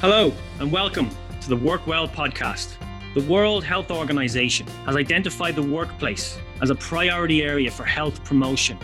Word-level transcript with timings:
Hello, 0.00 0.32
and 0.60 0.72
welcome 0.72 1.10
to 1.42 1.50
the 1.50 1.56
Work 1.56 1.86
Well 1.86 2.08
podcast. 2.08 2.72
The 3.14 3.22
World 3.30 3.62
Health 3.62 3.90
Organization 3.90 4.66
has 4.86 4.96
identified 4.96 5.54
the 5.54 5.62
workplace 5.62 6.38
as 6.62 6.70
a 6.70 6.74
priority 6.74 7.42
area 7.42 7.70
for 7.70 7.84
health 7.84 8.24
promotion. 8.24 8.78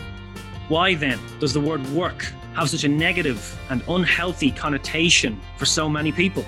Why 0.67 0.93
then 0.93 1.17
does 1.39 1.53
the 1.53 1.59
word 1.59 1.83
work 1.87 2.21
have 2.53 2.69
such 2.69 2.83
a 2.83 2.87
negative 2.87 3.59
and 3.71 3.81
unhealthy 3.87 4.51
connotation 4.51 5.41
for 5.57 5.65
so 5.65 5.89
many 5.89 6.11
people? 6.11 6.45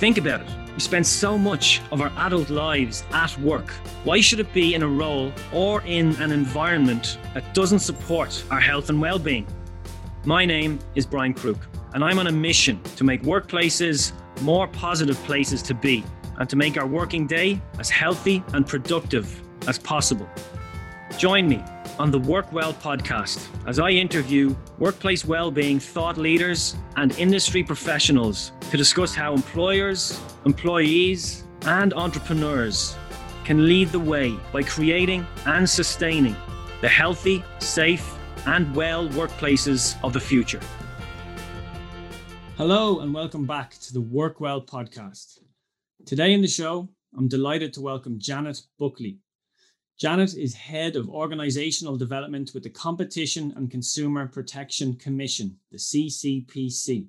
Think 0.00 0.18
about 0.18 0.40
it. 0.40 0.48
We 0.74 0.80
spend 0.80 1.06
so 1.06 1.38
much 1.38 1.80
of 1.92 2.00
our 2.00 2.10
adult 2.16 2.50
lives 2.50 3.04
at 3.12 3.38
work. 3.38 3.70
Why 4.02 4.20
should 4.20 4.40
it 4.40 4.52
be 4.52 4.74
in 4.74 4.82
a 4.82 4.88
role 4.88 5.32
or 5.52 5.82
in 5.82 6.16
an 6.20 6.32
environment 6.32 7.18
that 7.34 7.54
doesn't 7.54 7.78
support 7.78 8.44
our 8.50 8.58
health 8.58 8.90
and 8.90 9.00
well 9.00 9.20
being? 9.20 9.46
My 10.24 10.44
name 10.44 10.80
is 10.96 11.06
Brian 11.06 11.34
Crook 11.34 11.68
and 11.94 12.04
I'm 12.04 12.18
on 12.18 12.26
a 12.26 12.32
mission 12.32 12.82
to 12.96 13.04
make 13.04 13.22
workplaces 13.22 14.12
more 14.42 14.68
positive 14.68 15.16
places 15.24 15.62
to 15.62 15.74
be 15.74 16.04
and 16.38 16.48
to 16.48 16.56
make 16.56 16.76
our 16.76 16.86
working 16.86 17.26
day 17.26 17.60
as 17.78 17.90
healthy 17.90 18.42
and 18.52 18.66
productive 18.66 19.40
as 19.66 19.78
possible. 19.78 20.28
Join 21.16 21.48
me 21.48 21.62
on 21.98 22.10
the 22.10 22.18
Work 22.18 22.52
Well 22.52 22.72
podcast 22.72 23.48
as 23.66 23.78
I 23.78 23.90
interview 23.90 24.54
workplace 24.78 25.24
well-being 25.24 25.80
thought 25.80 26.16
leaders 26.16 26.76
and 26.96 27.16
industry 27.18 27.64
professionals 27.64 28.52
to 28.70 28.76
discuss 28.76 29.14
how 29.14 29.34
employers, 29.34 30.20
employees, 30.44 31.44
and 31.62 31.92
entrepreneurs 31.94 32.94
can 33.44 33.66
lead 33.66 33.88
the 33.88 33.98
way 33.98 34.36
by 34.52 34.62
creating 34.62 35.26
and 35.46 35.68
sustaining 35.68 36.36
the 36.80 36.88
healthy, 36.88 37.42
safe, 37.58 38.14
and 38.46 38.72
well 38.76 39.08
workplaces 39.08 39.96
of 40.04 40.12
the 40.12 40.20
future. 40.20 40.60
Hello, 42.58 42.98
and 42.98 43.14
welcome 43.14 43.46
back 43.46 43.78
to 43.78 43.92
the 43.92 44.00
Work 44.00 44.40
Well 44.40 44.60
podcast. 44.60 45.38
Today 46.04 46.32
in 46.32 46.42
the 46.42 46.48
show, 46.48 46.88
I'm 47.16 47.28
delighted 47.28 47.72
to 47.74 47.80
welcome 47.80 48.18
Janet 48.18 48.62
Buckley. 48.80 49.20
Janet 49.96 50.34
is 50.36 50.54
head 50.54 50.96
of 50.96 51.08
organizational 51.08 51.96
development 51.96 52.50
with 52.54 52.64
the 52.64 52.70
Competition 52.70 53.52
and 53.54 53.70
Consumer 53.70 54.26
Protection 54.26 54.96
Commission, 54.96 55.56
the 55.70 55.78
CCPC. 55.78 57.06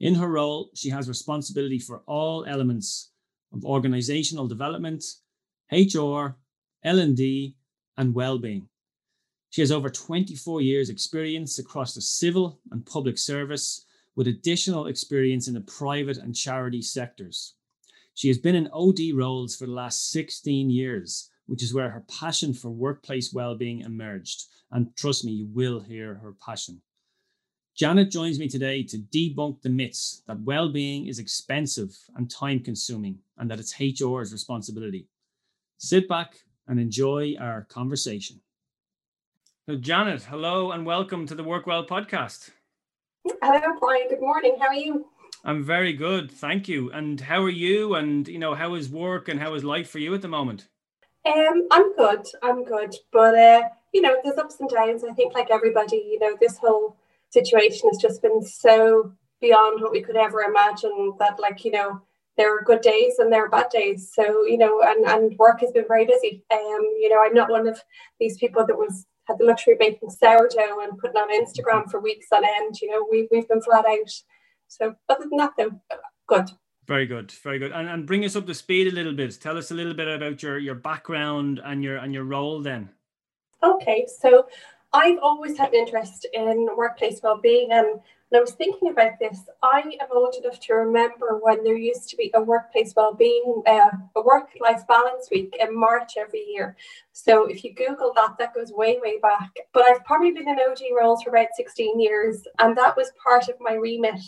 In 0.00 0.14
her 0.14 0.28
role, 0.28 0.70
she 0.74 0.88
has 0.88 1.06
responsibility 1.06 1.78
for 1.78 2.02
all 2.06 2.46
elements 2.46 3.10
of 3.52 3.62
organizational 3.62 4.48
development, 4.48 5.04
HR, 5.70 6.28
L&D, 6.82 7.56
and 7.98 8.14
well-being. 8.14 8.70
She 9.50 9.60
has 9.60 9.70
over 9.70 9.90
24 9.90 10.62
years 10.62 10.88
experience 10.88 11.58
across 11.58 11.92
the 11.92 12.00
civil 12.00 12.58
and 12.70 12.86
public 12.86 13.18
service 13.18 13.85
with 14.16 14.26
additional 14.26 14.86
experience 14.86 15.46
in 15.46 15.54
the 15.54 15.60
private 15.60 16.16
and 16.16 16.34
charity 16.34 16.82
sectors. 16.82 17.54
She 18.14 18.28
has 18.28 18.38
been 18.38 18.54
in 18.54 18.70
OD 18.72 19.12
roles 19.14 19.54
for 19.54 19.66
the 19.66 19.72
last 19.72 20.10
16 20.10 20.70
years, 20.70 21.30
which 21.44 21.62
is 21.62 21.74
where 21.74 21.90
her 21.90 22.04
passion 22.08 22.54
for 22.54 22.70
workplace 22.70 23.32
well-being 23.32 23.82
emerged. 23.82 24.44
And 24.72 24.96
trust 24.96 25.24
me, 25.24 25.32
you 25.32 25.46
will 25.52 25.80
hear 25.80 26.14
her 26.14 26.34
passion. 26.44 26.80
Janet 27.76 28.10
joins 28.10 28.38
me 28.38 28.48
today 28.48 28.82
to 28.84 28.96
debunk 28.96 29.60
the 29.60 29.68
myths 29.68 30.22
that 30.26 30.40
well-being 30.40 31.08
is 31.08 31.18
expensive 31.18 31.94
and 32.16 32.30
time-consuming 32.30 33.18
and 33.36 33.50
that 33.50 33.60
it's 33.60 33.74
HR's 33.78 34.32
responsibility. 34.32 35.08
Sit 35.76 36.08
back 36.08 36.36
and 36.66 36.80
enjoy 36.80 37.34
our 37.38 37.66
conversation. 37.68 38.40
So 39.66 39.76
Janet, 39.76 40.22
hello 40.22 40.70
and 40.70 40.86
welcome 40.86 41.26
to 41.26 41.34
the 41.34 41.44
Work 41.44 41.66
Well 41.66 41.86
podcast. 41.86 42.50
Hello, 43.42 43.76
Brian. 43.80 44.08
Good 44.08 44.20
morning. 44.20 44.56
How 44.60 44.68
are 44.68 44.74
you? 44.74 45.06
I'm 45.44 45.62
very 45.64 45.92
good, 45.92 46.30
thank 46.30 46.68
you. 46.68 46.90
And 46.90 47.20
how 47.20 47.42
are 47.42 47.48
you? 47.48 47.94
And 47.94 48.26
you 48.28 48.38
know, 48.38 48.54
how 48.54 48.74
is 48.74 48.88
work 48.88 49.28
and 49.28 49.40
how 49.40 49.54
is 49.54 49.64
life 49.64 49.90
for 49.90 49.98
you 49.98 50.14
at 50.14 50.22
the 50.22 50.28
moment? 50.28 50.68
Um, 51.24 51.66
I'm 51.70 51.94
good. 51.96 52.24
I'm 52.42 52.64
good, 52.64 52.94
but 53.12 53.36
uh, 53.36 53.62
you 53.92 54.00
know, 54.00 54.16
there's 54.22 54.38
ups 54.38 54.60
and 54.60 54.68
downs. 54.68 55.02
I 55.04 55.12
think, 55.12 55.34
like 55.34 55.50
everybody, 55.50 55.96
you 55.96 56.18
know, 56.20 56.36
this 56.40 56.58
whole 56.58 56.96
situation 57.30 57.88
has 57.90 58.00
just 58.00 58.22
been 58.22 58.42
so 58.42 59.12
beyond 59.40 59.82
what 59.82 59.92
we 59.92 60.02
could 60.02 60.16
ever 60.16 60.42
imagine. 60.42 61.14
That, 61.18 61.40
like, 61.40 61.64
you 61.64 61.72
know, 61.72 62.00
there 62.36 62.56
are 62.56 62.62
good 62.62 62.80
days 62.80 63.18
and 63.18 63.32
there 63.32 63.44
are 63.44 63.50
bad 63.50 63.70
days. 63.70 64.12
So, 64.12 64.44
you 64.44 64.58
know, 64.58 64.82
and 64.82 65.04
and 65.06 65.38
work 65.38 65.60
has 65.62 65.72
been 65.72 65.86
very 65.88 66.06
busy. 66.06 66.44
Um, 66.52 66.80
you 67.00 67.08
know, 67.08 67.22
I'm 67.24 67.34
not 67.34 67.50
one 67.50 67.66
of 67.66 67.80
these 68.20 68.36
people 68.38 68.64
that 68.66 68.76
was 68.76 69.04
had 69.26 69.38
the 69.38 69.44
luxury 69.44 69.74
of 69.74 69.80
making 69.80 70.10
sourdough 70.10 70.80
and 70.82 70.98
putting 70.98 71.16
on 71.16 71.44
Instagram 71.44 71.90
for 71.90 72.00
weeks 72.00 72.28
on 72.32 72.44
end. 72.44 72.80
You 72.80 72.90
know, 72.90 73.06
we, 73.10 73.28
we've 73.30 73.48
been 73.48 73.62
flat 73.62 73.84
out. 73.86 74.10
So 74.68 74.94
other 75.08 75.26
than 75.28 75.36
that, 75.38 75.52
though, 75.58 75.80
good. 76.26 76.50
Very 76.86 77.06
good, 77.06 77.32
very 77.32 77.58
good. 77.58 77.72
And, 77.72 77.88
and 77.88 78.06
bring 78.06 78.24
us 78.24 78.36
up 78.36 78.46
to 78.46 78.54
speed 78.54 78.86
a 78.86 78.94
little 78.94 79.12
bit. 79.12 79.38
Tell 79.40 79.58
us 79.58 79.70
a 79.70 79.74
little 79.74 79.94
bit 79.94 80.08
about 80.08 80.42
your, 80.42 80.58
your 80.58 80.76
background 80.76 81.60
and 81.64 81.82
your 81.82 81.96
and 81.96 82.14
your 82.14 82.24
role 82.24 82.60
then. 82.60 82.90
Okay, 83.62 84.06
so 84.20 84.46
I've 84.92 85.18
always 85.18 85.58
had 85.58 85.70
an 85.70 85.74
interest 85.74 86.26
in 86.32 86.68
workplace 86.76 87.20
well-being 87.22 87.72
and 87.72 88.00
and 88.30 88.38
I 88.38 88.40
was 88.40 88.52
thinking 88.52 88.90
about 88.90 89.18
this. 89.20 89.44
I 89.62 89.82
am 90.00 90.08
old 90.12 90.34
enough 90.34 90.58
to 90.60 90.74
remember 90.74 91.38
when 91.40 91.62
there 91.62 91.76
used 91.76 92.08
to 92.08 92.16
be 92.16 92.32
a 92.34 92.42
workplace 92.42 92.92
well-being, 92.96 93.62
uh, 93.66 93.90
a 94.16 94.22
work-life 94.22 94.86
balance 94.88 95.28
week 95.30 95.54
in 95.60 95.78
March 95.78 96.14
every 96.18 96.44
year. 96.48 96.76
So 97.12 97.46
if 97.46 97.62
you 97.62 97.72
Google 97.72 98.12
that, 98.16 98.34
that 98.38 98.54
goes 98.54 98.72
way, 98.72 98.98
way 99.00 99.20
back. 99.20 99.50
But 99.72 99.84
I've 99.84 100.04
probably 100.04 100.32
been 100.32 100.48
in 100.48 100.58
OD 100.58 100.80
roles 100.98 101.22
for 101.22 101.30
about 101.30 101.48
16 101.56 102.00
years, 102.00 102.42
and 102.58 102.76
that 102.76 102.96
was 102.96 103.12
part 103.22 103.48
of 103.48 103.54
my 103.60 103.74
remit. 103.74 104.20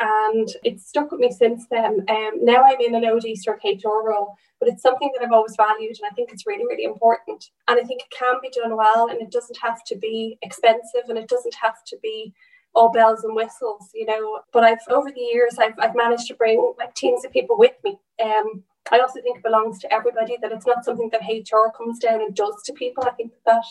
And 0.00 0.48
it's 0.62 0.86
stuck 0.86 1.10
with 1.10 1.20
me 1.20 1.32
since 1.32 1.66
then. 1.70 2.04
Um, 2.08 2.44
now 2.44 2.62
I'm 2.62 2.80
in 2.80 2.94
an 2.94 3.06
OD 3.06 3.34
stroke 3.34 3.64
HR 3.64 4.06
role, 4.06 4.36
but 4.60 4.68
it's 4.68 4.82
something 4.82 5.10
that 5.14 5.24
I've 5.24 5.32
always 5.32 5.56
valued, 5.56 5.96
and 5.98 6.08
I 6.08 6.14
think 6.14 6.30
it's 6.32 6.46
really, 6.46 6.66
really 6.66 6.84
important. 6.84 7.50
And 7.66 7.80
I 7.80 7.82
think 7.82 8.02
it 8.02 8.10
can 8.10 8.34
be 8.42 8.50
done 8.50 8.76
well, 8.76 9.08
and 9.08 9.22
it 9.22 9.30
doesn't 9.30 9.58
have 9.62 9.82
to 9.84 9.96
be 9.96 10.38
expensive, 10.42 11.08
and 11.08 11.16
it 11.16 11.28
doesn't 11.28 11.54
have 11.54 11.82
to 11.86 11.96
be 12.02 12.34
all 12.78 12.90
bells 12.90 13.24
and 13.24 13.34
whistles, 13.34 13.90
you 13.92 14.06
know. 14.06 14.40
But 14.52 14.64
I've 14.64 14.78
over 14.88 15.10
the 15.10 15.20
years 15.20 15.56
I've 15.58 15.78
I've 15.78 15.96
managed 15.96 16.28
to 16.28 16.34
bring 16.34 16.74
like 16.78 16.94
teams 16.94 17.24
of 17.24 17.32
people 17.32 17.58
with 17.58 17.74
me. 17.84 17.98
Um, 18.22 18.62
I 18.90 19.00
also 19.00 19.20
think 19.20 19.38
it 19.38 19.42
belongs 19.42 19.78
to 19.80 19.92
everybody 19.92 20.38
that 20.40 20.52
it's 20.52 20.66
not 20.66 20.84
something 20.84 21.10
that 21.10 21.28
HR 21.28 21.76
comes 21.76 21.98
down 21.98 22.22
and 22.22 22.34
does 22.34 22.62
to 22.64 22.72
people. 22.72 23.04
I 23.04 23.10
think 23.10 23.32
that 23.46 23.64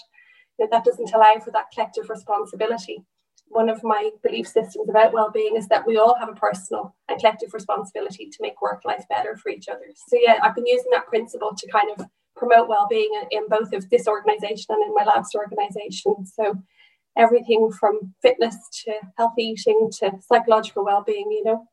that, 0.59 0.69
that 0.71 0.83
doesn't 0.83 1.13
allow 1.13 1.39
for 1.43 1.51
that 1.51 1.71
collective 1.73 2.09
responsibility. 2.09 3.03
One 3.49 3.69
of 3.69 3.83
my 3.83 4.11
belief 4.23 4.47
systems 4.47 4.89
about 4.89 5.13
well-being 5.13 5.55
is 5.55 5.67
that 5.69 5.87
we 5.87 5.97
all 5.97 6.15
have 6.19 6.29
a 6.29 6.33
personal 6.33 6.93
and 7.07 7.19
collective 7.19 7.53
responsibility 7.53 8.29
to 8.29 8.37
make 8.41 8.61
work 8.61 8.83
life 8.83 9.05
better 9.09 9.37
for 9.37 9.49
each 9.49 9.69
other. 9.69 9.85
So 9.95 10.17
yeah, 10.21 10.37
I've 10.43 10.55
been 10.55 10.67
using 10.67 10.91
that 10.91 11.07
principle 11.07 11.53
to 11.57 11.71
kind 11.71 11.89
of 11.97 12.05
promote 12.35 12.67
well-being 12.67 13.09
in 13.31 13.47
both 13.47 13.71
of 13.73 13.89
this 13.89 14.07
organization 14.07 14.67
and 14.69 14.83
in 14.83 14.93
my 14.93 15.05
last 15.05 15.33
organization. 15.33 16.25
So 16.25 16.55
everything 17.17 17.71
from 17.71 18.13
fitness 18.21 18.55
to 18.83 18.93
healthy 19.17 19.43
eating 19.43 19.89
to 19.99 20.11
psychological 20.21 20.85
well-being 20.85 21.31
you 21.31 21.43
know? 21.43 21.67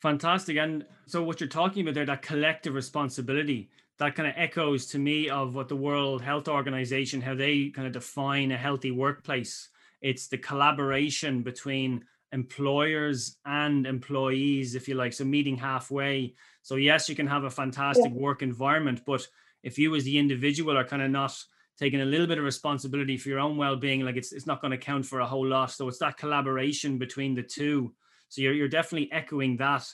Fantastic. 0.00 0.56
And 0.56 0.84
so 1.06 1.22
what 1.22 1.40
you're 1.40 1.48
talking 1.48 1.82
about 1.82 1.94
there 1.94 2.06
that 2.06 2.22
collective 2.22 2.74
responsibility 2.74 3.70
that 3.98 4.14
kind 4.14 4.28
of 4.28 4.34
echoes 4.36 4.86
to 4.86 4.98
me 4.98 5.28
of 5.28 5.56
what 5.56 5.68
the 5.68 5.76
world 5.76 6.22
health 6.22 6.46
organization 6.46 7.20
how 7.20 7.34
they 7.34 7.70
kind 7.70 7.86
of 7.86 7.92
define 7.92 8.52
a 8.52 8.56
healthy 8.56 8.92
workplace. 8.92 9.70
It's 10.00 10.28
the 10.28 10.38
collaboration 10.38 11.42
between 11.42 12.04
employers 12.30 13.38
and 13.44 13.86
employees 13.86 14.76
if 14.76 14.86
you 14.86 14.94
like. 14.94 15.12
So 15.12 15.24
meeting 15.24 15.56
halfway. 15.56 16.34
So 16.62 16.76
yes 16.76 17.08
you 17.08 17.16
can 17.16 17.26
have 17.26 17.44
a 17.44 17.50
fantastic 17.50 18.12
yeah. 18.12 18.20
work 18.20 18.42
environment 18.42 19.02
but 19.04 19.26
if 19.64 19.78
you 19.78 19.94
as 19.96 20.04
the 20.04 20.18
individual 20.18 20.78
are 20.78 20.84
kind 20.84 21.02
of 21.02 21.10
not 21.10 21.36
taking 21.78 22.00
a 22.00 22.04
little 22.04 22.26
bit 22.26 22.38
of 22.38 22.44
responsibility 22.44 23.16
for 23.16 23.28
your 23.28 23.38
own 23.38 23.56
well-being 23.56 24.00
like 24.00 24.16
it's, 24.16 24.32
it's 24.32 24.46
not 24.46 24.60
going 24.60 24.72
to 24.72 24.78
count 24.78 25.06
for 25.06 25.20
a 25.20 25.26
whole 25.26 25.46
lot. 25.46 25.70
So 25.70 25.88
it's 25.88 25.98
that 25.98 26.16
collaboration 26.16 26.98
between 26.98 27.34
the 27.34 27.42
two. 27.42 27.92
So 28.28 28.42
you're, 28.42 28.52
you're 28.52 28.68
definitely 28.68 29.10
echoing 29.12 29.56
that. 29.58 29.86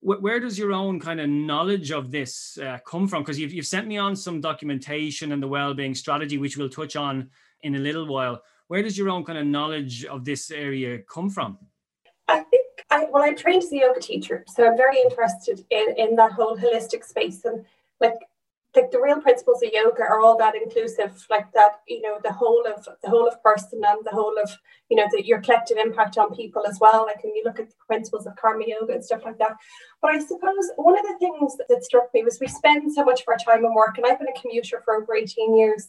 Where, 0.00 0.18
where 0.18 0.40
does 0.40 0.58
your 0.58 0.72
own 0.72 1.00
kind 1.00 1.18
of 1.18 1.28
knowledge 1.28 1.92
of 1.92 2.10
this 2.10 2.58
uh, 2.58 2.78
come 2.86 3.08
from? 3.08 3.22
Because 3.22 3.38
you've, 3.38 3.52
you've 3.52 3.66
sent 3.66 3.86
me 3.86 3.96
on 3.96 4.14
some 4.14 4.40
documentation 4.40 5.32
and 5.32 5.42
the 5.42 5.48
well-being 5.48 5.94
strategy 5.94 6.36
which 6.36 6.56
we'll 6.56 6.68
touch 6.68 6.94
on 6.94 7.30
in 7.62 7.74
a 7.74 7.78
little 7.78 8.06
while. 8.06 8.42
Where 8.68 8.82
does 8.82 8.96
your 8.96 9.08
own 9.08 9.24
kind 9.24 9.38
of 9.38 9.46
knowledge 9.46 10.04
of 10.04 10.24
this 10.24 10.50
area 10.50 10.98
come 10.98 11.30
from? 11.30 11.58
I 12.28 12.40
think 12.40 12.66
I, 12.92 13.06
well 13.10 13.22
i'm 13.22 13.36
trained 13.36 13.62
as 13.62 13.72
a 13.72 13.76
yoga 13.76 14.00
teacher 14.00 14.44
so 14.48 14.66
i'm 14.66 14.76
very 14.76 15.00
interested 15.00 15.64
in 15.70 15.94
in 15.96 16.16
that 16.16 16.32
whole 16.32 16.56
holistic 16.56 17.04
space. 17.04 17.44
And 17.44 17.64
like 18.00 18.14
like 18.74 18.90
the 18.90 19.00
real 19.00 19.20
principles 19.20 19.62
of 19.62 19.70
yoga 19.72 20.02
are 20.02 20.20
all 20.20 20.36
that 20.38 20.54
inclusive 20.54 21.26
like 21.28 21.52
that 21.52 21.80
you 21.88 22.00
know 22.02 22.18
the 22.22 22.32
whole 22.32 22.64
of 22.66 22.86
the 23.02 23.10
whole 23.10 23.26
of 23.26 23.42
person 23.42 23.80
and 23.84 23.98
the 24.04 24.10
whole 24.10 24.36
of 24.42 24.50
you 24.90 24.96
know 24.96 25.06
the, 25.12 25.24
your 25.24 25.40
collective 25.40 25.78
impact 25.78 26.18
on 26.18 26.34
people 26.34 26.64
as 26.68 26.78
well. 26.80 27.06
Like 27.06 27.22
when 27.22 27.34
you 27.34 27.42
look 27.44 27.58
at 27.60 27.68
the 27.68 27.74
principles 27.86 28.26
of 28.26 28.36
karma 28.36 28.64
yoga 28.66 28.94
and 28.94 29.04
stuff 29.04 29.22
like 29.24 29.38
that. 29.38 29.56
But 30.02 30.12
i 30.12 30.18
suppose 30.18 30.70
one 30.76 30.98
of 30.98 31.04
the 31.04 31.16
things 31.18 31.56
that 31.68 31.84
struck 31.84 32.12
me 32.14 32.22
was 32.22 32.40
we 32.40 32.48
spend 32.48 32.92
so 32.92 33.04
much 33.04 33.22
of 33.22 33.28
our 33.28 33.36
time 33.36 33.64
in 33.64 33.74
work 33.74 33.98
and 33.98 34.06
i've 34.06 34.18
been 34.18 34.28
a 34.34 34.40
commuter 34.40 34.80
for 34.84 34.94
over 34.94 35.14
18 35.14 35.56
years 35.56 35.88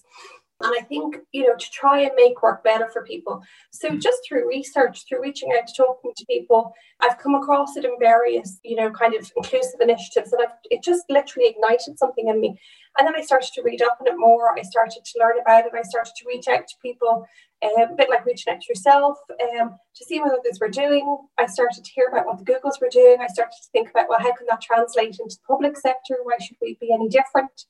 And 0.63 0.73
I 0.79 0.83
think, 0.83 1.17
you 1.31 1.47
know, 1.47 1.55
to 1.55 1.71
try 1.71 2.01
and 2.01 2.11
make 2.15 2.41
work 2.41 2.63
better 2.63 2.89
for 2.91 3.03
people. 3.03 3.41
So 3.71 3.89
mm. 3.89 4.01
just 4.01 4.19
through 4.27 4.47
research, 4.47 5.05
through 5.07 5.21
reaching 5.21 5.51
out 5.57 5.67
to 5.67 5.73
talking 5.75 6.11
to 6.15 6.25
people, 6.25 6.73
I've 7.01 7.17
come 7.17 7.35
across 7.35 7.77
it 7.77 7.85
in 7.85 7.91
various, 7.99 8.59
you 8.63 8.75
know, 8.75 8.89
kind 8.91 9.13
of 9.15 9.29
inclusive 9.35 9.79
initiatives. 9.81 10.31
And 10.33 10.41
I've, 10.43 10.55
it 10.69 10.83
just 10.83 11.03
literally 11.09 11.49
ignited 11.49 11.97
something 11.97 12.27
in 12.27 12.39
me. 12.39 12.59
And 12.97 13.07
then 13.07 13.15
I 13.15 13.21
started 13.21 13.51
to 13.53 13.63
read 13.63 13.81
up 13.81 13.97
on 14.01 14.07
it 14.07 14.17
more. 14.17 14.57
I 14.57 14.61
started 14.63 15.03
to 15.05 15.19
learn 15.19 15.39
about 15.41 15.65
it. 15.65 15.71
I 15.77 15.81
started 15.83 16.13
to 16.17 16.25
reach 16.27 16.47
out 16.47 16.67
to 16.67 16.75
people, 16.81 17.25
um, 17.63 17.91
a 17.91 17.95
bit 17.95 18.09
like 18.09 18.25
reaching 18.25 18.53
out 18.53 18.61
to 18.61 18.67
yourself, 18.67 19.17
um, 19.41 19.75
to 19.95 20.05
see 20.05 20.19
what 20.19 20.37
others 20.37 20.59
were 20.59 20.69
doing. 20.69 21.17
I 21.37 21.45
started 21.45 21.83
to 21.83 21.91
hear 21.91 22.07
about 22.11 22.25
what 22.25 22.37
the 22.37 22.51
Googles 22.51 22.81
were 22.81 22.89
doing. 22.91 23.17
I 23.21 23.27
started 23.27 23.53
to 23.53 23.69
think 23.71 23.89
about, 23.89 24.09
well, 24.09 24.19
how 24.19 24.33
can 24.33 24.47
that 24.49 24.61
translate 24.61 25.19
into 25.19 25.23
the 25.29 25.47
public 25.47 25.77
sector? 25.77 26.17
Why 26.23 26.37
should 26.41 26.57
we 26.61 26.77
be 26.81 26.93
any 26.93 27.07
different? 27.07 27.65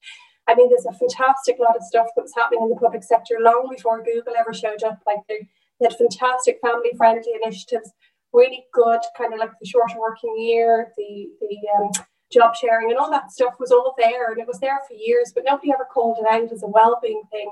I 0.47 0.55
mean, 0.55 0.69
there's 0.69 0.85
a 0.85 0.97
fantastic 0.97 1.57
lot 1.59 1.75
of 1.75 1.83
stuff 1.83 2.07
that 2.15 2.23
was 2.23 2.33
happening 2.35 2.63
in 2.63 2.69
the 2.69 2.75
public 2.75 3.03
sector 3.03 3.38
long 3.39 3.69
before 3.69 4.03
Google 4.03 4.33
ever 4.38 4.53
showed 4.53 4.83
up. 4.83 4.99
Like 5.05 5.19
they, 5.29 5.47
they 5.79 5.88
had 5.88 5.97
fantastic 5.97 6.59
family 6.61 6.91
friendly 6.97 7.33
initiatives, 7.41 7.91
really 8.33 8.65
good, 8.73 8.99
kind 9.17 9.33
of 9.33 9.39
like 9.39 9.51
the 9.59 9.67
shorter 9.67 9.99
working 9.99 10.35
year, 10.38 10.93
the 10.97 11.29
the 11.39 11.57
um, 11.77 11.91
job 12.31 12.55
sharing, 12.55 12.89
and 12.89 12.97
all 12.97 13.11
that 13.11 13.31
stuff 13.31 13.55
was 13.59 13.71
all 13.71 13.93
there, 13.97 14.31
and 14.31 14.39
it 14.39 14.47
was 14.47 14.59
there 14.59 14.79
for 14.88 14.93
years, 14.95 15.31
but 15.33 15.43
nobody 15.45 15.71
ever 15.71 15.85
called 15.91 16.17
it 16.19 16.31
out 16.31 16.51
as 16.51 16.63
a 16.63 16.67
well 16.67 16.99
being 17.01 17.23
thing. 17.31 17.51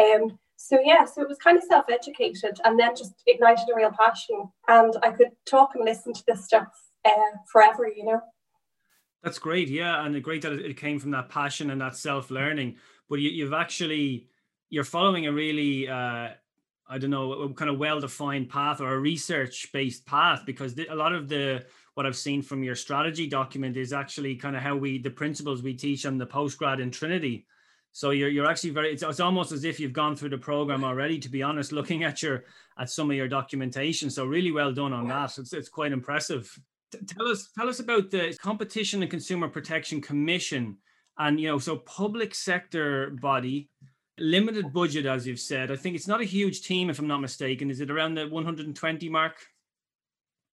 Um, 0.00 0.38
so 0.56 0.78
yeah, 0.84 1.04
so 1.06 1.22
it 1.22 1.28
was 1.28 1.38
kind 1.38 1.56
of 1.56 1.64
self 1.64 1.86
educated, 1.90 2.60
and 2.64 2.78
then 2.78 2.94
just 2.96 3.14
ignited 3.26 3.68
a 3.70 3.76
real 3.76 3.92
passion, 3.92 4.50
and 4.68 4.94
I 5.02 5.10
could 5.10 5.30
talk 5.46 5.70
and 5.74 5.84
listen 5.84 6.12
to 6.12 6.24
this 6.26 6.44
stuff 6.44 6.68
uh, 7.04 7.36
forever, 7.50 7.88
you 7.88 8.04
know. 8.04 8.20
That's 9.22 9.38
great, 9.38 9.68
yeah, 9.68 10.04
and 10.04 10.22
great 10.22 10.42
that 10.42 10.52
it 10.52 10.76
came 10.76 10.98
from 10.98 11.10
that 11.10 11.28
passion 11.28 11.70
and 11.70 11.80
that 11.80 11.96
self 11.96 12.30
learning. 12.30 12.76
But 13.08 13.20
you, 13.20 13.44
have 13.44 13.52
actually 13.52 14.28
you're 14.70 14.84
following 14.84 15.26
a 15.26 15.32
really 15.32 15.88
uh, 15.88 16.28
I 16.88 16.98
don't 16.98 17.10
know 17.10 17.50
kind 17.50 17.70
of 17.70 17.78
well 17.78 18.00
defined 18.00 18.48
path 18.48 18.80
or 18.80 18.94
a 18.94 18.98
research 18.98 19.70
based 19.72 20.06
path 20.06 20.42
because 20.46 20.78
a 20.78 20.94
lot 20.94 21.12
of 21.12 21.28
the 21.28 21.64
what 21.94 22.06
I've 22.06 22.16
seen 22.16 22.40
from 22.40 22.62
your 22.62 22.74
strategy 22.74 23.26
document 23.26 23.76
is 23.76 23.92
actually 23.92 24.36
kind 24.36 24.56
of 24.56 24.62
how 24.62 24.76
we 24.76 24.98
the 24.98 25.10
principles 25.10 25.62
we 25.62 25.74
teach 25.74 26.06
on 26.06 26.16
the 26.16 26.26
postgrad 26.26 26.80
in 26.80 26.90
Trinity. 26.90 27.46
So 27.92 28.10
you're 28.10 28.28
you're 28.28 28.46
actually 28.46 28.70
very 28.70 28.92
it's, 28.92 29.02
it's 29.02 29.20
almost 29.20 29.52
as 29.52 29.64
if 29.64 29.78
you've 29.78 29.92
gone 29.92 30.16
through 30.16 30.30
the 30.30 30.38
program 30.38 30.82
already. 30.82 31.18
To 31.18 31.28
be 31.28 31.42
honest, 31.42 31.72
looking 31.72 32.04
at 32.04 32.22
your 32.22 32.44
at 32.78 32.88
some 32.88 33.10
of 33.10 33.16
your 33.16 33.28
documentation, 33.28 34.08
so 34.08 34.24
really 34.24 34.52
well 34.52 34.72
done 34.72 34.92
on 34.92 35.08
that. 35.08 35.36
It's 35.36 35.52
it's 35.52 35.68
quite 35.68 35.92
impressive 35.92 36.58
tell 37.06 37.28
us 37.28 37.50
tell 37.56 37.68
us 37.68 37.80
about 37.80 38.10
the 38.10 38.36
competition 38.40 39.02
and 39.02 39.10
consumer 39.10 39.48
protection 39.48 40.00
commission 40.00 40.76
and 41.18 41.40
you 41.40 41.48
know 41.48 41.58
so 41.58 41.76
public 41.76 42.34
sector 42.34 43.10
body 43.20 43.68
limited 44.18 44.72
budget 44.72 45.06
as 45.06 45.26
you've 45.26 45.40
said. 45.40 45.70
I 45.70 45.76
think 45.76 45.96
it's 45.96 46.08
not 46.08 46.20
a 46.20 46.24
huge 46.24 46.62
team 46.62 46.90
if 46.90 46.98
i'm 46.98 47.06
not 47.06 47.20
mistaken. 47.20 47.70
Is 47.70 47.80
it 47.80 47.90
around 47.90 48.14
the 48.14 48.28
120 48.28 49.08
mark? 49.08 49.36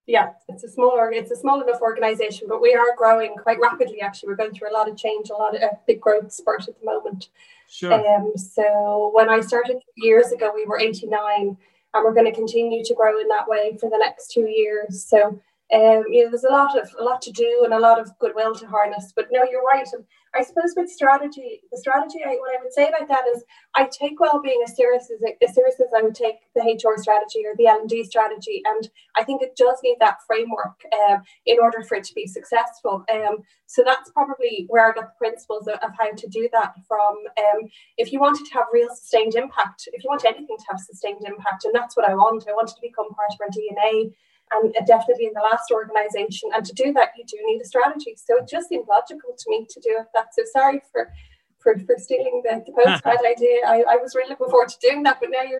Yeah 0.06 0.30
it's 0.48 0.64
a 0.64 0.70
smaller 0.70 1.12
it's 1.12 1.32
a 1.32 1.36
small 1.36 1.62
enough 1.62 1.82
organization 1.82 2.48
but 2.48 2.62
we 2.62 2.74
are 2.74 2.96
growing 2.96 3.36
quite 3.36 3.60
rapidly 3.60 4.02
actually. 4.02 4.30
We're 4.30 4.36
going 4.36 4.54
through 4.54 4.72
a 4.72 4.78
lot 4.78 4.90
of 4.90 4.98
change 4.98 5.30
a 5.30 5.34
lot 5.34 5.56
of 5.56 5.62
a 5.62 5.72
big 5.86 6.00
growth 6.00 6.32
spurt 6.32 6.68
at 6.68 6.80
the 6.80 6.86
moment. 6.86 7.30
Sure. 7.70 7.94
Um, 7.94 8.32
so 8.38 9.12
when 9.14 9.30
i 9.30 9.42
started 9.42 9.78
years 9.98 10.32
ago 10.32 10.52
we 10.56 10.66
were 10.66 10.80
89 10.80 11.58
and 11.94 12.04
we're 12.04 12.14
going 12.14 12.26
to 12.26 12.32
continue 12.32 12.84
to 12.84 12.94
grow 12.94 13.20
in 13.20 13.28
that 13.30 13.48
way 13.48 13.78
for 13.80 13.90
the 13.90 13.98
next 13.98 14.32
two 14.32 14.48
years. 14.48 15.04
So 15.04 15.42
um, 15.74 16.04
you 16.10 16.24
know, 16.24 16.30
there's 16.30 16.46
a 16.46 16.52
lot 16.52 16.78
of 16.80 16.90
a 16.98 17.04
lot 17.04 17.22
to 17.24 17.32
do 17.32 17.62
and 17.66 17.74
a 17.74 17.80
lot 17.80 18.00
of 18.00 18.18
goodwill 18.20 18.56
to 18.56 18.68
harness. 18.68 19.12
But 19.14 19.28
no, 19.32 19.44
you're 19.44 19.64
right. 19.64 19.88
And 19.92 20.06
I 20.34 20.44
suppose 20.44 20.74
with 20.78 20.90
strategy, 20.90 21.60
the 21.72 21.78
strategy, 21.78 22.20
I, 22.26 22.36
what 22.36 22.58
I 22.58 22.64
would 22.64 22.72
say 22.72 22.88
about 22.88 23.10
that 23.10 23.24
is, 23.36 23.44
I 23.76 23.90
take 23.92 24.20
well-being 24.20 24.62
as 24.64 24.78
serious 24.78 25.10
as 25.12 25.20
as 25.42 25.56
serious 25.56 25.76
as 25.82 25.88
I 25.98 26.04
would 26.04 26.16
take 26.16 26.36
the 26.56 26.62
HR 26.62 27.02
strategy 27.02 27.44
or 27.46 27.54
the 27.58 27.68
L 27.68 27.80
and 27.82 27.90
D 27.90 28.06
strategy. 28.06 28.62
And 28.66 28.90
I 29.18 29.26
think 29.26 29.42
it 29.42 29.58
does 29.58 29.80
need 29.84 29.98
that 30.00 30.20
framework 30.26 30.80
um, 31.10 31.24
in 31.46 31.60
order 31.60 31.84
for 31.84 31.96
it 31.96 32.06
to 32.06 32.14
be 32.14 32.28
successful. 32.28 33.04
Um, 33.12 33.40
so 33.66 33.84
that's 33.86 34.10
probably 34.12 34.68
where 34.70 34.90
I 34.90 34.94
got 34.94 35.08
the 35.08 35.18
principles 35.18 35.68
of, 35.68 35.76
of 35.84 35.92
how 36.00 36.12
to 36.12 36.28
do 36.28 36.48
that 36.54 36.76
from. 36.88 37.16
Um, 37.38 37.68
if 37.98 38.14
you 38.14 38.22
wanted 38.22 38.46
to 38.46 38.54
have 38.54 38.68
real 38.72 38.88
sustained 38.90 39.36
impact, 39.36 39.90
if 39.92 40.02
you 40.02 40.10
want 40.10 40.24
anything 40.24 40.58
to 40.58 40.66
have 40.72 40.80
sustained 40.80 41.26
impact, 41.26 41.66
and 41.66 41.76
that's 41.76 41.98
what 41.98 42.08
I 42.08 42.16
want, 42.16 42.46
I 42.48 42.54
wanted 42.54 42.76
to 42.76 42.82
become 42.82 43.10
part 43.10 43.34
of 43.34 43.42
our 43.42 43.50
DNA 43.50 44.14
and 44.52 44.74
definitely 44.86 45.26
in 45.26 45.34
the 45.34 45.42
last 45.42 45.72
organization. 45.72 46.50
And 46.56 46.66
to 46.66 46.74
do 46.74 46.94
that, 46.94 47.10
you 47.18 47.26
do 47.26 47.38
need 47.46 47.62
a 47.62 47.66
strategy. 47.66 48.16
So 48.16 48.38
it 48.38 48.48
just 48.50 48.70
seemed 48.70 48.88
logical 48.88 49.36
to 49.38 49.46
me 49.50 49.66
to 49.70 49.80
do. 49.82 50.00
That. 50.14 50.28
So 50.34 50.44
sorry 50.52 50.82
for 50.92 51.12
for, 51.60 51.78
for 51.80 51.96
stealing 51.98 52.42
the, 52.44 52.64
the 52.66 52.72
postgrad 52.78 53.30
idea. 53.30 53.60
I, 53.68 53.84
I 53.90 53.98
was 53.98 54.16
really 54.16 54.30
looking 54.30 54.50
forward 54.50 54.70
to 54.70 54.78
doing 54.82 55.04
that, 55.04 55.18
but 55.20 55.30
now 55.32 55.42
you're 55.42 55.60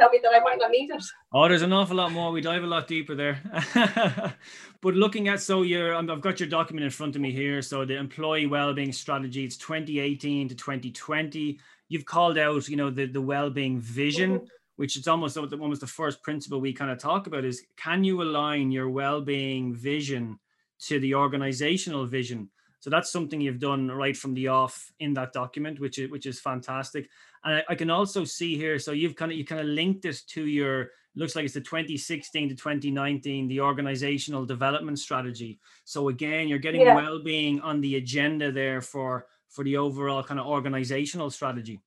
tell 0.00 0.10
me 0.10 0.18
that 0.22 0.32
I 0.34 0.40
might 0.40 0.58
not 0.58 0.70
need 0.70 0.90
it. 0.90 1.02
Oh, 1.32 1.48
there's 1.48 1.62
an 1.62 1.72
awful 1.72 1.96
lot 1.96 2.10
more. 2.10 2.32
We 2.32 2.40
dive 2.40 2.64
a 2.64 2.66
lot 2.66 2.88
deeper 2.88 3.14
there. 3.14 3.40
but 4.80 4.94
looking 4.94 5.28
at 5.28 5.40
so 5.40 5.62
you're, 5.62 5.94
I've 5.94 6.20
got 6.20 6.40
your 6.40 6.48
document 6.48 6.84
in 6.84 6.90
front 6.90 7.14
of 7.14 7.22
me 7.22 7.30
here. 7.30 7.62
So 7.62 7.84
the 7.84 7.96
employee 7.96 8.46
well-being 8.46 8.92
strategy, 8.92 9.44
it's 9.44 9.56
2018 9.56 10.48
to 10.48 10.54
2020. 10.56 11.60
You've 11.88 12.04
called 12.04 12.36
out, 12.36 12.68
you 12.68 12.76
know, 12.76 12.90
the 12.90 13.06
the 13.06 13.20
well-being 13.20 13.78
vision. 13.78 14.38
Mm-hmm 14.40 14.46
which 14.76 14.96
is 14.96 15.08
almost 15.08 15.36
almost 15.36 15.80
the 15.80 15.86
first 15.86 16.22
principle 16.22 16.60
we 16.60 16.72
kind 16.72 16.90
of 16.90 16.98
talk 16.98 17.26
about 17.26 17.44
is 17.44 17.64
can 17.76 18.04
you 18.04 18.22
align 18.22 18.70
your 18.70 18.88
well-being 18.88 19.74
vision 19.74 20.38
to 20.78 21.00
the 21.00 21.14
organizational 21.14 22.06
vision? 22.06 22.50
So 22.80 22.90
that's 22.90 23.10
something 23.10 23.40
you've 23.40 23.58
done 23.58 23.90
right 23.90 24.16
from 24.16 24.34
the 24.34 24.48
off 24.48 24.92
in 25.00 25.14
that 25.14 25.32
document 25.32 25.80
which 25.80 25.98
is 25.98 26.10
which 26.10 26.26
is 26.26 26.38
fantastic. 26.38 27.08
And 27.44 27.56
I, 27.56 27.64
I 27.70 27.74
can 27.74 27.90
also 27.90 28.24
see 28.24 28.56
here 28.56 28.78
so 28.78 28.92
you've 28.92 29.16
kind 29.16 29.32
of 29.32 29.38
you 29.38 29.44
kind 29.44 29.60
of 29.60 29.66
linked 29.66 30.02
this 30.02 30.22
to 30.34 30.46
your 30.46 30.90
looks 31.14 31.34
like 31.34 31.46
it's 31.46 31.54
the 31.54 31.60
2016 31.62 32.50
to 32.50 32.54
2019 32.54 33.48
the 33.48 33.60
organizational 33.60 34.44
development 34.44 34.98
strategy. 34.98 35.58
So 35.84 36.10
again 36.10 36.48
you're 36.48 36.58
getting 36.58 36.82
yeah. 36.82 36.94
well-being 36.94 37.60
on 37.60 37.80
the 37.80 37.96
agenda 37.96 38.52
there 38.52 38.82
for 38.82 39.26
for 39.48 39.64
the 39.64 39.78
overall 39.78 40.22
kind 40.22 40.38
of 40.38 40.46
organizational 40.46 41.30
strategy 41.30 41.80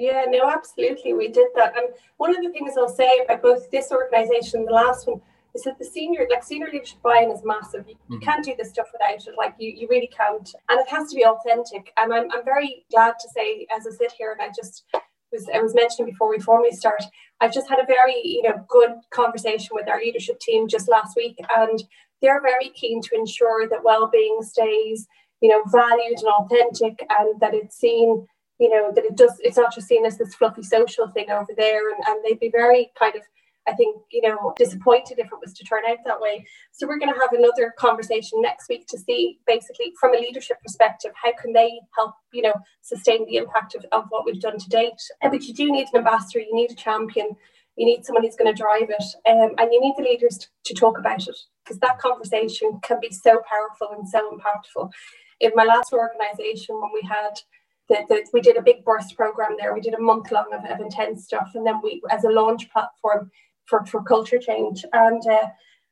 yeah, 0.00 0.24
no, 0.28 0.48
absolutely. 0.48 1.12
We 1.14 1.28
did 1.28 1.48
that. 1.56 1.76
And 1.76 1.88
one 2.16 2.36
of 2.36 2.42
the 2.42 2.50
things 2.50 2.72
I'll 2.76 2.88
say 2.88 3.20
about 3.24 3.42
both 3.42 3.70
this 3.70 3.90
organization 3.90 4.60
and 4.60 4.68
the 4.68 4.72
last 4.72 5.06
one 5.06 5.20
is 5.54 5.62
that 5.62 5.78
the 5.78 5.84
senior, 5.84 6.26
like 6.30 6.44
senior 6.44 6.68
leadership 6.72 7.00
buy-in 7.02 7.30
is 7.30 7.42
massive. 7.44 7.84
You, 7.88 7.94
mm-hmm. 7.94 8.14
you 8.14 8.20
can't 8.20 8.44
do 8.44 8.54
this 8.56 8.70
stuff 8.70 8.88
without 8.92 9.26
it. 9.26 9.34
Like 9.36 9.54
you, 9.58 9.72
you 9.74 9.88
really 9.88 10.08
can't. 10.08 10.48
And 10.68 10.80
it 10.80 10.88
has 10.88 11.10
to 11.10 11.16
be 11.16 11.24
authentic. 11.24 11.92
And 11.96 12.12
I'm, 12.12 12.30
I'm 12.32 12.44
very 12.44 12.84
glad 12.90 13.14
to 13.20 13.28
say, 13.34 13.66
as 13.74 13.86
I 13.86 13.90
sit 13.90 14.12
here 14.12 14.32
and 14.32 14.42
I 14.42 14.48
just 14.54 14.84
was 15.32 15.48
I 15.54 15.60
was 15.60 15.74
mentioning 15.74 16.10
before 16.10 16.30
we 16.30 16.38
formally 16.38 16.72
start, 16.72 17.02
I've 17.40 17.52
just 17.52 17.68
had 17.68 17.78
a 17.78 17.86
very, 17.86 18.20
you 18.24 18.42
know, 18.42 18.64
good 18.68 18.92
conversation 19.10 19.70
with 19.72 19.88
our 19.88 20.00
leadership 20.00 20.40
team 20.40 20.68
just 20.68 20.88
last 20.88 21.16
week. 21.16 21.36
And 21.56 21.82
they're 22.22 22.40
very 22.40 22.70
keen 22.70 23.00
to 23.02 23.14
ensure 23.14 23.68
that 23.68 23.84
well-being 23.84 24.38
stays, 24.42 25.06
you 25.40 25.48
know, 25.48 25.62
valued 25.66 26.18
and 26.18 26.28
authentic 26.28 27.06
and 27.10 27.40
that 27.40 27.54
it's 27.54 27.76
seen 27.76 28.26
you 28.58 28.68
know, 28.68 28.92
that 28.94 29.04
it 29.04 29.16
does, 29.16 29.34
it's 29.40 29.56
not 29.56 29.74
just 29.74 29.88
seen 29.88 30.04
as 30.04 30.18
this 30.18 30.34
fluffy 30.34 30.62
social 30.62 31.08
thing 31.08 31.30
over 31.30 31.52
there. 31.56 31.90
And, 31.90 32.02
and 32.06 32.24
they'd 32.24 32.40
be 32.40 32.50
very 32.50 32.90
kind 32.98 33.14
of, 33.14 33.22
I 33.66 33.74
think, 33.74 33.96
you 34.10 34.22
know, 34.22 34.54
disappointed 34.56 35.18
if 35.18 35.26
it 35.26 35.38
was 35.40 35.52
to 35.54 35.64
turn 35.64 35.82
out 35.88 35.98
that 36.06 36.20
way. 36.20 36.46
So 36.72 36.86
we're 36.86 36.98
going 36.98 37.12
to 37.12 37.20
have 37.20 37.32
another 37.32 37.74
conversation 37.78 38.40
next 38.40 38.68
week 38.68 38.86
to 38.88 38.98
see 38.98 39.38
basically 39.46 39.92
from 40.00 40.14
a 40.14 40.18
leadership 40.18 40.56
perspective, 40.62 41.12
how 41.22 41.32
can 41.40 41.52
they 41.52 41.78
help, 41.96 42.14
you 42.32 42.42
know, 42.42 42.54
sustain 42.82 43.26
the 43.26 43.36
impact 43.36 43.74
of, 43.74 43.84
of 43.92 44.06
what 44.08 44.24
we've 44.24 44.40
done 44.40 44.58
to 44.58 44.68
date. 44.68 45.00
But 45.22 45.44
you 45.44 45.54
do 45.54 45.70
need 45.70 45.88
an 45.92 45.98
ambassador, 45.98 46.40
you 46.40 46.54
need 46.54 46.70
a 46.70 46.74
champion, 46.74 47.36
you 47.76 47.86
need 47.86 48.04
someone 48.04 48.24
who's 48.24 48.36
going 48.36 48.52
to 48.52 48.60
drive 48.60 48.90
it, 48.90 49.04
um, 49.30 49.54
and 49.56 49.72
you 49.72 49.80
need 49.80 49.94
the 49.96 50.02
leaders 50.02 50.38
to, 50.38 50.46
to 50.64 50.74
talk 50.74 50.98
about 50.98 51.28
it 51.28 51.36
because 51.64 51.78
that 51.78 52.00
conversation 52.00 52.80
can 52.82 52.98
be 53.00 53.10
so 53.10 53.40
powerful 53.48 53.96
and 53.96 54.08
so 54.08 54.36
impactful. 54.36 54.90
In 55.40 55.52
my 55.54 55.62
last 55.62 55.92
organization, 55.92 56.80
when 56.80 56.90
we 56.92 57.06
had 57.08 57.38
the, 57.88 58.04
the, 58.08 58.26
we 58.32 58.40
did 58.40 58.56
a 58.56 58.62
big 58.62 58.84
burst 58.84 59.16
program 59.16 59.56
there. 59.58 59.74
We 59.74 59.80
did 59.80 59.94
a 59.94 60.00
month 60.00 60.30
long 60.30 60.52
of, 60.52 60.64
of 60.64 60.80
intense 60.80 61.24
stuff, 61.24 61.50
and 61.54 61.66
then 61.66 61.80
we 61.82 62.02
as 62.10 62.24
a 62.24 62.30
launch 62.30 62.70
platform 62.70 63.30
for, 63.66 63.84
for 63.86 64.02
culture 64.02 64.38
change. 64.38 64.84
And 64.92 65.22
uh, 65.26 65.48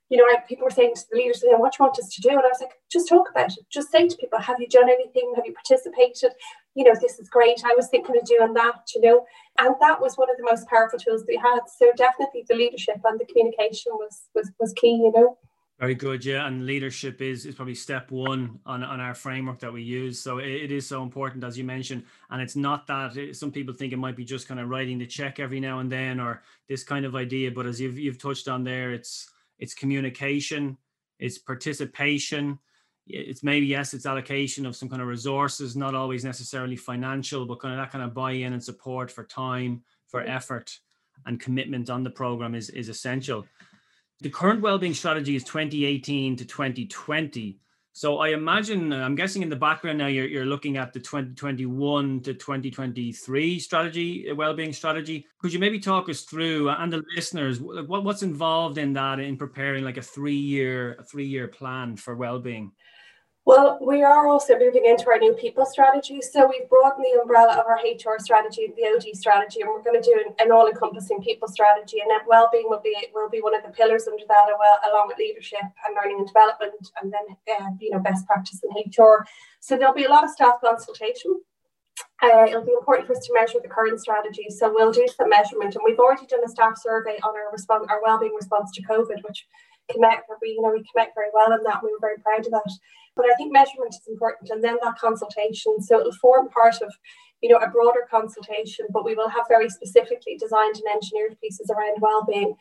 you 0.09 0.19
know, 0.19 0.25
I, 0.25 0.37
people 0.49 0.65
were 0.65 0.71
saying 0.71 0.95
to 0.95 1.03
the 1.11 1.19
leaders, 1.19 1.43
"What 1.45 1.73
do 1.73 1.77
you 1.81 1.87
want 1.87 1.99
us 1.99 2.15
to 2.15 2.21
do?" 2.21 2.31
And 2.31 2.41
I 2.41 2.49
was 2.49 2.61
like, 2.61 2.75
"Just 2.91 3.09
talk 3.09 3.29
about 3.31 3.51
it. 3.51 3.67
Just 3.71 3.91
say 3.91 4.07
to 4.07 4.17
people, 4.17 4.39
have 4.39 4.61
you 4.61 4.69
done 4.69 4.89
anything? 4.89 5.33
Have 5.35 5.47
you 5.47 5.55
participated? 5.55 6.33
You 6.75 6.85
know, 6.85 6.95
this 7.01 7.19
is 7.19 7.29
great. 7.29 7.63
I 7.65 7.75
was 7.75 7.89
thinking 7.89 8.17
of 8.17 8.25
doing 8.25 8.55
that. 8.55 8.81
You 8.95 9.01
know." 9.01 9.27
And 9.59 9.75
that 9.81 10.01
was 10.01 10.17
one 10.17 10.31
of 10.31 10.37
the 10.37 10.45
most 10.45 10.69
powerful 10.69 10.99
tools 10.99 11.25
we 11.27 11.37
had. 11.37 11.61
So 11.79 11.93
definitely, 11.97 12.45
the 12.49 12.55
leadership 12.55 12.97
and 13.05 13.19
the 13.19 13.27
communication 13.27 13.93
was 13.95 14.23
was 14.35 14.51
was 14.61 14.73
key. 14.75 14.97
You 14.97 15.13
know. 15.15 15.39
Very 15.79 15.95
good, 15.95 16.25
yeah. 16.25 16.47
And 16.47 16.65
leadership 16.65 17.21
is 17.21 17.45
is 17.45 17.55
probably 17.55 17.75
step 17.75 18.11
one 18.11 18.59
on, 18.65 18.83
on 18.83 18.99
our 18.99 19.15
framework 19.15 19.59
that 19.59 19.73
we 19.73 19.83
use. 19.83 20.19
So 20.19 20.39
it, 20.39 20.49
it 20.49 20.73
is 20.73 20.87
so 20.87 21.03
important, 21.03 21.45
as 21.45 21.59
you 21.59 21.65
mentioned. 21.65 22.05
And 22.31 22.41
it's 22.41 22.57
not 22.57 22.87
that 22.87 23.17
it, 23.19 23.37
some 23.37 23.53
people 23.53 23.75
think 23.75 23.93
it 23.93 23.99
might 23.99 24.17
be 24.17 24.25
just 24.25 24.49
kind 24.49 24.59
of 24.59 24.71
writing 24.71 24.99
the 24.99 25.07
check 25.07 25.39
every 25.39 25.61
now 25.61 25.81
and 25.81 25.93
then, 25.93 26.19
or 26.19 26.43
this 26.67 26.83
kind 26.83 27.05
of 27.05 27.15
idea. 27.15 27.51
But 27.51 27.67
as 27.67 27.79
you've 27.79 27.99
you've 27.99 28.19
touched 28.19 28.49
on 28.49 28.65
there, 28.65 28.93
it's 28.93 29.29
it's 29.59 29.75
communication, 29.75 30.79
it's 31.19 31.37
participation, 31.37 32.59
it's 33.07 33.43
maybe 33.43 33.67
yes, 33.67 33.93
it's 33.93 34.07
allocation 34.07 34.65
of 34.65 34.77
some 34.77 34.89
kind 34.89 35.03
of 35.03 35.09
resources, 35.09 35.77
not 35.77 35.95
always 35.95 36.25
necessarily 36.25 36.77
financial, 36.77 37.45
but 37.45 37.61
kind 37.61 37.75
of 37.75 37.81
that 37.81 37.93
kind 37.93 38.03
of 38.03 38.15
buy-in 38.15 38.55
and 38.55 38.65
support 38.65 39.11
for 39.11 39.25
time, 39.25 39.83
for 40.09 40.23
effort, 40.23 40.79
and 41.27 41.39
commitment 41.39 41.91
on 41.91 42.03
the 42.03 42.11
program 42.11 42.55
is 42.55 42.71
is 42.71 42.89
essential. 42.89 43.45
The 44.21 44.31
current 44.31 44.63
well-being 44.63 44.95
strategy 44.95 45.37
is 45.37 45.45
2018 45.45 46.37
to 46.37 46.45
2020. 46.45 47.59
So 47.93 48.19
I 48.19 48.29
imagine, 48.29 48.93
uh, 48.93 48.99
I'm 48.99 49.15
guessing 49.15 49.43
in 49.43 49.49
the 49.49 49.57
background 49.57 49.97
now, 49.97 50.07
you're, 50.07 50.27
you're 50.27 50.45
looking 50.45 50.77
at 50.77 50.93
the 50.93 51.01
2021 51.01 52.21
to 52.25 52.35
2023 52.35 53.59
strategy, 53.59 54.31
uh, 54.31 54.35
well-being 54.35 54.75
strategy. 54.75 55.27
Could 55.39 55.53
you 55.53 55.59
maybe 55.59 55.79
talk 55.81 56.09
us 56.11 56.21
through 56.23 56.69
uh, 56.69 56.77
and 56.79 56.93
the 56.93 57.03
listeners 57.15 57.59
what, 57.59 58.05
what's 58.05 58.23
involved 58.23 58.77
in 58.77 58.93
that 58.95 59.19
in 59.19 59.39
preparing 59.39 59.83
like 59.83 59.97
a 59.97 60.03
three-year, 60.03 60.97
a 60.99 61.05
three-year 61.05 61.49
plan 61.49 61.97
for 61.97 62.17
well-being? 62.17 62.73
Well, 63.47 63.79
we 63.81 64.03
are 64.03 64.27
also 64.27 64.59
moving 64.59 64.87
into 64.87 65.07
our 65.07 65.19
new 65.19 65.33
people 65.35 65.65
strategy. 65.67 66.21
So 66.21 66.51
we've 66.51 66.69
broadened 66.69 67.07
the 67.07 67.21
umbrella 67.21 67.53
of 67.53 67.67
our 67.67 67.79
HR 67.79 68.19
strategy, 68.19 68.75
the 68.77 68.91
OD 68.91 69.15
strategy, 69.15 69.61
and 69.61 69.71
we're 69.71 69.85
going 69.85 70.03
to 70.03 70.05
do 70.05 70.19
an, 70.19 70.35
an 70.41 70.51
all-encompassing 70.51 71.23
people 71.23 71.47
strategy. 71.47 72.01
And 72.01 72.11
then 72.11 72.27
well-being 72.27 72.67
will 72.69 72.81
be 72.83 72.97
will 73.15 73.31
be 73.31 73.41
one 73.41 73.55
of 73.55 73.63
the 73.63 73.69
pillars 73.69 74.09
under 74.09 74.25
that, 74.27 74.49
along 74.91 75.07
with 75.07 75.19
leadership 75.19 75.63
and 75.63 75.95
learning 75.95 76.19
and 76.19 76.27
development, 76.27 76.91
and 77.01 77.13
then 77.13 77.37
uh, 77.61 77.71
you 77.79 77.91
know 77.91 78.01
best 78.01 78.27
practice 78.27 78.61
in 78.65 78.71
HR. 78.91 79.25
So 79.61 79.79
there'll 79.79 79.95
be 79.95 80.07
a 80.07 80.11
lot 80.11 80.25
of 80.25 80.31
staff 80.31 80.57
consultation. 80.61 81.41
Uh, 82.25 82.47
it'll 82.49 82.67
be 82.67 82.73
important 82.73 83.07
for 83.07 83.15
us 83.15 83.25
to 83.27 83.33
measure 83.33 83.61
the 83.63 83.69
current 83.69 84.01
strategy. 84.01 84.47
So 84.51 84.75
we'll 84.75 84.91
do 84.91 85.07
some 85.17 85.29
measurement, 85.29 85.77
and 85.77 85.85
we've 85.85 86.01
already 86.01 86.27
done 86.27 86.43
a 86.45 86.49
staff 86.49 86.83
survey 86.83 87.17
on 87.23 87.37
our 87.37 87.53
response, 87.53 87.87
our 87.91 88.03
well-being 88.03 88.35
response 88.35 88.73
to 88.73 88.83
COVID, 88.83 89.23
which 89.23 89.47
connect. 89.89 90.29
We 90.43 90.49
you 90.51 90.63
know 90.63 90.73
we 90.73 90.83
connect 90.91 91.15
very 91.15 91.31
well 91.33 91.53
in 91.53 91.63
that. 91.63 91.85
We 91.85 91.93
were 91.93 92.03
very 92.03 92.19
proud 92.19 92.45
of 92.45 92.51
that. 92.51 92.73
But 93.17 93.27
I 93.27 93.35
think 93.35 93.53
measurement 93.53 93.95
is 93.95 94.07
important 94.07 94.51
and 94.51 94.63
then 94.63 94.77
that 94.83 94.99
consultation. 94.99 95.81
So 95.81 96.01
it'll 96.01 96.13
form 96.13 96.49
part 96.51 96.83
of 96.83 96.95
you 97.43 97.51
know, 97.51 97.59
a 97.59 97.69
broader 97.69 98.07
consultation, 98.11 98.87
but 98.91 99.05
we 99.05 99.15
will 99.15 99.29
have 99.29 99.45
very 99.49 99.69
specifically 99.69 100.37
designed 100.39 100.77
and 100.77 100.95
engineered 100.95 101.37
pieces 101.41 101.71
around 101.71 102.01
well-being, 102.01 102.55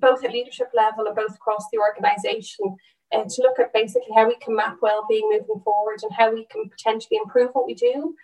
both 0.00 0.24
at 0.24 0.32
leadership 0.32 0.68
level 0.74 1.06
and 1.06 1.14
both 1.14 1.34
across 1.34 1.64
the 1.72 1.78
organisation, 1.78 2.76
uh, 3.12 3.22
to 3.22 3.42
look 3.42 3.58
at 3.58 3.72
basically 3.72 4.12
how 4.14 4.26
we 4.26 4.36
can 4.36 4.56
map 4.56 4.76
well-being 4.82 5.28
moving 5.30 5.60
forward 5.62 6.00
and 6.02 6.12
how 6.12 6.32
we 6.32 6.44
can 6.50 6.68
potentially 6.68 7.18
improve 7.22 7.50
what 7.52 7.66
we 7.66 7.74
do, 7.74 8.14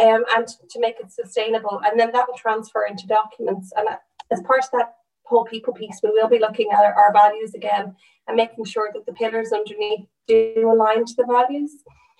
um, 0.00 0.24
and 0.34 0.48
to 0.70 0.80
make 0.80 0.98
it 0.98 1.12
sustainable. 1.12 1.80
And 1.84 2.00
then 2.00 2.10
that 2.12 2.26
will 2.26 2.38
transfer 2.38 2.86
into 2.86 3.06
documents. 3.06 3.70
And 3.76 3.86
as 4.30 4.40
part 4.42 4.64
of 4.64 4.70
that 4.72 4.94
whole 5.30 5.44
people 5.44 5.72
piece, 5.72 5.98
we 6.02 6.10
will 6.10 6.28
be 6.28 6.44
looking 6.46 6.68
at 6.72 6.84
our 7.02 7.12
values 7.12 7.54
again 7.54 7.94
and 8.26 8.36
making 8.36 8.64
sure 8.64 8.90
that 8.92 9.06
the 9.06 9.12
pillars 9.12 9.52
underneath 9.52 10.06
do 10.26 10.70
align 10.74 11.04
to 11.06 11.14
the 11.16 11.24
values. 11.24 11.72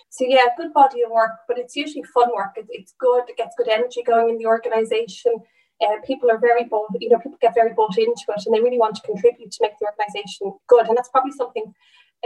So 0.09 0.25
yeah, 0.27 0.45
good 0.57 0.73
body 0.73 1.03
of 1.03 1.11
work, 1.11 1.35
but 1.47 1.57
it's 1.57 1.75
usually 1.75 2.03
fun 2.03 2.29
work. 2.35 2.53
It's, 2.55 2.69
it's 2.71 2.93
good. 2.99 3.23
It 3.29 3.37
gets 3.37 3.55
good 3.57 3.69
energy 3.69 4.01
going 4.03 4.29
in 4.29 4.37
the 4.37 4.45
organisation. 4.45 5.33
Uh, 5.83 5.97
people 6.05 6.29
are 6.29 6.37
very 6.37 6.65
bought, 6.65 6.89
you 6.99 7.09
know, 7.09 7.19
people 7.19 7.37
get 7.41 7.55
very 7.55 7.73
bought 7.73 7.97
into 7.97 8.25
it, 8.35 8.43
and 8.45 8.53
they 8.53 8.61
really 8.61 8.77
want 8.77 8.95
to 8.95 9.01
contribute 9.01 9.51
to 9.51 9.59
make 9.61 9.77
the 9.79 9.87
organisation 9.91 10.53
good. 10.67 10.85
And 10.87 10.97
that's 10.97 11.09
probably 11.09 11.31
something 11.31 11.73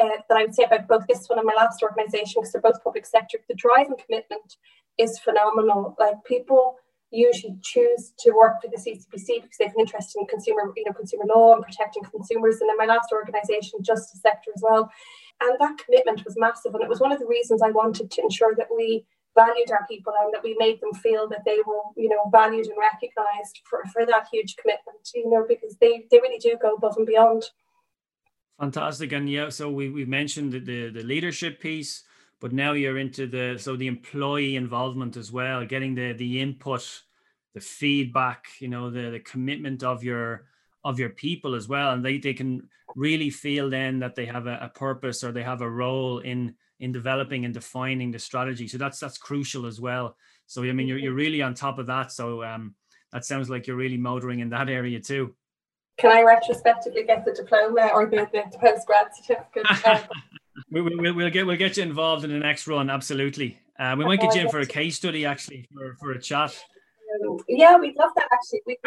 uh, 0.01 0.17
that 0.27 0.37
I 0.37 0.43
would 0.43 0.55
say 0.55 0.63
about 0.63 0.87
both 0.87 1.05
this 1.07 1.27
one 1.27 1.39
and 1.39 1.47
my 1.47 1.53
last 1.55 1.81
organisation, 1.81 2.41
because 2.41 2.51
they're 2.51 2.69
both 2.69 2.83
public 2.83 3.05
sector. 3.05 3.37
The 3.47 3.55
drive 3.55 3.87
and 3.87 3.97
commitment 3.97 4.57
is 4.97 5.19
phenomenal. 5.19 5.95
Like 5.99 6.15
people 6.25 6.77
usually 7.15 7.57
choose 7.63 8.13
to 8.19 8.31
work 8.31 8.61
for 8.61 8.69
the 8.69 8.77
CCPC 8.77 9.41
because 9.41 9.57
they 9.57 9.65
have 9.65 9.75
an 9.75 9.81
interest 9.81 10.15
in 10.17 10.25
consumer, 10.27 10.71
you 10.75 10.83
know, 10.85 10.93
consumer 10.93 11.25
law 11.27 11.55
and 11.55 11.63
protecting 11.63 12.03
consumers. 12.03 12.61
And 12.61 12.69
in 12.69 12.77
my 12.77 12.85
last 12.85 13.09
organisation, 13.11 13.83
justice 13.83 14.21
sector 14.21 14.51
as 14.55 14.61
well. 14.61 14.89
And 15.41 15.57
that 15.59 15.77
commitment 15.77 16.23
was 16.25 16.35
massive. 16.37 16.73
And 16.73 16.83
it 16.83 16.89
was 16.89 16.99
one 16.99 17.11
of 17.11 17.19
the 17.19 17.27
reasons 17.27 17.61
I 17.61 17.71
wanted 17.71 18.11
to 18.11 18.21
ensure 18.21 18.55
that 18.55 18.67
we 18.75 19.05
valued 19.35 19.69
our 19.71 19.85
people 19.87 20.13
and 20.21 20.33
that 20.33 20.43
we 20.43 20.55
made 20.57 20.79
them 20.79 20.93
feel 20.93 21.27
that 21.27 21.43
they 21.45 21.57
were, 21.65 21.81
you 21.97 22.09
know, 22.09 22.29
valued 22.31 22.67
and 22.67 22.77
recognised 22.79 23.59
for, 23.69 23.83
for 23.91 24.05
that 24.05 24.27
huge 24.31 24.55
commitment, 24.55 25.09
you 25.13 25.29
know, 25.29 25.45
because 25.47 25.75
they, 25.81 26.05
they 26.09 26.19
really 26.19 26.39
do 26.39 26.57
go 26.61 26.75
above 26.75 26.95
and 26.97 27.05
beyond. 27.05 27.43
Fantastic. 28.59 29.11
And 29.11 29.29
yeah, 29.29 29.49
so 29.49 29.69
we, 29.69 29.89
we've 29.89 30.07
mentioned 30.07 30.53
the, 30.53 30.89
the 30.89 31.03
leadership 31.03 31.59
piece 31.59 32.03
but 32.41 32.51
now 32.51 32.73
you're 32.73 32.97
into 32.97 33.27
the 33.27 33.57
so 33.57 33.75
the 33.75 33.87
employee 33.87 34.55
involvement 34.55 35.17
as 35.17 35.31
well 35.31 35.65
getting 35.65 35.95
the 35.95 36.13
the 36.13 36.41
input 36.41 37.03
the 37.53 37.61
feedback 37.61 38.45
you 38.59 38.67
know 38.67 38.89
the, 38.89 39.11
the 39.11 39.19
commitment 39.19 39.83
of 39.83 40.03
your 40.03 40.45
of 40.85 40.99
your 40.99 41.09
people 41.09 41.55
as 41.55 41.67
well. 41.67 41.91
And 41.91 42.05
they, 42.05 42.19
they 42.19 42.35
can 42.35 42.69
really 42.95 43.31
feel 43.31 43.69
then 43.69 43.99
that 43.99 44.15
they 44.15 44.27
have 44.27 44.45
a, 44.45 44.59
a 44.61 44.69
purpose 44.69 45.23
or 45.23 45.31
they 45.31 45.43
have 45.43 45.61
a 45.61 45.69
role 45.69 46.19
in 46.19 46.55
in 46.81 46.91
developing 46.91 47.45
and 47.45 47.53
defining 47.53 48.11
the 48.11 48.19
strategy. 48.19 48.67
So 48.67 48.77
that's 48.77 48.99
that's 48.99 49.17
crucial 49.17 49.65
as 49.65 49.81
well. 49.81 50.15
So 50.45 50.63
i 50.63 50.71
mean 50.71 50.87
you're, 50.87 50.99
you're 50.99 51.13
really 51.13 51.41
on 51.41 51.55
top 51.55 51.79
of 51.79 51.87
that. 51.87 52.11
So 52.11 52.43
um 52.43 52.75
that 53.11 53.25
sounds 53.25 53.49
like 53.49 53.65
you're 53.65 53.75
really 53.75 53.97
motoring 53.97 54.39
in 54.39 54.49
that 54.49 54.69
area 54.69 54.99
too. 54.99 55.35
Can 55.97 56.11
i 56.11 56.21
retrospectively 56.21 57.03
get 57.03 57.25
the 57.25 57.33
diploma 57.33 57.89
or 57.93 58.05
the, 58.05 58.27
the 58.31 58.57
post 58.59 58.85
grad 58.85 59.07
certificate 59.15 59.65
we, 60.69 60.81
we, 60.81 61.11
we'll 61.11 61.29
get 61.29 61.45
we'll 61.45 61.57
get 61.57 61.77
you 61.77 61.83
involved 61.83 62.23
in 62.23 62.31
the 62.31 62.39
next 62.39 62.67
run. 62.67 62.89
Absolutely. 62.89 63.59
Uh, 63.77 63.95
we 63.97 64.05
might 64.05 64.21
get 64.21 64.35
you 64.35 64.41
in 64.41 64.49
for 64.49 64.59
a 64.59 64.65
case 64.65 64.95
study 64.95 65.25
actually 65.25 65.67
for, 65.73 65.95
for 65.99 66.11
a 66.11 66.21
chat. 66.21 66.57
Yeah, 67.47 67.77
we'd 67.77 67.95
love 67.97 68.11
that 68.15 68.27
actually. 68.31 68.61
We, 68.65 68.77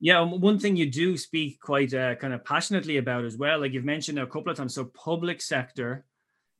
yeah, 0.00 0.20
one 0.20 0.58
thing 0.58 0.76
you 0.76 0.90
do 0.90 1.16
speak 1.16 1.60
quite 1.60 1.92
uh, 1.92 2.14
kind 2.16 2.32
of 2.32 2.44
passionately 2.44 2.98
about 2.98 3.24
as 3.24 3.36
well, 3.36 3.60
like 3.60 3.72
you've 3.72 3.84
mentioned 3.84 4.18
a 4.18 4.26
couple 4.26 4.50
of 4.50 4.56
times. 4.56 4.74
So 4.74 4.84
public 4.84 5.40
sector, 5.40 6.04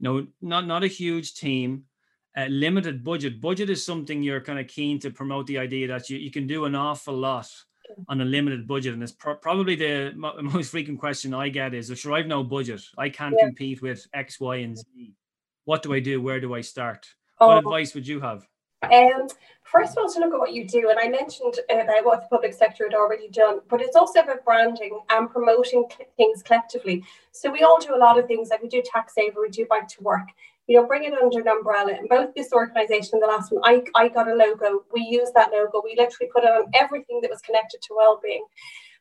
you 0.01 0.05
know, 0.05 0.27
not 0.41 0.67
not 0.67 0.85
a 0.85 0.89
huge 0.89 1.35
team, 1.35 1.85
uh, 2.37 2.47
limited 2.47 3.05
budget. 3.05 3.41
Budget 3.41 3.71
is 3.71 3.85
something 3.85 4.23
you're 4.23 4.41
kind 4.41 4.59
of 4.59 4.67
keen 4.67 4.99
to 5.01 5.11
promote 5.11 5.47
the 5.47 5.59
idea 5.59 5.89
that 5.89 6.11
you, 6.11 6.19
you 6.19 6.31
can 6.31 6.47
do 6.47 6.65
an 6.65 6.75
awful 6.75 7.15
lot 7.15 7.49
on 8.09 8.21
a 8.21 8.25
limited 8.25 8.67
budget. 8.67 8.95
And 8.95 9.03
it's 9.03 9.13
pro- 9.13 9.37
probably 9.37 9.77
the 9.77 10.13
most 10.43 10.71
frequent 10.71 10.99
question 11.01 11.35
I 11.35 11.49
get 11.49 11.75
is, 11.75 11.93
sure, 11.97 12.13
I've 12.13 12.27
no 12.27 12.43
budget. 12.43 12.83
I 12.97 13.09
can't 13.09 13.35
yeah. 13.39 13.47
compete 13.47 13.83
with 13.83 14.07
X, 14.15 14.41
Y, 14.41 14.57
and 14.57 14.77
Z. 14.77 15.15
What 15.65 15.83
do 15.83 15.93
I 15.93 16.01
do? 16.01 16.21
Where 16.21 16.41
do 16.41 16.55
I 16.55 16.61
start? 16.61 17.07
Oh. 17.41 17.49
What 17.49 17.59
advice 17.59 17.95
would 17.95 18.07
you 18.07 18.21
have? 18.21 18.47
Um, 18.83 19.27
first 19.65 19.93
of 19.93 19.99
all, 19.99 20.13
to 20.13 20.21
look 20.21 20.33
at 20.33 20.39
what 20.39 20.53
you 20.53 20.67
do, 20.67 20.89
and 20.89 20.99
I 20.99 21.09
mentioned 21.09 21.59
about 21.69 22.05
what 22.05 22.23
the 22.23 22.29
public 22.29 22.55
sector 22.55 22.85
had 22.85 22.95
already 22.95 23.29
done, 23.29 23.61
but 23.69 23.81
it's 23.81 23.97
also 23.97 24.21
about 24.21 24.45
branding 24.45 25.01
and 25.11 25.29
promoting 25.29 25.85
things 26.17 26.43
collectively. 26.45 27.03
So 27.33 27.51
we 27.51 27.63
all 27.63 27.81
do 27.81 27.95
a 27.95 27.99
lot 27.99 28.19
of 28.19 28.27
things, 28.27 28.51
like 28.51 28.63
we 28.63 28.69
do 28.69 28.83
tax 28.85 29.15
saver, 29.15 29.41
we 29.43 29.49
do 29.49 29.67
bike 29.69 29.89
to 29.89 30.03
work 30.03 30.29
you 30.69 30.77
know, 30.77 30.87
bring 30.87 31.05
it 31.05 31.15
under 31.15 31.41
an 31.41 31.49
umbrella. 31.49 31.95
And 31.99 32.09
both 32.09 32.35
this 32.35 32.53
organization 32.53 33.15
and 33.15 33.23
the 33.23 33.27
last 33.27 33.51
one, 33.51 33.63
I, 33.65 33.83
I 33.97 34.09
got 34.09 34.29
a 34.29 34.35
logo. 34.35 34.85
We 34.93 35.01
used 35.01 35.33
that 35.35 35.51
logo. 35.51 35.81
We 35.83 35.97
literally 35.97 36.31
put 36.33 36.45
it 36.45 36.51
on 36.51 36.71
everything 36.75 37.21
that 37.23 37.31
was 37.31 37.41
connected 37.41 37.81
to 37.83 37.95
well-being. 37.97 38.45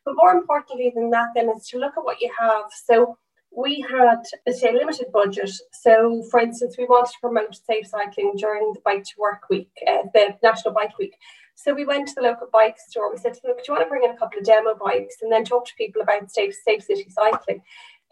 But 0.05 0.15
more 0.15 0.31
importantly 0.31 0.93
than 0.95 1.09
that, 1.09 1.29
then, 1.35 1.49
is 1.49 1.67
to 1.69 1.77
look 1.77 1.93
at 1.97 2.05
what 2.05 2.21
you 2.21 2.31
have. 2.39 2.65
So 2.85 3.17
we 3.51 3.85
had, 3.89 4.21
say, 4.53 4.71
limited 4.71 5.11
budget. 5.11 5.51
So, 5.73 6.23
for 6.31 6.39
instance, 6.39 6.77
we 6.77 6.85
wanted 6.85 7.11
to 7.11 7.19
promote 7.19 7.53
safe 7.55 7.87
cycling 7.87 8.35
during 8.37 8.71
the 8.73 8.79
Bike 8.85 9.03
to 9.03 9.13
Work 9.17 9.49
Week, 9.49 9.69
uh, 9.85 10.03
the 10.13 10.37
National 10.41 10.73
Bike 10.73 10.97
Week. 10.97 11.15
So 11.55 11.73
we 11.73 11.85
went 11.85 12.07
to 12.07 12.13
the 12.15 12.21
local 12.21 12.47
bike 12.53 12.77
store. 12.79 13.11
We 13.11 13.17
said, 13.17 13.35
look, 13.43 13.57
do 13.57 13.63
you 13.67 13.73
want 13.73 13.83
to 13.83 13.89
bring 13.89 14.03
in 14.03 14.11
a 14.11 14.17
couple 14.17 14.37
of 14.39 14.45
demo 14.45 14.75
bikes 14.75 15.15
and 15.21 15.31
then 15.31 15.43
talk 15.43 15.65
to 15.65 15.73
people 15.75 16.03
about 16.03 16.31
safe, 16.31 16.55
safe 16.63 16.83
city 16.83 17.07
cycling? 17.09 17.63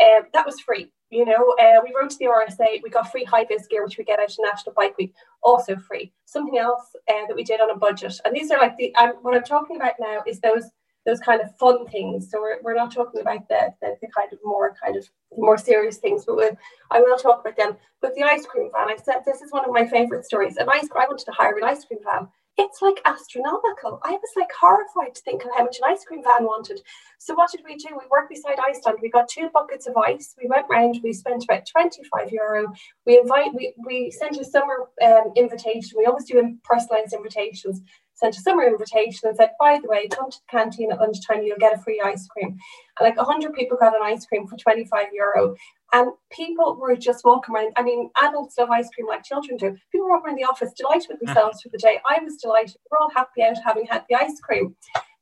Um, 0.04 0.24
that 0.34 0.46
was 0.46 0.60
free. 0.60 0.92
You 1.12 1.26
know, 1.26 1.56
uh, 1.60 1.82
we 1.84 1.94
wrote 1.96 2.10
to 2.12 2.18
the 2.18 2.26
RSA, 2.26 2.82
we 2.84 2.90
got 2.90 3.12
free 3.12 3.24
high 3.24 3.46
vis 3.46 3.68
gear, 3.68 3.84
which 3.84 3.98
we 3.98 4.04
get 4.04 4.20
out 4.20 4.30
of 4.30 4.36
National 4.40 4.74
Bike 4.74 4.98
Week, 4.98 5.14
also 5.44 5.76
free. 5.76 6.12
Something 6.26 6.58
else 6.58 6.96
uh, 7.08 7.28
that 7.28 7.36
we 7.36 7.44
did 7.44 7.62
on 7.62 7.70
a 7.70 7.78
budget. 7.78 8.20
And 8.26 8.36
these 8.36 8.52
are 8.52 8.60
like 8.60 8.76
the, 8.78 8.94
um, 8.96 9.14
what 9.22 9.36
I'm 9.36 9.44
talking 9.44 9.76
about 9.76 9.94
now 10.00 10.24
is 10.28 10.40
those 10.40 10.66
those 11.06 11.20
kind 11.20 11.40
of 11.40 11.56
fun 11.58 11.86
things. 11.88 12.32
So 12.32 12.42
we're, 12.42 12.58
we're 12.64 12.76
not 12.76 12.92
talking 12.92 13.22
about 13.22 13.48
the, 13.48 13.74
the, 13.80 13.96
the 14.02 14.08
kind 14.08 14.34
of 14.34 14.40
more 14.44 14.76
kind 14.84 14.96
of 14.98 15.08
more 15.38 15.58
serious 15.58 15.98
things, 15.98 16.26
but 16.26 16.36
we'll, 16.36 16.58
I 16.90 17.00
will 17.00 17.18
talk 17.18 17.42
about 17.42 17.58
them. 17.58 17.78
But 18.02 18.16
the 18.16 18.24
ice 18.24 18.46
cream 18.46 18.70
van, 18.74 18.90
I 18.90 18.98
said 18.98 19.18
this 19.24 19.42
is 19.42 19.52
one 19.52 19.66
of 19.66 19.72
my 19.72 19.86
favorite 19.86 20.26
stories. 20.26 20.58
An 20.58 20.68
ice, 20.68 20.88
I 20.96 21.06
wanted 21.06 21.26
to 21.26 21.32
hire 21.32 21.56
an 21.58 21.64
ice 21.64 21.86
cream 21.86 22.00
van 22.04 22.28
it's 22.58 22.82
like 22.82 23.02
astronomical. 23.06 24.00
I 24.04 24.12
was 24.12 24.32
like 24.36 24.50
horrified 24.60 25.16
to 25.16 25.22
think 25.22 25.44
of 25.44 25.52
how 25.58 25.64
much 25.66 25.78
an 25.78 25.92
ice 25.92 26.06
cream 26.06 26.24
van 26.24 26.46
wanted. 26.46 26.82
So 27.20 27.34
what 27.36 27.52
did 27.52 27.62
we 27.66 27.76
do? 27.76 27.90
We 27.92 28.06
worked 28.10 28.30
beside 28.30 28.58
Iceland. 28.66 29.00
We 29.02 29.10
got 29.10 29.28
two 29.28 29.50
buckets 29.54 29.88
of 29.88 29.98
ice. 29.98 30.36
We 30.42 30.48
went 30.48 30.66
round. 30.70 31.00
We 31.04 31.12
spent 31.14 31.44
about 31.44 31.66
25 31.66 32.32
euro. 32.32 32.68
We 33.06 33.20
invite. 33.20 33.54
We, 33.54 33.74
we 33.86 34.12
sent 34.12 34.38
a 34.38 34.46
summer 34.46 34.90
um, 35.04 35.34
invitation. 35.36 35.98
We 35.98 36.06
always 36.06 36.26
do 36.26 36.58
personalized 36.64 37.14
invitations. 37.14 37.82
Sent 38.16 38.38
a 38.38 38.42
summer 38.42 38.64
invitation 38.64 39.28
and 39.28 39.36
said, 39.36 39.52
by 39.60 39.80
the 39.82 39.90
way, 39.90 40.08
come 40.08 40.32
to 40.32 40.38
the 40.38 40.58
canteen 40.58 40.92
at 40.92 41.00
lunchtime. 41.00 41.44
You'll 41.44 41.58
get 41.58 41.78
a 41.78 41.82
free 41.82 42.02
ice 42.04 42.28
cream. 42.28 42.58
And 42.98 43.02
like 43.02 43.18
100 43.18 43.54
people 43.54 43.78
got 43.78 43.96
an 43.96 44.02
ice 44.04 44.26
cream 44.26 44.48
for 44.48 44.58
25 44.58 45.08
euro. 45.14 45.56
And 45.92 46.12
people 46.32 46.78
were 46.80 46.96
just 46.96 47.26
walking 47.26 47.54
around. 47.54 47.74
I 47.76 47.84
mean, 47.84 48.10
adults 48.24 48.58
love 48.58 48.70
ice 48.70 48.90
cream 48.94 49.08
like 49.08 49.24
children 49.24 49.58
do. 49.58 49.76
People 49.92 50.08
were 50.08 50.20
around 50.20 50.38
the 50.38 50.46
office 50.46 50.72
delighted 50.74 51.10
with 51.10 51.20
themselves 51.20 51.62
for 51.62 51.70
the 51.70 51.78
day. 51.78 52.00
I 52.10 52.24
was 52.24 52.38
delighted. 52.38 52.78
We're 52.90 53.00
all 53.00 53.12
happy 53.14 53.44
out 53.44 53.58
having 53.64 53.86
had 53.86 54.04
the 54.10 54.16
ice 54.16 54.40
cream. 54.40 54.76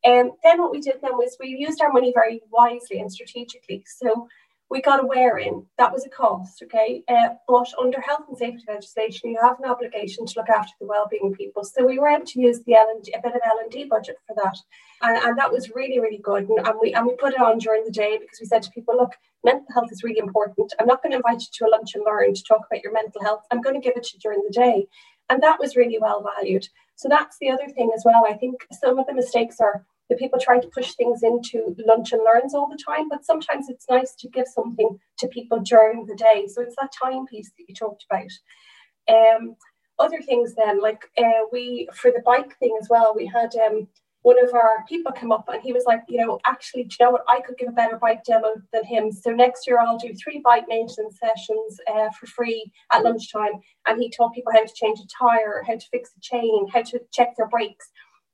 And 0.05 0.31
um, 0.31 0.35
then 0.43 0.61
what 0.61 0.71
we 0.71 0.81
did 0.81 0.95
then 1.01 1.13
was 1.13 1.37
we 1.39 1.47
used 1.47 1.81
our 1.81 1.91
money 1.91 2.11
very 2.13 2.41
wisely 2.51 2.99
and 2.99 3.11
strategically. 3.11 3.85
So 3.87 4.27
we 4.73 4.81
got 4.81 5.03
a 5.03 5.05
wear 5.05 5.37
in. 5.37 5.63
That 5.77 5.93
was 5.93 6.03
a 6.03 6.09
cost, 6.09 6.63
okay? 6.63 7.03
Uh, 7.07 7.29
but 7.47 7.67
under 7.79 8.01
health 8.01 8.23
and 8.27 8.35
safety 8.35 8.63
legislation, 8.67 9.29
you 9.29 9.37
have 9.39 9.59
an 9.59 9.69
obligation 9.69 10.25
to 10.25 10.33
look 10.35 10.49
after 10.49 10.73
the 10.81 10.87
well-being 10.87 11.27
of 11.31 11.37
people. 11.37 11.63
So 11.63 11.85
we 11.85 11.99
were 11.99 12.09
able 12.09 12.25
to 12.25 12.41
use 12.41 12.59
the 12.63 12.73
L&D, 12.73 13.13
a 13.13 13.21
bit 13.21 13.35
of 13.35 13.41
L&D 13.45 13.85
budget 13.85 14.17
for 14.25 14.35
that. 14.43 14.57
And, 15.03 15.15
and 15.15 15.37
that 15.37 15.51
was 15.51 15.69
really, 15.75 15.99
really 15.99 16.17
good. 16.17 16.49
And, 16.49 16.67
and, 16.67 16.75
we, 16.81 16.91
and 16.91 17.05
we 17.05 17.15
put 17.15 17.35
it 17.35 17.39
on 17.39 17.59
during 17.59 17.85
the 17.85 17.91
day 17.91 18.17
because 18.19 18.39
we 18.41 18.47
said 18.47 18.63
to 18.63 18.71
people, 18.71 18.97
look, 18.97 19.11
mental 19.43 19.67
health 19.75 19.91
is 19.91 20.03
really 20.03 20.17
important. 20.17 20.73
I'm 20.79 20.87
not 20.87 21.03
going 21.03 21.11
to 21.11 21.17
invite 21.17 21.41
you 21.41 21.47
to 21.53 21.65
a 21.67 21.69
lunch 21.69 21.93
and 21.93 22.03
learn 22.03 22.33
to 22.33 22.43
talk 22.43 22.61
about 22.65 22.83
your 22.83 22.93
mental 22.93 23.21
health. 23.21 23.43
I'm 23.51 23.61
going 23.61 23.79
to 23.79 23.87
give 23.87 23.95
it 23.95 24.05
to 24.05 24.15
you 24.15 24.19
during 24.21 24.41
the 24.41 24.53
day. 24.53 24.87
And 25.29 25.43
that 25.43 25.59
was 25.59 25.75
really 25.75 25.99
well 26.01 26.27
valued. 26.35 26.67
So 26.95 27.07
that's 27.07 27.37
the 27.39 27.51
other 27.51 27.67
thing 27.67 27.91
as 27.95 28.03
well. 28.03 28.25
I 28.27 28.33
think 28.33 28.67
some 28.71 28.97
of 28.97 29.05
the 29.05 29.13
mistakes 29.13 29.59
are 29.59 29.85
that 30.09 30.19
people 30.19 30.39
try 30.39 30.59
to 30.59 30.67
push 30.69 30.93
things 30.93 31.23
into 31.23 31.75
lunch 31.85 32.11
and 32.11 32.23
learns 32.23 32.53
all 32.53 32.67
the 32.67 32.83
time, 32.83 33.09
but 33.09 33.25
sometimes 33.25 33.69
it's 33.69 33.89
nice 33.89 34.13
to 34.15 34.29
give 34.29 34.47
something 34.47 34.99
to 35.19 35.27
people 35.27 35.59
during 35.59 36.05
the 36.05 36.15
day. 36.15 36.47
So 36.47 36.61
it's 36.61 36.75
that 36.79 36.91
time 36.91 37.25
piece 37.25 37.51
that 37.57 37.65
you 37.67 37.75
talked 37.75 38.05
about. 38.09 38.31
Um, 39.09 39.55
other 39.99 40.21
things 40.21 40.55
then, 40.55 40.81
like 40.81 41.03
uh, 41.17 41.45
we 41.51 41.87
for 41.93 42.11
the 42.11 42.23
bike 42.25 42.57
thing 42.57 42.77
as 42.81 42.87
well, 42.89 43.13
we 43.15 43.25
had 43.25 43.53
um, 43.55 43.87
one 44.23 44.43
of 44.43 44.53
our 44.53 44.83
people 44.87 45.11
come 45.11 45.31
up 45.31 45.45
and 45.49 45.61
he 45.61 45.73
was 45.73 45.83
like, 45.85 46.01
you 46.07 46.17
know, 46.17 46.39
actually, 46.45 46.83
do 46.83 46.95
you 46.99 47.05
know 47.05 47.11
what? 47.11 47.25
I 47.27 47.41
could 47.41 47.57
give 47.57 47.69
a 47.69 47.73
better 47.73 47.97
bike 47.97 48.23
demo 48.23 48.53
than 48.71 48.85
him. 48.85 49.11
So 49.11 49.31
next 49.31 49.67
year 49.67 49.79
I'll 49.79 49.97
do 49.97 50.13
three 50.13 50.41
bike 50.43 50.65
maintenance 50.67 51.19
sessions 51.19 51.79
uh, 51.93 52.09
for 52.17 52.25
free 52.27 52.71
at 52.91 53.03
lunchtime. 53.03 53.61
And 53.85 54.01
he 54.01 54.09
taught 54.09 54.33
people 54.33 54.53
how 54.53 54.65
to 54.65 54.73
change 54.73 54.99
a 54.99 55.07
tire, 55.07 55.63
how 55.67 55.75
to 55.75 55.85
fix 55.91 56.11
a 56.17 56.21
chain, 56.21 56.67
how 56.73 56.83
to 56.83 57.01
check 57.11 57.35
their 57.37 57.49
brakes 57.49 57.91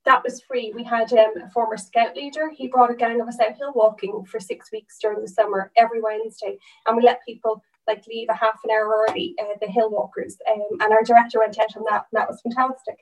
that 0.10 0.24
was 0.24 0.42
free. 0.42 0.74
We 0.76 0.84
had 0.84 1.14
um, 1.14 1.34
a 1.46 1.50
former 1.52 1.78
scout 1.78 2.16
leader. 2.16 2.50
He 2.50 2.68
brought 2.68 2.90
a 2.90 2.96
gang 2.96 3.22
of 3.22 3.28
us 3.28 3.40
out 3.40 3.56
hill 3.56 3.74
walking 3.76 4.26
for 4.26 4.40
six 4.40 4.72
weeks 4.72 4.98
during 5.00 5.22
the 5.22 5.28
summer 5.28 5.72
every 5.78 6.02
Wednesday, 6.02 6.58
and 6.88 6.98
we 6.98 7.04
let 7.04 7.24
people 7.24 7.64
like 7.88 8.04
leave 8.08 8.28
a 8.30 8.34
half 8.34 8.60
an 8.64 8.72
hour 8.72 9.06
early. 9.08 9.36
Uh, 9.40 9.54
the 9.62 9.68
hill 9.68 9.92
walkers, 9.92 10.36
um, 10.52 10.80
and 10.82 10.92
our 10.92 11.04
director 11.04 11.38
went 11.38 11.60
out 11.60 11.78
on 11.78 11.84
that, 11.88 12.06
and 12.12 12.20
that 12.20 12.28
was 12.28 12.42
fantastic. 12.42 12.98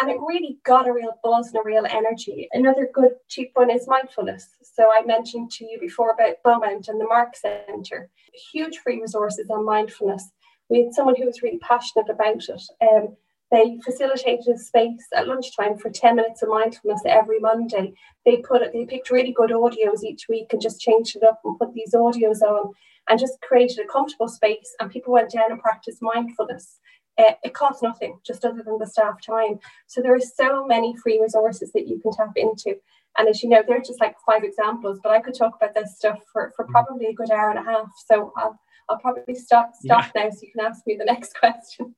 And 0.00 0.10
it 0.10 0.18
really 0.20 0.58
got 0.64 0.88
a 0.88 0.92
real 0.92 1.12
buzz 1.22 1.48
and 1.48 1.58
a 1.58 1.62
real 1.64 1.86
energy. 1.88 2.48
Another 2.52 2.90
good 2.92 3.12
cheap 3.28 3.52
one 3.54 3.70
is 3.70 3.86
mindfulness. 3.86 4.48
So 4.60 4.88
I 4.92 5.02
mentioned 5.04 5.52
to 5.52 5.64
you 5.64 5.78
before 5.80 6.10
about 6.10 6.42
Beaumont 6.42 6.88
and 6.88 7.00
the 7.00 7.06
Mark 7.06 7.36
Centre. 7.36 8.10
Huge 8.52 8.78
free 8.78 9.00
resources 9.00 9.50
on 9.50 9.64
mindfulness. 9.64 10.30
We 10.68 10.84
had 10.84 10.94
someone 10.94 11.14
who 11.16 11.26
was 11.26 11.42
really 11.42 11.58
passionate 11.58 12.10
about 12.10 12.42
it. 12.48 12.62
Um, 12.80 13.16
they 13.50 13.78
facilitated 13.84 14.54
a 14.54 14.58
space 14.58 15.06
at 15.14 15.26
lunchtime 15.26 15.76
for 15.76 15.90
10 15.90 16.16
minutes 16.16 16.42
of 16.42 16.48
mindfulness 16.48 17.02
every 17.04 17.40
Monday. 17.40 17.94
They 18.24 18.38
put 18.38 18.62
it, 18.62 18.72
they 18.72 18.84
picked 18.84 19.10
really 19.10 19.32
good 19.32 19.50
audios 19.50 20.04
each 20.04 20.26
week 20.28 20.52
and 20.52 20.62
just 20.62 20.80
changed 20.80 21.16
it 21.16 21.24
up 21.24 21.40
and 21.44 21.58
put 21.58 21.74
these 21.74 21.92
audios 21.94 22.42
on 22.42 22.72
and 23.08 23.18
just 23.18 23.40
created 23.40 23.80
a 23.80 23.92
comfortable 23.92 24.28
space. 24.28 24.74
And 24.78 24.90
people 24.90 25.12
went 25.12 25.32
down 25.32 25.50
and 25.50 25.60
practiced 25.60 26.00
mindfulness. 26.00 26.78
Uh, 27.18 27.32
it 27.42 27.52
costs 27.52 27.82
nothing, 27.82 28.18
just 28.24 28.44
other 28.44 28.62
than 28.62 28.78
the 28.78 28.86
staff 28.86 29.20
time. 29.20 29.58
So 29.88 30.00
there 30.00 30.14
are 30.14 30.20
so 30.20 30.64
many 30.66 30.94
free 31.02 31.20
resources 31.20 31.72
that 31.72 31.88
you 31.88 32.00
can 32.00 32.12
tap 32.12 32.32
into. 32.36 32.76
And 33.18 33.28
as 33.28 33.42
you 33.42 33.48
know, 33.48 33.64
they're 33.66 33.80
just 33.80 34.00
like 34.00 34.14
five 34.24 34.44
examples, 34.44 35.00
but 35.02 35.10
I 35.10 35.20
could 35.20 35.34
talk 35.36 35.56
about 35.56 35.74
this 35.74 35.96
stuff 35.96 36.20
for, 36.32 36.52
for 36.54 36.64
mm-hmm. 36.64 36.72
probably 36.72 37.06
a 37.06 37.14
good 37.14 37.32
hour 37.32 37.50
and 37.50 37.58
a 37.58 37.68
half. 37.68 37.88
So 38.06 38.32
I'll, 38.36 38.58
I'll 38.88 38.98
probably 38.98 39.34
stop 39.34 39.72
stop 39.74 40.12
yeah. 40.14 40.24
now 40.24 40.30
so 40.30 40.38
you 40.42 40.52
can 40.52 40.64
ask 40.64 40.86
me 40.86 40.96
the 40.96 41.04
next 41.04 41.34
question 41.38 41.96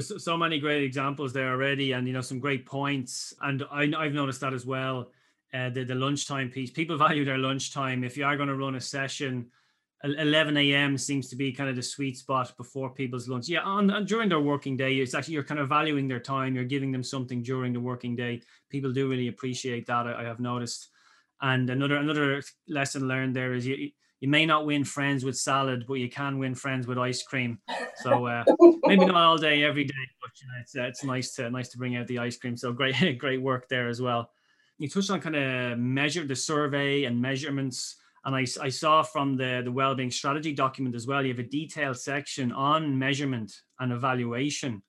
so, 0.00 0.18
so 0.18 0.36
many 0.36 0.58
great 0.58 0.82
examples 0.82 1.32
there 1.32 1.50
already, 1.50 1.92
and 1.92 2.06
you 2.06 2.12
know 2.12 2.20
some 2.20 2.40
great 2.40 2.66
points. 2.66 3.34
And 3.40 3.64
I, 3.70 3.90
I've 3.96 4.12
noticed 4.12 4.40
that 4.40 4.52
as 4.52 4.66
well. 4.66 5.10
Uh, 5.54 5.70
the 5.70 5.84
the 5.84 5.94
lunchtime 5.94 6.50
piece, 6.50 6.70
people 6.70 6.96
value 7.06 7.24
their 7.24 7.38
lunchtime. 7.38 8.04
If 8.04 8.16
you 8.16 8.24
are 8.24 8.36
going 8.36 8.48
to 8.48 8.56
run 8.56 8.76
a 8.76 8.80
session, 8.80 9.46
11 10.04 10.56
a.m. 10.56 10.98
seems 10.98 11.28
to 11.28 11.36
be 11.36 11.52
kind 11.52 11.70
of 11.70 11.76
the 11.76 11.82
sweet 11.82 12.16
spot 12.16 12.56
before 12.56 12.90
people's 12.90 13.28
lunch. 13.28 13.48
Yeah, 13.48 13.60
on, 13.60 13.90
on, 13.90 14.04
during 14.04 14.28
their 14.28 14.40
working 14.40 14.76
day, 14.76 14.96
it's 14.96 15.14
actually 15.14 15.34
you're 15.34 15.44
kind 15.44 15.60
of 15.60 15.68
valuing 15.68 16.06
their 16.06 16.20
time. 16.20 16.54
You're 16.54 16.64
giving 16.64 16.92
them 16.92 17.02
something 17.02 17.42
during 17.42 17.72
the 17.72 17.80
working 17.80 18.14
day. 18.14 18.42
People 18.70 18.92
do 18.92 19.08
really 19.08 19.28
appreciate 19.28 19.86
that. 19.86 20.06
I, 20.06 20.22
I 20.22 20.24
have 20.24 20.40
noticed. 20.40 20.90
And 21.40 21.68
another 21.68 21.96
another 21.96 22.42
lesson 22.68 23.08
learned 23.08 23.36
there 23.36 23.54
is 23.54 23.66
you 23.66 23.90
you 24.20 24.28
may 24.28 24.46
not 24.46 24.64
win 24.64 24.84
friends 24.84 25.24
with 25.24 25.36
salad, 25.36 25.84
but 25.86 25.94
you 25.94 26.08
can 26.08 26.38
win 26.38 26.54
friends 26.54 26.86
with 26.86 26.98
ice 26.98 27.22
cream. 27.22 27.58
So 27.96 28.26
uh, 28.26 28.44
maybe 28.84 29.04
not 29.04 29.16
all 29.16 29.36
day, 29.36 29.62
every 29.62 29.84
day, 29.84 29.94
but 30.20 30.30
you 30.40 30.48
know, 30.48 30.54
it's 30.60 30.76
uh, 30.76 30.82
it's 30.82 31.04
nice 31.04 31.34
to 31.34 31.50
nice 31.50 31.68
to 31.70 31.78
bring 31.78 31.96
out 31.96 32.06
the 32.06 32.18
ice 32.18 32.36
cream. 32.36 32.56
So 32.56 32.72
great 32.72 33.18
great 33.18 33.42
work 33.42 33.68
there 33.68 33.88
as 33.88 34.00
well. 34.00 34.30
You 34.78 34.88
touched 34.88 35.10
on 35.10 35.20
kind 35.20 35.36
of 35.36 35.78
measure 35.78 36.24
the 36.24 36.36
survey 36.36 37.04
and 37.04 37.20
measurements, 37.20 37.96
and 38.24 38.34
I, 38.34 38.46
I 38.60 38.68
saw 38.68 39.02
from 39.02 39.36
the 39.36 39.60
the 39.64 39.72
wellbeing 39.72 40.10
strategy 40.10 40.54
document 40.54 40.94
as 40.94 41.06
well. 41.06 41.22
You 41.22 41.32
have 41.32 41.38
a 41.38 41.48
detailed 41.48 41.98
section 41.98 42.52
on 42.52 42.98
measurement 42.98 43.52
and 43.80 43.92
evaluation. 43.92 44.82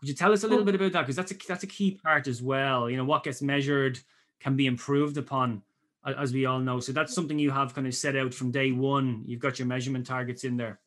Could 0.00 0.08
you 0.08 0.14
tell 0.14 0.32
us 0.32 0.44
a 0.44 0.48
little 0.48 0.64
bit 0.64 0.74
about 0.74 0.92
that? 0.92 1.02
Because 1.02 1.16
that's 1.16 1.32
a 1.32 1.36
that's 1.48 1.64
a 1.64 1.68
key 1.68 1.98
part 2.02 2.28
as 2.28 2.42
well. 2.42 2.90
You 2.90 2.98
know 2.98 3.04
what 3.04 3.24
gets 3.24 3.40
measured 3.40 3.98
can 4.40 4.56
be 4.56 4.66
improved 4.66 5.16
upon 5.16 5.62
as 6.04 6.32
we 6.32 6.46
all 6.46 6.60
know. 6.60 6.80
So 6.80 6.92
that's 6.92 7.14
something 7.14 7.38
you 7.38 7.50
have 7.50 7.74
kind 7.74 7.86
of 7.86 7.94
set 7.94 8.16
out 8.16 8.32
from 8.32 8.50
day 8.50 8.72
one. 8.72 9.24
You've 9.26 9.40
got 9.40 9.58
your 9.58 9.66
measurement 9.66 10.06
targets 10.06 10.44
in 10.44 10.56
there. 10.56 10.80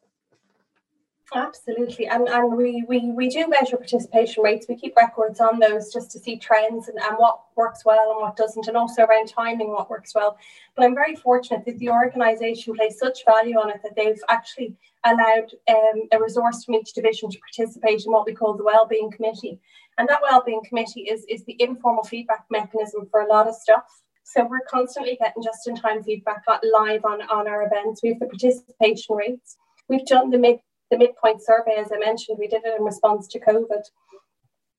Absolutely. 1.34 2.08
And, 2.08 2.28
and 2.28 2.58
we, 2.58 2.84
we, 2.90 3.10
we 3.12 3.30
do 3.30 3.48
measure 3.48 3.78
participation 3.78 4.44
rates. 4.44 4.66
We 4.68 4.76
keep 4.76 4.98
records 4.98 5.40
on 5.40 5.60
those 5.60 5.94
just 5.94 6.12
to 6.12 6.20
see 6.20 6.36
trends 6.36 6.90
and, 6.90 7.00
and 7.00 7.16
what 7.18 7.40
works 7.56 7.86
well 7.86 8.12
and 8.12 8.20
what 8.20 8.36
doesn't, 8.36 8.68
and 8.68 8.76
also 8.76 9.04
around 9.04 9.28
timing 9.28 9.70
what 9.70 9.90
works 9.90 10.14
well. 10.14 10.38
But 10.76 10.86
I'm 10.86 10.96
very 10.96 11.16
fortunate 11.16 11.64
that 11.66 11.80
the 11.80 11.90
organisation 11.90 12.76
places 12.76 13.00
such 13.00 13.24
value 13.26 13.56
on 13.56 13.70
it 13.70 13.80
that 13.84 13.96
they've 13.96 14.22
actually 14.28 14.76
allowed 15.06 15.54
um, 15.70 16.02
a 16.12 16.20
resource 16.20 16.66
from 16.66 16.76
each 16.76 16.92
division 16.92 17.30
to 17.32 17.40
participate 17.40 18.06
in 18.06 18.12
what 18.12 18.26
we 18.26 18.34
call 18.34 18.56
the 18.56 18.66
Wellbeing 18.66 19.12
Committee. 19.12 19.58
And 19.98 20.10
that 20.10 20.22
Wellbeing 20.22 20.64
Committee 20.68 21.04
is, 21.04 21.24
is 21.30 21.46
the 21.46 21.56
informal 21.62 22.04
feedback 22.04 22.44
mechanism 22.50 23.08
for 23.10 23.22
a 23.22 23.28
lot 23.28 23.48
of 23.48 23.56
stuff. 23.56 24.02
So 24.34 24.46
we're 24.46 24.62
constantly 24.70 25.18
getting 25.20 25.44
just 25.44 25.68
in 25.68 25.76
time 25.76 26.04
feedback 26.04 26.44
live 26.48 27.04
on, 27.04 27.22
on 27.24 27.48
our 27.48 27.64
events. 27.64 28.02
We 28.02 28.10
have 28.10 28.20
the 28.20 28.28
participation 28.28 29.16
rates. 29.16 29.58
We've 29.90 30.06
done 30.06 30.30
the 30.30 30.38
mid 30.38 30.60
the 30.90 30.98
midpoint 30.98 31.42
survey, 31.42 31.76
as 31.78 31.90
I 31.92 31.98
mentioned, 31.98 32.38
we 32.38 32.50
did 32.50 32.66
it 32.66 32.78
in 32.78 32.84
response 32.84 33.26
to 33.30 33.40
COVID. 33.40 33.82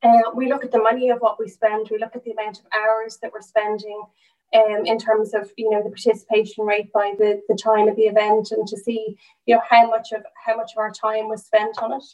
Uh, 0.03 0.31
we 0.35 0.47
look 0.47 0.63
at 0.63 0.71
the 0.71 0.79
money 0.79 1.09
of 1.09 1.21
what 1.21 1.39
we 1.41 1.49
spend. 1.49 1.89
We 1.91 1.97
look 1.97 2.15
at 2.15 2.23
the 2.23 2.33
amount 2.33 2.59
of 2.59 2.67
hours 2.77 3.19
that 3.23 3.33
we're 3.33 3.41
spending 3.41 4.03
um, 4.55 4.85
in 4.85 4.99
terms 4.99 5.33
of 5.33 5.51
you 5.57 5.71
know 5.71 5.83
the 5.83 5.89
participation 5.89 6.67
rate 6.67 6.93
by 6.93 7.15
the, 7.19 7.41
the 7.49 7.57
time 7.57 7.89
of 7.89 7.97
the 7.97 8.03
event 8.03 8.51
and 8.51 8.69
to 8.69 8.77
see 8.77 9.17
you 9.47 9.55
know 9.55 9.63
how 9.69 9.89
much 9.89 10.13
of 10.13 10.23
how 10.45 10.57
much 10.57 10.73
of 10.73 10.79
our 10.79 10.93
time 10.93 11.29
was 11.29 11.47
spent 11.47 11.83
on 11.83 11.95
it. 11.95 12.05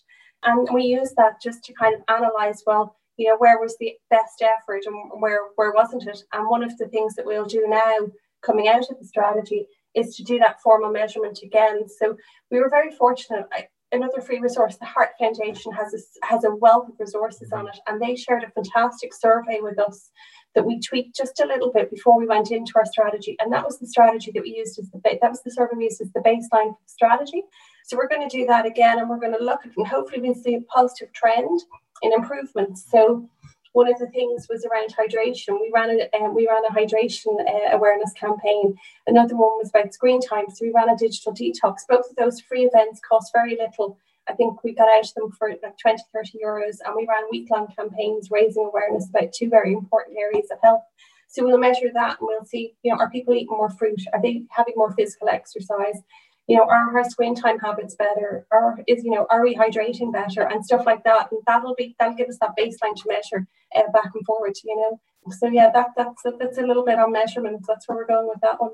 And 0.45 0.69
we 0.73 0.85
use 0.85 1.15
that 1.17 1.43
just 1.43 1.65
to 1.65 1.73
kind 1.73 1.95
of 1.95 2.03
analyze 2.09 2.63
well 2.65 2.98
you 3.19 3.29
know, 3.29 3.37
where 3.37 3.59
was 3.59 3.77
the 3.79 3.95
best 4.09 4.43
effort 4.43 4.85
and 4.87 4.95
where 5.21 5.41
where 5.57 5.73
wasn't 5.73 6.07
it? 6.07 6.23
And 6.33 6.49
one 6.49 6.63
of 6.63 6.77
the 6.79 6.89
things 6.89 7.15
that 7.17 7.27
we'll 7.27 7.45
do 7.45 7.67
now 7.69 8.09
coming 8.43 8.69
out 8.69 8.89
of 8.91 8.99
the 8.99 9.07
strategy 9.07 9.67
is 9.95 10.17
to 10.17 10.23
do 10.23 10.39
that 10.39 10.63
formal 10.63 10.91
measurement 10.91 11.41
again. 11.43 11.89
So 11.89 12.17
we 12.51 12.61
were 12.61 12.71
very 12.71 12.93
fortunate. 12.93 13.47
I, 13.53 13.67
another 13.91 14.21
free 14.21 14.39
resource, 14.39 14.77
the 14.77 14.85
Heart 14.85 15.11
Foundation 15.19 15.73
has 15.73 15.95
a, 15.95 16.27
has 16.27 16.45
a 16.45 16.55
wealth 16.55 16.89
of 16.89 16.95
resources 16.99 17.51
on 17.53 17.67
mm-hmm. 17.67 17.69
it, 17.69 17.81
and 17.87 18.01
they 18.01 18.15
shared 18.15 18.45
a 18.45 18.51
fantastic 18.51 19.13
survey 19.13 19.59
with 19.61 19.79
us 19.79 20.11
that 20.55 20.65
we 20.65 20.81
tweaked 20.81 21.17
just 21.17 21.41
a 21.41 21.47
little 21.47 21.73
bit 21.73 21.91
before 21.91 22.19
we 22.19 22.27
went 22.27 22.51
into 22.51 22.73
our 22.77 22.87
strategy, 22.87 23.37
and 23.41 23.53
that 23.53 23.65
was 23.65 23.79
the 23.79 23.87
strategy 23.87 24.31
that 24.33 24.43
we 24.43 24.55
used 24.57 24.79
as 24.79 24.89
the 24.91 25.01
that 25.03 25.31
was 25.31 25.43
the 25.43 25.51
survey 25.51 25.73
we 25.77 25.85
used 25.85 26.01
as 26.01 26.13
the 26.13 26.21
baseline 26.21 26.75
strategy. 26.87 27.43
So 27.87 27.97
we're 27.97 28.09
going 28.09 28.29
to 28.29 28.37
do 28.37 28.47
that 28.47 28.67
again, 28.67 28.99
and 28.99 29.09
we're 29.09 29.21
going 29.21 29.37
to 29.37 29.45
look 29.45 29.61
at 29.65 29.73
and 29.77 29.87
hopefully 29.87 30.21
we'll 30.21 30.35
see 30.35 30.55
a 30.55 30.61
positive 30.63 31.13
trend 31.13 31.61
in 32.03 32.13
improvements. 32.13 32.85
So 32.91 33.29
one 33.73 33.93
of 33.93 33.99
the 33.99 34.09
things 34.09 34.47
was 34.49 34.67
around 34.67 34.95
hydration. 34.95 35.61
We 35.61 35.71
ran 35.75 35.91
a 35.91 36.17
um, 36.17 36.35
we 36.35 36.49
ran 36.49 36.65
a 36.65 36.75
hydration 36.75 37.39
uh, 37.47 37.77
awareness 37.77 38.13
campaign. 38.13 38.77
Another 39.07 39.37
one 39.37 39.59
was 39.59 39.71
about 39.71 39.95
screen 39.95 40.21
time. 40.21 40.47
So 40.49 40.65
we 40.65 40.73
ran 40.75 40.89
a 40.89 40.97
digital 40.97 41.33
detox. 41.33 41.87
Both 41.89 42.11
of 42.11 42.17
those 42.17 42.41
free 42.41 42.65
events 42.65 43.01
cost 43.09 43.31
very 43.33 43.57
little. 43.57 43.99
I 44.29 44.35
think 44.35 44.63
we 44.63 44.75
got 44.75 44.89
out 44.89 45.05
of 45.05 45.15
them 45.15 45.31
for 45.31 45.51
like 45.51 45.79
20, 45.79 46.03
30 46.13 46.39
euros, 46.45 46.77
and 46.85 46.95
we 46.97 47.07
ran 47.09 47.23
week 47.31 47.49
long 47.51 47.69
campaigns 47.75 48.31
raising 48.31 48.65
awareness 48.65 49.09
about 49.09 49.33
two 49.33 49.49
very 49.49 49.73
important 49.73 50.19
areas 50.19 50.49
of 50.51 50.59
health. 50.63 50.83
So 51.29 51.45
we'll 51.45 51.59
measure 51.59 51.91
that 51.93 52.19
and 52.21 52.29
we'll 52.29 52.45
see, 52.45 52.75
you 52.83 52.91
know, 52.91 52.99
are 52.99 53.11
people 53.11 53.35
eating 53.35 53.49
more 53.49 53.71
fruit? 53.71 54.01
Are 54.13 54.21
they 54.21 54.45
having 54.51 54.75
more 54.77 54.93
physical 54.93 55.29
exercise? 55.29 56.01
You 56.49 56.57
know, 56.57 56.65
are 56.65 56.97
our 56.97 57.05
screen 57.09 57.35
time 57.35 57.59
habits 57.59 57.95
better? 57.95 58.47
Or 58.51 58.79
is, 58.87 59.05
you 59.05 59.11
know, 59.11 59.27
are 59.31 59.43
we 59.43 59.55
hydrating 59.55 60.13
better 60.13 60.43
and 60.43 60.65
stuff 60.65 60.87
like 60.87 61.05
that? 61.05 61.31
And 61.31 61.41
that'll 61.47 61.75
be 61.75 61.95
that'll 62.01 62.17
give 62.17 62.29
us 62.29 62.39
that 62.41 62.57
baseline 62.59 62.97
to 62.97 63.05
measure 63.07 63.47
uh, 63.77 63.83
back 63.93 64.11
and 64.15 64.25
forward, 64.25 64.57
you 64.65 64.75
know. 64.77 64.99
So 65.39 65.49
yeah, 65.49 65.71
that 65.75 65.89
that's 65.97 66.25
a, 66.25 66.33
that's 66.39 66.59
a 66.59 66.63
little 66.63 66.85
bit 66.85 66.99
on 66.99 67.13
measurements. 67.13 67.67
That's 67.69 67.87
where 67.87 67.99
we're 67.99 68.07
going 68.07 68.29
with 68.29 68.41
that 68.43 68.61
one. 68.61 68.71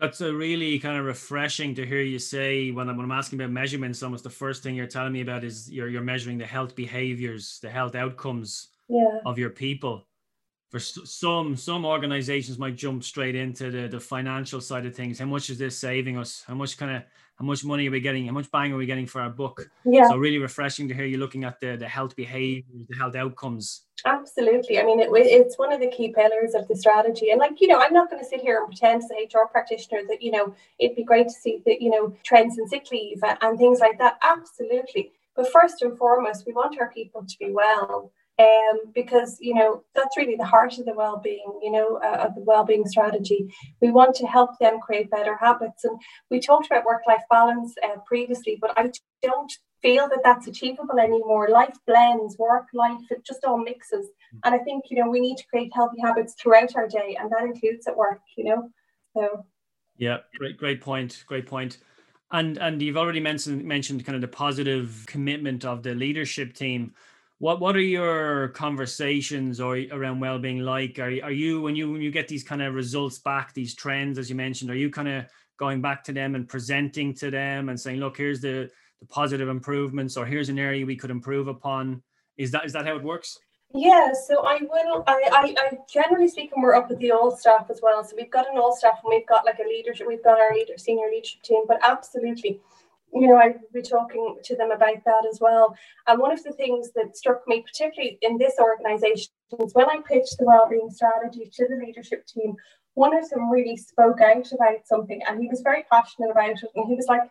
That's 0.00 0.20
a 0.20 0.34
really 0.34 0.80
kind 0.80 0.98
of 0.98 1.04
refreshing 1.04 1.76
to 1.76 1.86
hear 1.86 2.00
you 2.00 2.18
say 2.18 2.72
when 2.72 2.88
I'm, 2.88 2.96
when 2.96 3.04
I'm 3.04 3.12
asking 3.12 3.40
about 3.40 3.52
measurements. 3.52 4.02
Almost 4.02 4.24
the 4.24 4.30
first 4.30 4.64
thing 4.64 4.74
you're 4.74 4.88
telling 4.88 5.12
me 5.12 5.20
about 5.20 5.44
is 5.44 5.70
you're 5.70 5.88
you're 5.88 6.02
measuring 6.02 6.38
the 6.38 6.46
health 6.46 6.74
behaviors, 6.74 7.60
the 7.62 7.70
health 7.70 7.94
outcomes 7.94 8.68
yeah. 8.88 9.20
of 9.24 9.38
your 9.38 9.50
people. 9.50 10.08
For 10.72 10.78
some 10.78 11.54
some 11.54 11.84
organizations 11.84 12.58
might 12.58 12.76
jump 12.76 13.04
straight 13.04 13.34
into 13.34 13.70
the 13.70 13.88
the 13.88 14.00
financial 14.00 14.58
side 14.58 14.86
of 14.86 14.96
things. 14.96 15.18
How 15.18 15.26
much 15.26 15.50
is 15.50 15.58
this 15.58 15.78
saving 15.78 16.16
us? 16.16 16.42
How 16.48 16.54
much 16.54 16.78
kind 16.78 16.96
of 16.96 17.02
how 17.38 17.44
much 17.44 17.62
money 17.62 17.88
are 17.88 17.90
we 17.90 18.00
getting? 18.00 18.24
How 18.24 18.32
much 18.32 18.50
bang 18.50 18.72
are 18.72 18.78
we 18.78 18.86
getting 18.86 19.06
for 19.06 19.20
our 19.20 19.28
book? 19.28 19.68
Yeah. 19.84 20.08
So 20.08 20.16
really 20.16 20.38
refreshing 20.38 20.88
to 20.88 20.94
hear 20.94 21.04
you 21.04 21.18
looking 21.18 21.44
at 21.44 21.60
the 21.60 21.76
the 21.76 21.86
health 21.86 22.16
behaviors 22.16 22.64
the 22.88 22.96
health 22.96 23.14
outcomes. 23.14 23.82
Absolutely. 24.06 24.80
I 24.80 24.84
mean 24.84 24.98
it, 24.98 25.10
it's 25.12 25.58
one 25.58 25.74
of 25.74 25.80
the 25.80 25.90
key 25.90 26.10
pillars 26.10 26.54
of 26.54 26.66
the 26.68 26.74
strategy. 26.74 27.28
And 27.32 27.38
like 27.38 27.60
you 27.60 27.68
know 27.68 27.78
i'm 27.78 27.92
not 27.92 28.08
going 28.08 28.22
to 28.22 28.28
sit 28.28 28.40
here 28.40 28.56
and 28.56 28.66
pretend 28.66 29.02
as 29.02 29.10
a 29.10 29.38
hr 29.38 29.46
practitioner 29.48 30.00
that 30.08 30.22
you 30.22 30.30
know 30.30 30.54
it'd 30.78 30.96
be 30.96 31.04
great 31.04 31.28
to 31.28 31.34
see 31.34 31.62
that 31.66 31.82
you 31.82 31.90
know 31.90 32.16
trends 32.24 32.56
in 32.56 32.66
sick 32.66 32.90
leave 32.90 33.20
and 33.42 33.58
things 33.58 33.80
like 33.80 33.98
that. 33.98 34.18
Absolutely. 34.22 35.12
But 35.36 35.52
first 35.52 35.82
and 35.82 35.98
foremost 35.98 36.46
we 36.46 36.54
want 36.54 36.80
our 36.80 36.90
people 36.90 37.26
to 37.26 37.38
be 37.38 37.50
well 37.50 38.10
um, 38.42 38.78
because 38.94 39.38
you 39.40 39.54
know 39.54 39.82
that's 39.94 40.16
really 40.16 40.36
the 40.36 40.44
heart 40.44 40.78
of 40.78 40.84
the 40.84 40.94
well-being 40.94 41.52
you 41.62 41.70
know 41.70 41.88
uh, 42.08 42.26
of 42.26 42.34
the 42.34 42.42
well-being 42.42 42.86
strategy. 42.86 43.40
We 43.80 43.90
want 43.90 44.14
to 44.16 44.26
help 44.26 44.58
them 44.58 44.80
create 44.80 45.10
better 45.10 45.36
habits. 45.36 45.84
And 45.84 46.00
we 46.30 46.40
talked 46.40 46.66
about 46.66 46.84
work-life 46.84 47.24
balance 47.30 47.74
uh, 47.84 47.98
previously 48.06 48.58
but 48.60 48.72
i 48.76 48.90
don't 49.22 49.52
feel 49.82 50.08
that 50.08 50.20
that's 50.22 50.46
achievable 50.46 50.98
anymore. 51.00 51.48
Life 51.48 51.76
blends 51.88 52.38
work 52.38 52.66
life 52.72 53.00
it 53.10 53.24
just 53.24 53.44
all 53.44 53.58
mixes. 53.58 54.06
Mm. 54.34 54.40
and 54.44 54.54
i 54.54 54.58
think 54.58 54.84
you 54.90 54.96
know 54.98 55.10
we 55.10 55.20
need 55.20 55.36
to 55.36 55.46
create 55.50 55.72
healthy 55.74 56.00
habits 56.00 56.34
throughout 56.40 56.74
our 56.76 56.88
day 56.88 57.16
and 57.18 57.30
that 57.30 57.44
includes 57.44 57.86
at 57.86 57.96
work 57.96 58.20
you 58.36 58.44
know 58.44 58.70
so. 59.14 59.44
Yeah 59.96 60.18
great 60.38 60.56
great 60.56 60.80
point 60.80 61.24
great 61.26 61.46
point. 61.46 61.78
And 62.30 62.56
and 62.58 62.80
you've 62.80 62.96
already 62.96 63.20
mentioned 63.20 63.62
mentioned 63.64 64.04
kind 64.06 64.16
of 64.16 64.22
the 64.22 64.28
positive 64.28 65.04
commitment 65.06 65.64
of 65.64 65.82
the 65.82 65.94
leadership 65.94 66.54
team 66.54 66.94
what 67.42 67.58
what 67.58 67.74
are 67.74 67.80
your 67.80 68.50
conversations 68.50 69.58
or 69.58 69.76
around 69.90 70.20
well-being 70.20 70.60
like 70.60 71.00
are, 71.00 71.18
are 71.24 71.32
you 71.32 71.60
when 71.60 71.74
you 71.74 71.90
when 71.90 72.00
you 72.00 72.12
get 72.12 72.28
these 72.28 72.44
kind 72.44 72.62
of 72.62 72.72
results 72.72 73.18
back 73.18 73.52
these 73.52 73.74
trends 73.74 74.16
as 74.16 74.30
you 74.30 74.36
mentioned 74.36 74.70
are 74.70 74.76
you 74.76 74.88
kind 74.88 75.08
of 75.08 75.24
going 75.58 75.82
back 75.82 76.04
to 76.04 76.12
them 76.12 76.36
and 76.36 76.48
presenting 76.48 77.12
to 77.12 77.32
them 77.32 77.68
and 77.68 77.80
saying 77.80 77.98
look 77.98 78.16
here's 78.16 78.40
the 78.40 78.70
the 79.00 79.06
positive 79.06 79.48
improvements 79.48 80.16
or 80.16 80.24
here's 80.24 80.50
an 80.50 80.58
area 80.58 80.86
we 80.86 80.94
could 80.94 81.10
improve 81.10 81.48
upon 81.48 82.00
is 82.36 82.52
that 82.52 82.64
is 82.64 82.72
that 82.72 82.86
how 82.86 82.94
it 82.94 83.02
works 83.02 83.40
yeah, 83.74 84.12
so 84.12 84.44
I 84.44 84.58
will. 84.60 85.02
I, 85.06 85.22
I, 85.32 85.54
I 85.56 85.78
generally 85.90 86.28
speaking, 86.28 86.60
we're 86.60 86.74
up 86.74 86.90
with 86.90 86.98
the 86.98 87.10
all 87.10 87.34
staff 87.34 87.68
as 87.70 87.80
well. 87.82 88.04
So 88.04 88.14
we've 88.14 88.30
got 88.30 88.46
an 88.50 88.58
all 88.58 88.76
staff, 88.76 89.00
and 89.02 89.08
we've 89.08 89.26
got 89.26 89.46
like 89.46 89.58
a 89.60 89.66
leadership. 89.66 90.06
We've 90.06 90.22
got 90.22 90.38
our 90.38 90.52
leader, 90.52 90.74
senior 90.76 91.08
leadership 91.10 91.40
team. 91.42 91.64
But 91.66 91.78
absolutely, 91.82 92.60
you 93.12 93.28
know, 93.28 93.36
I'd 93.36 93.60
be 93.72 93.82
talking 93.82 94.38
to 94.42 94.56
them 94.56 94.70
about 94.70 95.04
that 95.04 95.26
as 95.30 95.38
well. 95.40 95.76
And 96.06 96.18
one 96.18 96.32
of 96.32 96.42
the 96.42 96.52
things 96.52 96.90
that 96.94 97.16
struck 97.16 97.42
me, 97.46 97.62
particularly 97.62 98.18
in 98.22 98.38
this 98.38 98.54
organization, 98.58 99.32
is 99.60 99.74
when 99.74 99.90
I 99.90 100.00
pitched 100.06 100.36
the 100.38 100.46
wellbeing 100.46 100.90
strategy 100.90 101.50
to 101.52 101.68
the 101.68 101.76
leadership 101.76 102.26
team, 102.26 102.54
one 102.94 103.16
of 103.16 103.28
them 103.30 103.50
really 103.50 103.76
spoke 103.76 104.20
out 104.20 104.50
about 104.52 104.86
something 104.86 105.20
and 105.26 105.40
he 105.40 105.48
was 105.48 105.60
very 105.62 105.84
passionate 105.90 106.30
about 106.30 106.50
it. 106.50 106.70
And 106.74 106.88
he 106.88 106.94
was 106.94 107.06
like, 107.06 107.22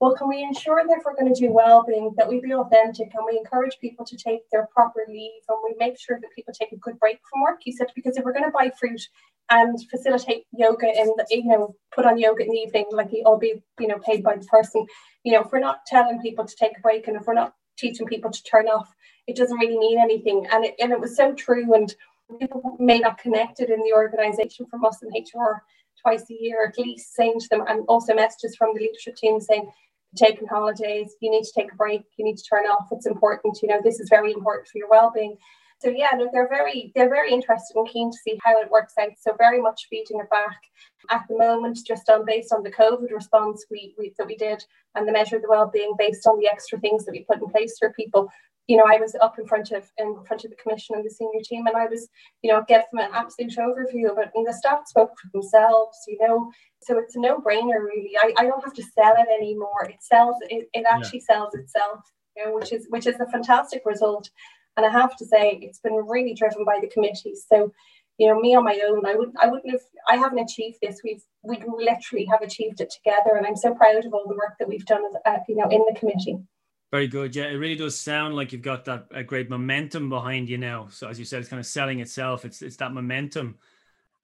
well, 0.00 0.14
can 0.14 0.28
we 0.30 0.42
ensure 0.42 0.82
that 0.82 0.96
if 0.96 1.04
we're 1.04 1.14
going 1.14 1.32
to 1.32 1.38
do 1.38 1.52
well-being, 1.52 2.14
that 2.16 2.26
we 2.26 2.40
be 2.40 2.54
authentic 2.54 3.12
and 3.14 3.24
we 3.30 3.36
encourage 3.36 3.76
people 3.82 4.06
to 4.06 4.16
take 4.16 4.48
their 4.50 4.66
proper 4.74 5.00
leave 5.06 5.42
and 5.46 5.58
we 5.62 5.74
make 5.78 6.00
sure 6.00 6.18
that 6.18 6.34
people 6.34 6.54
take 6.58 6.72
a 6.72 6.76
good 6.76 6.98
break 6.98 7.18
from 7.30 7.42
work? 7.42 7.58
He 7.60 7.70
said, 7.70 7.88
because 7.94 8.16
if 8.16 8.24
we're 8.24 8.32
going 8.32 8.46
to 8.46 8.50
buy 8.50 8.72
fruit 8.80 9.00
and 9.50 9.78
facilitate 9.90 10.44
yoga 10.52 10.86
in 10.86 11.12
the, 11.18 11.26
you 11.28 11.44
know, 11.44 11.76
put 11.94 12.06
on 12.06 12.16
yoga 12.16 12.44
in 12.44 12.50
the 12.50 12.56
evening, 12.56 12.86
like 12.92 13.10
all 13.26 13.36
be, 13.36 13.62
you 13.78 13.88
know, 13.88 13.98
paid 13.98 14.24
by 14.24 14.36
the 14.36 14.46
person, 14.46 14.86
you 15.22 15.32
know, 15.32 15.42
if 15.42 15.52
we're 15.52 15.60
not 15.60 15.84
telling 15.86 16.18
people 16.22 16.46
to 16.46 16.56
take 16.56 16.78
a 16.78 16.80
break 16.80 17.06
and 17.06 17.16
if 17.16 17.26
we're 17.26 17.34
not 17.34 17.52
teaching 17.76 18.06
people 18.06 18.30
to 18.30 18.42
turn 18.42 18.68
off, 18.68 18.94
it 19.26 19.36
doesn't 19.36 19.58
really 19.58 19.78
mean 19.78 20.00
anything. 20.00 20.46
And 20.50 20.64
it, 20.64 20.76
and 20.80 20.92
it 20.92 21.00
was 21.00 21.14
so 21.14 21.34
true. 21.34 21.74
And 21.74 21.94
people 22.38 22.76
may 22.78 23.00
not 23.00 23.18
connect 23.18 23.60
it 23.60 23.68
in 23.68 23.80
the 23.80 23.92
organization 23.92 24.64
from 24.64 24.82
us 24.86 25.02
in 25.02 25.10
HR 25.10 25.62
twice 26.00 26.24
a 26.30 26.34
year, 26.40 26.64
at 26.66 26.78
least 26.78 27.14
saying 27.14 27.38
to 27.40 27.48
them, 27.50 27.64
and 27.68 27.84
also 27.86 28.14
messages 28.14 28.56
from 28.56 28.74
the 28.74 28.80
leadership 28.80 29.16
team 29.16 29.38
saying, 29.40 29.70
taking 30.16 30.46
holidays, 30.46 31.14
you 31.20 31.30
need 31.30 31.44
to 31.44 31.52
take 31.54 31.72
a 31.72 31.76
break, 31.76 32.02
you 32.16 32.24
need 32.24 32.36
to 32.36 32.44
turn 32.44 32.64
off. 32.64 32.88
It's 32.90 33.06
important, 33.06 33.58
you 33.62 33.68
know, 33.68 33.80
this 33.82 34.00
is 34.00 34.08
very 34.08 34.32
important 34.32 34.68
for 34.68 34.78
your 34.78 34.90
well-being. 34.90 35.36
So 35.80 35.88
yeah, 35.88 36.10
no, 36.14 36.28
they're 36.30 36.48
very 36.48 36.92
they're 36.94 37.08
very 37.08 37.32
interested 37.32 37.74
and 37.74 37.88
keen 37.88 38.10
to 38.10 38.18
see 38.18 38.38
how 38.44 38.60
it 38.60 38.70
works 38.70 38.92
out. 39.00 39.12
So 39.18 39.34
very 39.38 39.62
much 39.62 39.86
feeding 39.88 40.20
it 40.20 40.28
back 40.28 40.58
at 41.08 41.24
the 41.26 41.38
moment, 41.38 41.78
just 41.86 42.08
on 42.10 42.26
based 42.26 42.52
on 42.52 42.62
the 42.62 42.70
COVID 42.70 43.10
response 43.10 43.64
we, 43.70 43.94
we 43.98 44.12
that 44.18 44.26
we 44.26 44.36
did 44.36 44.62
and 44.94 45.08
the 45.08 45.12
measure 45.12 45.36
of 45.36 45.42
the 45.42 45.48
well-being 45.48 45.94
based 45.98 46.26
on 46.26 46.38
the 46.38 46.48
extra 46.48 46.78
things 46.80 47.06
that 47.06 47.12
we 47.12 47.24
put 47.24 47.40
in 47.40 47.48
place 47.48 47.76
for 47.78 47.94
people. 47.94 48.30
You 48.70 48.76
know, 48.76 48.88
I 48.94 48.98
was 49.04 49.16
up 49.26 49.36
in 49.40 49.46
front 49.50 49.68
of 49.72 49.82
in 50.02 50.08
front 50.28 50.44
of 50.44 50.50
the 50.50 50.60
commission 50.62 50.94
and 50.94 51.04
the 51.04 51.10
senior 51.18 51.42
team, 51.50 51.66
and 51.66 51.76
I 51.76 51.86
was, 51.86 52.02
you 52.42 52.48
know, 52.50 52.62
give 52.68 52.82
them 52.88 53.00
an 53.04 53.10
absolute 53.20 53.56
overview 53.66 54.06
of 54.10 54.18
it. 54.22 54.30
And 54.34 54.46
the 54.46 54.52
staff 54.60 54.82
spoke 54.86 55.12
for 55.20 55.28
themselves, 55.32 55.96
you 56.10 56.18
know. 56.20 56.36
So 56.86 56.90
it's 57.02 57.16
a 57.16 57.20
no-brainer, 57.20 57.80
really. 57.90 58.14
I, 58.24 58.28
I 58.40 58.44
don't 58.46 58.64
have 58.64 58.78
to 58.80 58.90
sell 58.96 59.14
it 59.22 59.30
anymore. 59.38 59.82
It 59.94 60.02
sells. 60.12 60.36
It, 60.54 60.68
it 60.78 60.84
actually 60.94 61.22
yeah. 61.24 61.34
sells 61.34 61.52
itself. 61.54 62.00
You 62.36 62.42
know, 62.44 62.52
which 62.54 62.72
is 62.76 62.86
which 62.90 63.08
is 63.08 63.18
a 63.18 63.32
fantastic 63.34 63.82
result. 63.84 64.30
And 64.76 64.86
I 64.86 64.90
have 65.00 65.16
to 65.16 65.26
say, 65.26 65.58
it's 65.62 65.80
been 65.80 65.98
really 66.14 66.34
driven 66.40 66.64
by 66.64 66.78
the 66.80 66.92
committees. 66.94 67.44
So, 67.52 67.72
you 68.18 68.28
know, 68.28 68.38
me 68.38 68.54
on 68.54 68.64
my 68.64 68.78
own, 68.88 69.04
I 69.04 69.14
wouldn't, 69.16 69.36
I 69.44 69.48
wouldn't 69.48 69.72
have, 69.72 69.86
I 70.08 70.16
haven't 70.16 70.46
achieved 70.46 70.78
this. 70.80 71.00
We've, 71.02 71.24
we 71.42 71.56
literally 71.66 72.26
have 72.26 72.42
achieved 72.48 72.80
it 72.80 72.90
together, 72.98 73.32
and 73.36 73.46
I'm 73.46 73.56
so 73.56 73.74
proud 73.74 74.04
of 74.04 74.14
all 74.14 74.28
the 74.28 74.40
work 74.42 74.54
that 74.58 74.68
we've 74.68 74.86
done, 74.86 75.02
uh, 75.26 75.38
you 75.48 75.56
know, 75.56 75.68
in 75.76 75.82
the 75.88 75.98
committee. 75.98 76.38
Very 76.90 77.06
good. 77.06 77.36
Yeah, 77.36 77.44
it 77.44 77.54
really 77.54 77.76
does 77.76 77.98
sound 77.98 78.34
like 78.34 78.52
you've 78.52 78.62
got 78.62 78.84
that 78.86 79.06
a 79.12 79.22
great 79.22 79.48
momentum 79.48 80.08
behind 80.08 80.48
you 80.48 80.58
now. 80.58 80.88
So 80.90 81.06
as 81.08 81.18
you 81.20 81.24
said, 81.24 81.40
it's 81.40 81.48
kind 81.48 81.60
of 81.60 81.66
selling 81.66 82.00
itself. 82.00 82.44
It's 82.44 82.62
it's 82.62 82.76
that 82.78 82.92
momentum, 82.92 83.58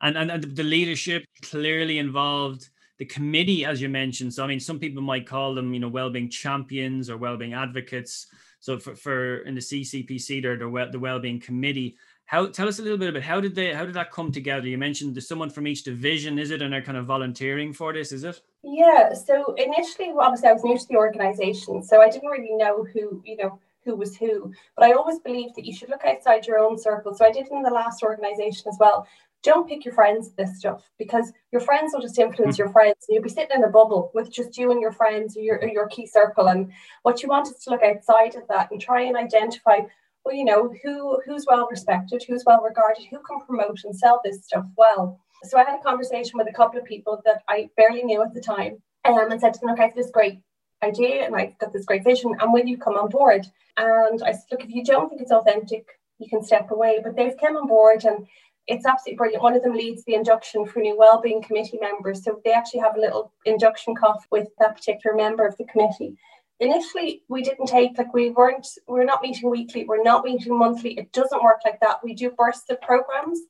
and 0.02 0.16
and, 0.18 0.30
and 0.30 0.42
the 0.42 0.62
leadership 0.64 1.24
clearly 1.42 1.98
involved. 1.98 2.70
The 2.98 3.04
committee, 3.04 3.64
as 3.66 3.80
you 3.82 3.90
mentioned. 3.90 4.32
So 4.34 4.42
I 4.42 4.46
mean, 4.46 4.58
some 4.58 4.78
people 4.80 5.02
might 5.02 5.26
call 5.26 5.54
them, 5.54 5.74
you 5.74 5.80
know, 5.80 5.88
well-being 5.88 6.30
champions 6.30 7.10
or 7.10 7.18
well-being 7.18 7.52
advocates. 7.52 8.26
So 8.58 8.78
for, 8.78 8.96
for 8.96 9.38
in 9.40 9.54
the 9.54 9.60
CCPC, 9.60 10.40
they're 10.42 10.56
the, 10.56 10.68
well, 10.68 10.90
the 10.90 10.98
well-being 10.98 11.38
committee. 11.38 11.96
How 12.26 12.46
tell 12.46 12.68
us 12.68 12.78
a 12.78 12.82
little 12.82 12.98
bit 12.98 13.08
about 13.08 13.22
how 13.22 13.40
did 13.40 13.54
they 13.54 13.72
how 13.72 13.84
did 13.84 13.94
that 13.94 14.10
come 14.10 14.32
together? 14.32 14.66
You 14.66 14.78
mentioned 14.78 15.14
there's 15.14 15.28
someone 15.28 15.50
from 15.50 15.66
each 15.66 15.84
division, 15.84 16.38
is 16.38 16.50
it? 16.50 16.60
And 16.60 16.72
they're 16.72 16.82
kind 16.82 16.98
of 16.98 17.06
volunteering 17.06 17.72
for 17.72 17.92
this, 17.92 18.12
is 18.12 18.24
it? 18.24 18.40
Yeah. 18.64 19.14
So 19.14 19.54
initially, 19.54 20.12
obviously, 20.18 20.48
I 20.48 20.52
was 20.52 20.64
new 20.64 20.76
to 20.76 20.88
the 20.88 20.96
organization, 20.96 21.82
so 21.82 22.02
I 22.02 22.10
didn't 22.10 22.28
really 22.28 22.54
know 22.54 22.84
who 22.84 23.22
you 23.24 23.36
know 23.36 23.58
who 23.84 23.94
was 23.94 24.16
who. 24.16 24.52
But 24.76 24.86
I 24.86 24.92
always 24.92 25.20
believed 25.20 25.54
that 25.54 25.64
you 25.64 25.72
should 25.72 25.88
look 25.88 26.04
outside 26.04 26.46
your 26.46 26.58
own 26.58 26.76
circle. 26.76 27.14
So 27.14 27.24
I 27.24 27.30
did 27.30 27.46
in 27.48 27.62
the 27.62 27.70
last 27.70 28.02
organization 28.02 28.64
as 28.68 28.76
well 28.80 29.06
don't 29.46 29.68
pick 29.68 29.84
your 29.84 29.94
friends 29.94 30.32
this 30.32 30.58
stuff 30.58 30.90
because 30.98 31.32
your 31.52 31.60
friends 31.60 31.92
will 31.94 32.00
just 32.00 32.18
influence 32.18 32.56
mm. 32.56 32.58
your 32.58 32.68
friends. 32.68 33.06
You'll 33.08 33.22
be 33.22 33.28
sitting 33.28 33.56
in 33.56 33.62
a 33.62 33.68
bubble 33.68 34.10
with 34.12 34.30
just 34.30 34.58
you 34.58 34.72
and 34.72 34.80
your 34.80 34.90
friends, 34.92 35.36
your 35.36 35.64
your 35.68 35.86
key 35.86 36.06
circle, 36.06 36.48
and 36.48 36.72
what 37.02 37.22
you 37.22 37.28
want 37.28 37.48
is 37.48 37.58
to 37.62 37.70
look 37.70 37.82
outside 37.82 38.34
of 38.34 38.48
that 38.48 38.70
and 38.70 38.80
try 38.80 39.02
and 39.02 39.16
identify. 39.16 39.78
Well, 40.26 40.34
you 40.34 40.44
know 40.44 40.74
who 40.82 41.20
who's 41.24 41.46
well 41.46 41.68
respected, 41.70 42.24
who's 42.26 42.42
well 42.44 42.60
regarded, 42.60 43.04
who 43.08 43.20
can 43.20 43.46
promote 43.46 43.84
and 43.84 43.94
sell 43.94 44.20
this 44.24 44.44
stuff 44.44 44.66
well. 44.76 45.20
So 45.44 45.56
I 45.56 45.62
had 45.62 45.78
a 45.78 45.82
conversation 45.84 46.32
with 46.34 46.48
a 46.48 46.52
couple 46.52 46.80
of 46.80 46.84
people 46.84 47.22
that 47.24 47.44
I 47.48 47.70
barely 47.76 48.02
knew 48.02 48.20
at 48.22 48.34
the 48.34 48.40
time, 48.40 48.82
um, 49.04 49.30
and 49.30 49.40
said 49.40 49.54
to 49.54 49.60
them, 49.60 49.70
"Okay, 49.70 49.92
this 49.94 50.10
great 50.10 50.40
idea, 50.82 51.24
and 51.24 51.36
I've 51.36 51.56
got 51.58 51.72
this 51.72 51.84
great 51.84 52.02
vision, 52.02 52.34
and 52.40 52.52
will 52.52 52.66
you 52.66 52.76
come 52.76 52.96
on 52.96 53.08
board?" 53.08 53.46
And 53.76 54.20
I 54.24 54.32
said, 54.32 54.46
"Look, 54.50 54.64
if 54.64 54.70
you 54.70 54.82
don't 54.82 55.08
think 55.08 55.22
it's 55.22 55.30
authentic, 55.30 55.86
you 56.18 56.28
can 56.28 56.42
step 56.42 56.72
away." 56.72 56.98
But 57.04 57.14
they've 57.14 57.38
come 57.38 57.56
on 57.56 57.68
board 57.68 58.04
and 58.04 58.26
it's 58.66 58.84
absolutely 58.84 59.18
brilliant. 59.18 59.44
One 59.44 59.54
of 59.54 59.62
them 59.62 59.74
leads 59.74 60.02
the 60.04 60.14
induction 60.14 60.66
for 60.66 60.80
new 60.80 60.96
wellbeing 60.98 61.42
committee 61.42 61.78
members. 61.80 62.24
So 62.24 62.40
they 62.44 62.52
actually 62.52 62.80
have 62.80 62.96
a 62.96 63.00
little 63.00 63.32
induction 63.44 63.94
coffee 63.94 64.26
with 64.32 64.48
that 64.58 64.74
particular 64.74 65.14
member 65.14 65.46
of 65.46 65.56
the 65.56 65.66
committee. 65.66 66.16
Initially, 66.58 67.22
we 67.28 67.42
didn't 67.42 67.66
take 67.66 67.98
like 67.98 68.14
we 68.14 68.30
weren't 68.30 68.66
we're 68.88 69.04
not 69.04 69.22
meeting 69.22 69.50
weekly, 69.50 69.84
we're 69.84 70.02
not 70.02 70.24
meeting 70.24 70.58
monthly. 70.58 70.98
It 70.98 71.12
doesn't 71.12 71.42
work 71.42 71.60
like 71.64 71.80
that. 71.80 71.98
We 72.02 72.14
do 72.14 72.30
bursts 72.30 72.70
of 72.70 72.80
programs. 72.80 73.40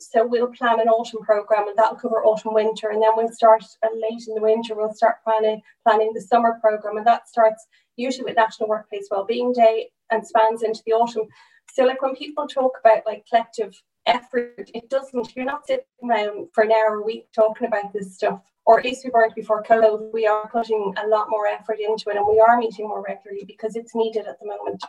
So 0.00 0.26
we'll 0.26 0.48
plan 0.48 0.80
an 0.80 0.88
autumn 0.88 1.22
program 1.22 1.68
and 1.68 1.78
that'll 1.78 1.96
cover 1.96 2.24
autumn 2.24 2.54
winter. 2.54 2.90
And 2.90 3.00
then 3.00 3.12
we'll 3.16 3.32
start 3.32 3.64
uh, 3.82 3.88
late 3.94 4.26
in 4.28 4.34
the 4.34 4.40
winter, 4.40 4.74
we'll 4.74 4.92
start 4.94 5.16
planning 5.22 5.62
planning 5.86 6.12
the 6.12 6.20
summer 6.20 6.58
program. 6.60 6.96
And 6.96 7.06
that 7.06 7.28
starts 7.28 7.66
usually 7.96 8.24
with 8.24 8.36
National 8.36 8.68
Workplace 8.68 9.08
Wellbeing 9.10 9.52
Day 9.52 9.90
and 10.10 10.26
spans 10.26 10.62
into 10.62 10.82
the 10.86 10.92
autumn. 10.92 11.28
So 11.72 11.84
like 11.84 12.02
when 12.02 12.16
people 12.16 12.46
talk 12.46 12.72
about 12.80 13.06
like 13.06 13.26
collective 13.28 13.80
effort. 14.06 14.70
It 14.74 14.88
doesn't, 14.88 15.34
you're 15.36 15.44
not 15.44 15.66
sitting 15.66 15.84
around 16.02 16.48
for 16.52 16.64
an 16.64 16.72
hour 16.72 16.96
a 16.96 17.02
week 17.02 17.28
talking 17.34 17.66
about 17.66 17.92
this 17.92 18.14
stuff. 18.14 18.42
Or 18.66 18.78
at 18.78 18.84
least 18.84 19.04
we 19.04 19.10
weren't 19.14 19.34
before 19.34 19.62
COVID. 19.62 20.12
We 20.12 20.26
are 20.26 20.48
putting 20.50 20.92
a 21.02 21.06
lot 21.06 21.30
more 21.30 21.46
effort 21.46 21.78
into 21.78 22.10
it 22.10 22.16
and 22.16 22.26
we 22.28 22.40
are 22.40 22.58
meeting 22.58 22.88
more 22.88 23.04
regularly 23.06 23.44
because 23.46 23.76
it's 23.76 23.94
needed 23.94 24.26
at 24.26 24.40
the 24.40 24.46
moment. 24.46 24.82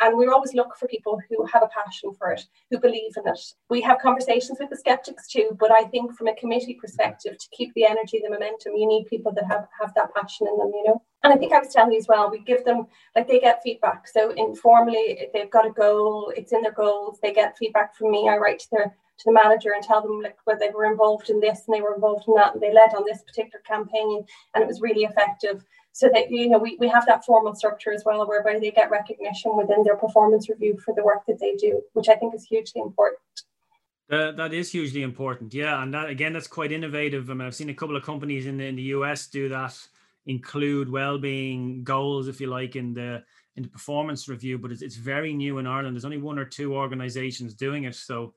And 0.00 0.16
we 0.16 0.26
always 0.26 0.54
look 0.54 0.76
for 0.76 0.88
people 0.88 1.20
who 1.28 1.44
have 1.46 1.62
a 1.62 1.68
passion 1.68 2.12
for 2.18 2.30
it, 2.30 2.42
who 2.70 2.78
believe 2.78 3.12
in 3.16 3.28
it. 3.28 3.40
We 3.70 3.80
have 3.82 3.98
conversations 3.98 4.58
with 4.60 4.70
the 4.70 4.76
skeptics 4.76 5.28
too, 5.28 5.56
but 5.58 5.70
I 5.70 5.84
think 5.84 6.14
from 6.14 6.28
a 6.28 6.34
committee 6.36 6.78
perspective, 6.80 7.38
to 7.38 7.48
keep 7.56 7.72
the 7.74 7.86
energy, 7.86 8.20
the 8.22 8.30
momentum, 8.30 8.76
you 8.76 8.86
need 8.86 9.06
people 9.06 9.32
that 9.34 9.46
have, 9.46 9.66
have 9.80 9.92
that 9.94 10.14
passion 10.14 10.46
in 10.48 10.56
them, 10.58 10.72
you 10.74 10.84
know. 10.86 11.02
And 11.24 11.32
I 11.32 11.36
think 11.36 11.52
I 11.52 11.58
was 11.58 11.72
telling 11.72 11.92
you 11.92 11.98
as 11.98 12.06
well, 12.06 12.30
we 12.30 12.38
give 12.38 12.64
them, 12.64 12.86
like 13.16 13.26
they 13.26 13.40
get 13.40 13.62
feedback. 13.62 14.06
So 14.06 14.30
informally, 14.36 15.28
they've 15.32 15.50
got 15.50 15.66
a 15.66 15.70
goal, 15.70 16.32
it's 16.36 16.52
in 16.52 16.60
their 16.62 16.72
goals, 16.72 17.18
they 17.22 17.32
get 17.32 17.56
feedback 17.56 17.96
from 17.96 18.10
me. 18.10 18.28
I 18.28 18.36
write 18.36 18.60
to 18.60 18.68
their 18.70 18.96
to 19.18 19.24
the 19.26 19.32
manager 19.32 19.72
and 19.74 19.82
tell 19.82 20.02
them 20.02 20.20
like 20.20 20.36
whether 20.44 20.60
they 20.60 20.70
were 20.74 20.86
involved 20.86 21.30
in 21.30 21.40
this 21.40 21.62
and 21.66 21.74
they 21.74 21.80
were 21.80 21.94
involved 21.94 22.24
in 22.26 22.34
that 22.34 22.54
and 22.54 22.62
they 22.62 22.72
led 22.72 22.94
on 22.94 23.04
this 23.06 23.22
particular 23.22 23.62
campaign 23.66 24.24
and 24.54 24.62
it 24.62 24.66
was 24.66 24.80
really 24.80 25.04
effective. 25.04 25.64
So 25.92 26.10
that 26.12 26.28
you 26.30 26.48
know 26.48 26.58
we, 26.58 26.76
we 26.80 26.88
have 26.88 27.06
that 27.06 27.24
formal 27.24 27.54
structure 27.54 27.92
as 27.92 28.02
well 28.04 28.26
whereby 28.26 28.58
they 28.58 28.72
get 28.72 28.90
recognition 28.90 29.56
within 29.56 29.84
their 29.84 29.96
performance 29.96 30.48
review 30.48 30.76
for 30.84 30.92
the 30.92 31.04
work 31.04 31.24
that 31.28 31.38
they 31.38 31.54
do, 31.54 31.80
which 31.92 32.08
I 32.08 32.16
think 32.16 32.34
is 32.34 32.44
hugely 32.44 32.80
important. 32.80 33.20
Uh, 34.10 34.32
that 34.32 34.52
is 34.52 34.72
hugely 34.72 35.02
important, 35.02 35.54
yeah, 35.54 35.80
and 35.80 35.94
that 35.94 36.10
again, 36.10 36.32
that's 36.32 36.48
quite 36.48 36.72
innovative. 36.72 37.30
I 37.30 37.34
mean, 37.34 37.46
I've 37.46 37.54
seen 37.54 37.70
a 37.70 37.74
couple 37.74 37.96
of 37.96 38.02
companies 38.02 38.46
in 38.46 38.56
the 38.56 38.64
in 38.64 38.74
the 38.74 38.82
US 38.82 39.28
do 39.28 39.48
that, 39.50 39.78
include 40.26 40.90
well-being 40.90 41.84
goals, 41.84 42.28
if 42.28 42.40
you 42.40 42.46
like, 42.46 42.76
in 42.76 42.94
the 42.94 43.22
in 43.56 43.62
the 43.62 43.68
performance 43.68 44.28
review. 44.28 44.58
But 44.58 44.72
it's, 44.72 44.82
it's 44.82 44.96
very 44.96 45.32
new 45.32 45.58
in 45.58 45.66
Ireland. 45.66 45.94
There's 45.94 46.04
only 46.04 46.18
one 46.18 46.38
or 46.38 46.44
two 46.44 46.74
organisations 46.74 47.54
doing 47.54 47.84
it, 47.84 47.94
so 47.94 48.34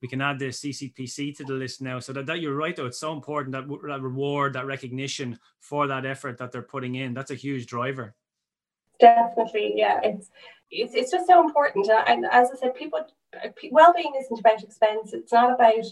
we 0.00 0.08
can 0.08 0.20
add 0.20 0.38
the 0.38 0.48
CCPC 0.48 1.36
to 1.36 1.44
the 1.44 1.52
list 1.52 1.80
now. 1.80 2.00
So 2.00 2.12
that, 2.12 2.26
that 2.26 2.40
you're 2.40 2.56
right, 2.56 2.74
though, 2.74 2.86
it's 2.86 2.98
so 2.98 3.12
important 3.12 3.52
that, 3.52 3.68
that 3.86 4.02
reward, 4.02 4.52
that 4.54 4.66
recognition 4.66 5.38
for 5.60 5.86
that 5.86 6.04
effort 6.04 6.38
that 6.38 6.50
they're 6.50 6.62
putting 6.62 6.96
in. 6.96 7.14
That's 7.14 7.30
a 7.30 7.36
huge 7.36 7.66
driver. 7.66 8.14
Definitely, 8.98 9.74
yeah. 9.76 10.00
It's 10.02 10.30
it's, 10.70 10.94
it's 10.94 11.10
just 11.10 11.26
so 11.26 11.40
important. 11.40 11.88
And 12.06 12.26
as 12.30 12.50
I 12.50 12.56
said, 12.56 12.74
people 12.74 13.06
well-being 13.70 14.12
isn't 14.18 14.40
about 14.40 14.62
expense. 14.62 15.12
It's 15.12 15.32
not 15.32 15.52
about 15.52 15.84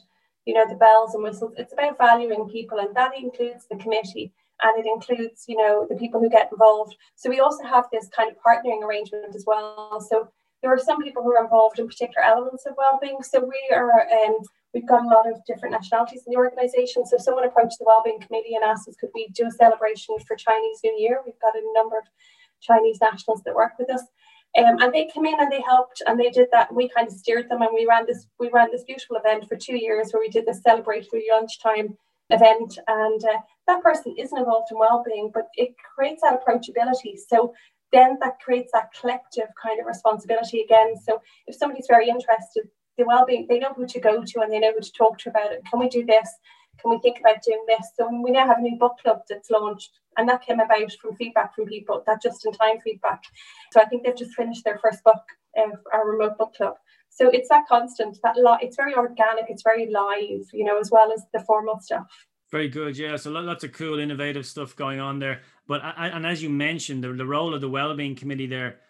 you 0.47 0.55
know 0.55 0.67
the 0.69 0.75
bells 0.75 1.15
and 1.15 1.23
whistles. 1.23 1.55
It's 1.57 1.73
about 1.73 1.99
valuing 1.99 2.49
people, 2.49 2.79
and 2.79 2.95
that 2.97 3.17
includes 3.17 3.67
the 3.71 3.77
committee 3.77 4.33
and 4.63 4.79
it 4.79 4.87
includes 4.87 5.45
you 5.49 5.57
know 5.57 5.87
the 5.89 5.97
people 5.97 6.21
who 6.21 6.31
get 6.31 6.51
involved. 6.53 6.97
So 7.17 7.31
we 7.31 7.41
also 7.41 7.65
have 7.65 7.87
this 7.93 8.09
kind 8.09 8.31
of 8.31 8.37
partnering 8.47 8.83
arrangement 8.83 9.35
as 9.35 9.45
well. 9.47 10.05
So 10.09 10.29
there 10.63 10.73
are 10.73 10.79
some 10.79 11.03
people 11.03 11.23
who 11.23 11.33
are 11.35 11.45
involved 11.45 11.79
in 11.79 11.87
particular 11.87 12.23
elements 12.23 12.67
of 12.67 12.75
well-being. 12.77 13.23
So 13.23 13.41
we 13.41 13.75
are, 13.75 14.03
um, 14.03 14.37
we've 14.75 14.87
got 14.87 15.05
a 15.05 15.09
lot 15.09 15.31
of 15.31 15.41
different 15.47 15.73
nationalities 15.73 16.23
in 16.27 16.33
the 16.33 16.39
organisation. 16.39 17.07
So 17.07 17.17
someone 17.17 17.45
approached 17.45 17.79
the 17.79 17.87
well-being 17.87 18.21
committee 18.21 18.55
and 18.55 18.65
asked 18.65 18.89
us, 18.89 18.97
could 19.01 19.11
we 19.15 19.29
do 19.29 19.47
a 19.47 19.51
celebration 19.51 20.17
for 20.27 20.37
Chinese 20.37 20.81
New 20.85 20.97
Year? 20.99 21.21
We've 21.25 21.41
got 21.41 21.57
a 21.57 21.63
number 21.75 21.97
of 21.97 22.05
Chinese 22.61 22.99
nationals 23.01 23.43
that 23.45 23.55
work 23.55 23.73
with 23.79 23.91
us. 23.91 24.03
Um, 24.59 24.79
and 24.81 24.93
they 24.93 25.07
came 25.07 25.27
in 25.27 25.39
and 25.39 25.51
they 25.51 25.63
helped 25.63 26.03
and 26.07 26.19
they 26.19 26.29
did 26.29 26.49
that. 26.53 26.75
We 26.75 26.89
kind 26.89 27.07
of 27.07 27.15
steered 27.15 27.49
them 27.49 27.63
and 27.63 27.71
we 27.73 27.87
ran 27.89 28.05
this 28.05 28.27
we 28.41 28.51
ran 28.53 28.71
this 28.73 28.83
beautiful 28.83 29.17
event 29.17 29.49
for 29.49 29.57
two 29.57 29.77
years 29.77 30.11
where 30.11 30.21
we 30.21 30.29
did 30.29 30.45
this 30.45 30.61
celebratory 30.67 31.23
lunchtime 31.31 31.97
event. 32.31 32.77
And 32.89 33.25
uh, 33.25 33.39
that 33.71 33.83
person 33.83 34.15
isn't 34.19 34.39
involved 34.39 34.69
in 34.71 34.79
well-being, 34.79 35.31
but 35.33 35.47
it 35.55 35.71
creates 35.95 36.23
that 36.23 36.39
approachability. 36.39 37.15
So 37.33 37.55
then 37.93 38.19
that 38.21 38.41
creates 38.45 38.71
that 38.73 38.89
collective 38.99 39.49
kind 39.61 39.81
of 39.81 39.87
responsibility 39.87 40.61
again. 40.61 40.97
So 41.07 41.21
if 41.47 41.55
somebody's 41.57 41.87
very 41.89 42.09
interested, 42.09 42.65
the 42.99 43.05
well-being, 43.05 43.47
they 43.49 43.59
know 43.59 43.73
who 43.75 43.87
to 43.87 44.01
go 44.01 44.25
to 44.25 44.41
and 44.41 44.53
they 44.53 44.59
know 44.59 44.73
who 44.75 44.81
to 44.81 44.93
talk 44.93 45.19
to 45.19 45.31
about 45.31 45.53
it. 45.53 45.63
Can 45.69 45.81
we 45.81 45.89
do 45.89 46.05
this? 46.05 46.29
Can 46.81 46.91
we 46.91 46.99
think 46.99 47.19
about 47.21 47.43
doing 47.47 47.65
this? 47.67 47.85
So 47.97 48.09
we 48.25 48.31
now 48.31 48.47
have 48.47 48.59
a 48.59 48.63
new 48.63 48.79
book 48.79 48.97
club 49.03 49.21
that's 49.29 49.51
launched, 49.51 49.91
and 50.17 50.29
that 50.29 50.45
came 50.47 50.61
about 50.61 50.93
from 51.01 51.17
feedback 51.17 51.55
from 51.55 51.67
people, 51.67 52.03
that 52.07 52.23
just 52.23 52.45
in 52.47 52.53
time 52.53 52.79
feedback. 52.83 53.23
So 53.73 53.81
I 53.81 53.87
think 53.87 54.03
they've 54.03 54.17
just 54.17 54.35
finished 54.35 54.65
their 54.65 54.79
first 54.79 55.05
book, 55.05 55.23
uh, 55.59 55.77
our 55.93 56.11
remote 56.11 56.39
book 56.39 56.55
club. 56.55 56.75
So 57.11 57.29
it's 57.29 57.49
that 57.49 57.67
constant, 57.69 58.19
that 58.23 58.37
lot. 58.37 58.63
It's 58.63 58.77
very 58.77 58.95
organic. 58.95 59.47
It's 59.49 59.63
very 59.63 59.91
live, 59.91 60.47
you 60.53 60.65
know, 60.65 60.79
as 60.79 60.91
well 60.91 61.13
as 61.13 61.23
the 61.35 61.41
formal 61.41 61.79
stuff. 61.81 62.09
Very 62.51 62.69
good. 62.69 62.99
Yeah. 62.99 63.17
So 63.17 63.31
lots 63.31 63.65
of 63.65 63.73
cool, 63.73 63.99
innovative 63.99 64.45
stuff 64.45 64.75
going 64.75 64.99
on 64.99 65.19
there. 65.19 65.43
But 65.69 65.83
and 65.97 66.27
as 66.27 66.43
you 66.43 66.51
mentioned, 66.51 67.05
the, 67.05 67.13
the 67.13 67.27
role 67.27 67.55
of 67.55 67.61
the 67.61 67.69
well-being 67.69 68.17
committee 68.17 68.49
there, 68.49 68.81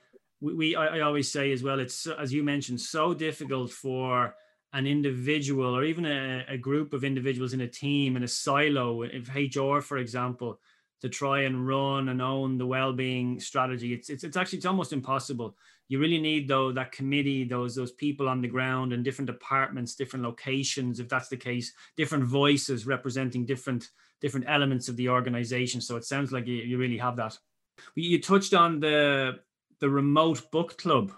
we, 0.40 0.55
we 0.55 0.77
I, 0.77 1.01
always 1.01 1.31
say 1.31 1.53
as 1.53 1.62
well, 1.62 1.79
it's 1.79 2.07
as 2.07 2.33
you 2.33 2.42
mentioned, 2.42 2.81
so 2.81 3.12
difficult 3.12 3.70
for 3.70 4.35
an 4.73 4.87
individual 4.87 5.77
or 5.77 5.85
even 5.85 6.07
a, 6.07 6.44
a 6.49 6.57
group 6.57 6.94
of 6.94 7.05
individuals 7.05 7.53
in 7.53 7.61
a 7.61 7.68
team 7.68 8.16
in 8.16 8.23
a 8.23 8.29
silo, 8.29 9.03
if 9.03 9.29
HR, 9.35 9.81
for 9.81 9.99
example, 9.99 10.59
to 11.01 11.09
try 11.09 11.43
and 11.43 11.67
run 11.67 12.09
and 12.09 12.21
own 12.21 12.59
the 12.59 12.67
well-being 12.67 13.41
strategy. 13.41 13.95
It's 13.95 14.11
it's 14.11 14.25
it's 14.25 14.37
actually 14.37 14.59
it's 14.59 14.67
almost 14.67 14.93
impossible. 14.93 15.57
You 15.89 15.99
really 15.99 16.21
need 16.21 16.47
though 16.47 16.73
that 16.73 16.93
committee, 16.93 17.45
those 17.45 17.75
those 17.75 17.93
people 17.93 18.29
on 18.29 18.41
the 18.41 18.49
ground 18.49 18.93
in 18.93 19.03
different 19.03 19.27
departments, 19.27 19.95
different 19.95 20.25
locations, 20.25 21.01
if 21.01 21.09
that's 21.09 21.29
the 21.29 21.37
case, 21.37 21.73
different 21.97 22.25
voices 22.25 22.87
representing 22.87 23.47
different 23.47 23.89
different 24.21 24.47
elements 24.49 24.89
of 24.89 24.97
the 24.97 25.09
organization. 25.09 25.81
So 25.81 25.97
it 25.97 26.05
sounds 26.05 26.33
like 26.33 26.47
you, 26.47 26.57
you 26.57 26.79
really 26.79 26.99
have 26.99 27.17
that. 27.17 27.37
You 27.95 28.21
touched 28.21 28.55
on 28.55 28.81
the 28.81 29.41
the 29.81 29.89
remote 29.89 30.51
book 30.53 30.77
club. 30.79 31.13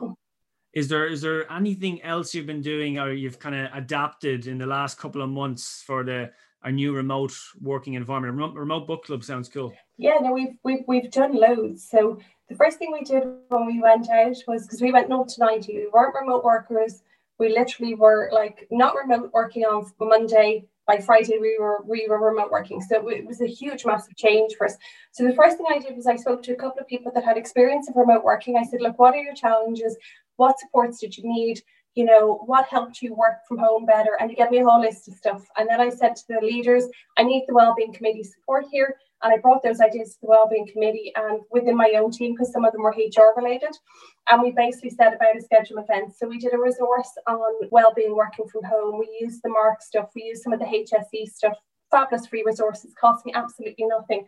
Is 0.72 0.88
there 0.88 1.06
is 1.06 1.20
there 1.20 1.50
anything 1.52 2.00
else 2.02 2.34
you've 2.34 2.46
been 2.46 2.62
doing 2.62 2.98
or 2.98 3.12
you've 3.12 3.38
kind 3.38 3.54
of 3.54 3.70
adapted 3.74 4.46
in 4.46 4.58
the 4.58 4.66
last 4.66 4.96
couple 4.96 5.20
of 5.20 5.28
months 5.28 5.82
for 5.84 6.02
the 6.04 6.30
our 6.64 6.72
new 6.72 6.94
remote 6.94 7.32
working 7.60 7.94
environment. 7.94 8.34
Remote, 8.34 8.54
remote 8.54 8.86
book 8.86 9.04
club 9.04 9.24
sounds 9.24 9.48
cool. 9.48 9.72
Yeah, 9.98 10.18
no, 10.20 10.32
we've 10.32 10.56
we've 10.64 10.84
we've 10.86 11.10
done 11.10 11.34
loads. 11.34 11.88
So 11.88 12.18
the 12.48 12.54
first 12.54 12.78
thing 12.78 12.92
we 12.92 13.02
did 13.04 13.24
when 13.48 13.66
we 13.66 13.80
went 13.80 14.08
out 14.10 14.36
was 14.46 14.62
because 14.64 14.80
we 14.80 14.92
went 14.92 15.08
north 15.08 15.34
to 15.34 15.44
ninety. 15.44 15.74
We 15.74 15.88
weren't 15.92 16.14
remote 16.14 16.44
workers. 16.44 17.02
We 17.38 17.48
literally 17.48 17.94
were 17.94 18.30
like 18.32 18.66
not 18.70 18.94
remote 18.94 19.30
working 19.32 19.64
on 19.64 19.90
Monday. 20.00 20.66
By 20.84 20.98
Friday, 20.98 21.38
we 21.40 21.56
were 21.60 21.82
we 21.86 22.06
were 22.08 22.18
remote 22.18 22.50
working. 22.50 22.80
So 22.80 23.08
it 23.08 23.24
was 23.24 23.40
a 23.40 23.46
huge, 23.46 23.84
massive 23.84 24.16
change 24.16 24.54
for 24.56 24.66
us. 24.66 24.76
So 25.12 25.24
the 25.24 25.34
first 25.34 25.56
thing 25.56 25.66
I 25.70 25.78
did 25.78 25.96
was 25.96 26.08
I 26.08 26.16
spoke 26.16 26.42
to 26.42 26.52
a 26.52 26.56
couple 26.56 26.80
of 26.80 26.88
people 26.88 27.12
that 27.14 27.24
had 27.24 27.36
experience 27.36 27.88
of 27.88 27.94
remote 27.96 28.24
working. 28.24 28.56
I 28.56 28.64
said, 28.64 28.80
look, 28.80 28.98
what 28.98 29.14
are 29.14 29.22
your 29.22 29.34
challenges? 29.34 29.96
What 30.36 30.58
supports 30.58 30.98
did 30.98 31.16
you 31.16 31.22
need? 31.24 31.62
You 31.94 32.04
know, 32.04 32.42
what 32.46 32.66
helped 32.66 33.02
you 33.02 33.14
work 33.14 33.46
from 33.46 33.58
home 33.58 33.84
better? 33.84 34.16
And 34.18 34.30
he 34.30 34.36
gave 34.36 34.50
me 34.50 34.60
a 34.60 34.64
whole 34.64 34.80
list 34.80 35.08
of 35.08 35.14
stuff. 35.14 35.46
And 35.56 35.68
then 35.68 35.80
I 35.80 35.90
said 35.90 36.16
to 36.16 36.22
the 36.28 36.40
leaders, 36.46 36.84
I 37.18 37.22
need 37.22 37.44
the 37.46 37.54
wellbeing 37.54 37.92
committee 37.92 38.22
support 38.22 38.66
here. 38.70 38.96
And 39.22 39.32
I 39.32 39.36
brought 39.36 39.62
those 39.62 39.80
ideas 39.80 40.14
to 40.14 40.20
the 40.22 40.28
wellbeing 40.28 40.68
committee 40.72 41.12
and 41.14 41.42
within 41.50 41.76
my 41.76 41.92
own 41.96 42.10
team, 42.10 42.32
because 42.32 42.52
some 42.52 42.64
of 42.64 42.72
them 42.72 42.82
were 42.82 42.90
HR 42.90 43.34
related. 43.36 43.70
And 44.30 44.42
we 44.42 44.50
basically 44.52 44.90
set 44.90 45.14
about 45.14 45.36
a 45.36 45.42
schedule 45.42 45.78
of 45.78 45.84
events. 45.84 46.18
So 46.18 46.26
we 46.26 46.38
did 46.38 46.54
a 46.54 46.58
resource 46.58 47.10
on 47.26 47.68
wellbeing 47.70 48.16
working 48.16 48.48
from 48.48 48.64
home. 48.64 48.98
We 48.98 49.16
used 49.20 49.42
the 49.42 49.50
Mark 49.50 49.82
stuff. 49.82 50.10
We 50.16 50.24
used 50.24 50.42
some 50.42 50.52
of 50.52 50.58
the 50.58 50.64
HSE 50.64 51.26
stuff, 51.28 51.56
fabulous 51.90 52.26
free 52.26 52.42
resources, 52.44 52.94
cost 52.98 53.24
me 53.26 53.32
absolutely 53.34 53.86
nothing. 53.86 54.26